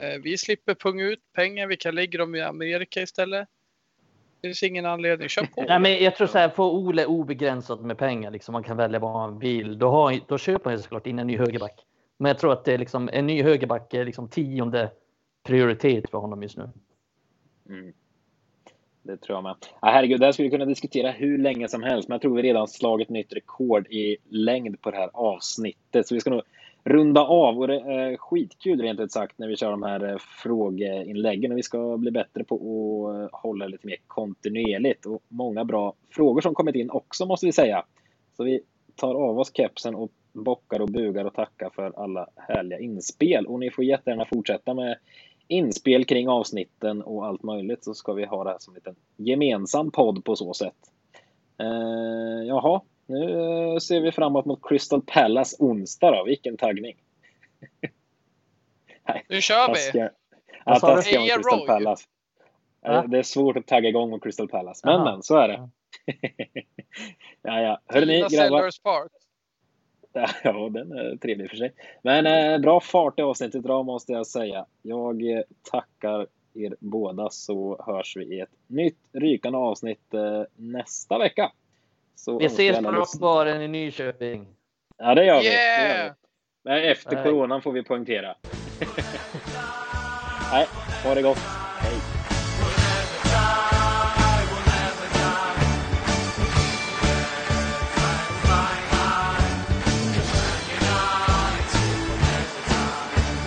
[0.00, 3.48] Eh, vi slipper punga ut pengar, vi kan lägga dem i Amerika istället.
[4.46, 5.64] Finns ingen anledning, kör på.
[5.68, 8.98] Nej, men jag tror så här, får Ole obegränsat med pengar, liksom, man kan välja
[8.98, 11.84] vad man vill, då, har, då köper man såklart in en ny högerback.
[12.18, 14.90] Men jag tror att det är liksom, en ny högerback är liksom tionde
[15.42, 16.70] prioritet för honom just nu.
[17.68, 17.92] Mm.
[19.02, 19.56] Det tror jag med.
[19.80, 22.36] Ja, herregud, det här skulle vi kunna diskutera hur länge som helst, men jag tror
[22.36, 26.08] vi redan slagit nytt rekord i längd på det här avsnittet.
[26.08, 26.42] Så vi ska nog
[26.86, 27.58] runda av.
[27.58, 31.52] Och det är skitkul rent ut sagt när vi kör de här eh, frågeinläggen.
[31.52, 32.56] Och vi ska bli bättre på
[33.08, 35.06] att eh, hålla lite mer kontinuerligt.
[35.06, 37.84] Och många bra frågor som kommit in också måste vi säga.
[38.36, 38.60] Så vi
[38.96, 43.46] tar av oss kepsen och bockar och bugar och tackar för alla härliga inspel.
[43.46, 44.96] Och ni får jättegärna fortsätta med
[45.48, 49.90] inspel kring avsnitten och allt möjligt så ska vi ha det här som en gemensam
[49.90, 50.76] podd på så sätt.
[51.58, 56.24] Eh, jaha, nu eh, ser vi framåt mot Crystal Palace onsdag då.
[56.24, 56.96] Vilken taggning!
[59.08, 60.08] Nej, nu kör vi!
[60.64, 62.04] Ja, taskiga mot Crystal Palace.
[62.82, 63.04] Ja?
[63.06, 64.86] Det är svårt att tagga igång mot Crystal Palace.
[64.86, 65.68] Men, men, så är det.
[67.42, 67.80] ja, ja.
[67.86, 68.82] Hörrni, grabbar.
[68.82, 69.12] Park.
[70.44, 71.72] Ja, den är trevlig för sig.
[72.02, 74.66] Men eh, bra fart i avsnittet idag måste jag säga.
[74.82, 81.18] Jag eh, tackar er båda så hörs vi i ett nytt rykande avsnitt eh, nästa
[81.18, 81.52] vecka.
[82.16, 84.46] Så vi ses på Rockbaren i Nyköping.
[84.98, 85.42] Ja, det gör, yeah!
[85.42, 85.50] vi.
[85.50, 86.10] det gör vi.
[86.64, 87.24] Men efter Nej.
[87.24, 88.34] coronan får vi poängtera.
[90.52, 90.66] Nej,
[91.04, 91.65] ha det gott.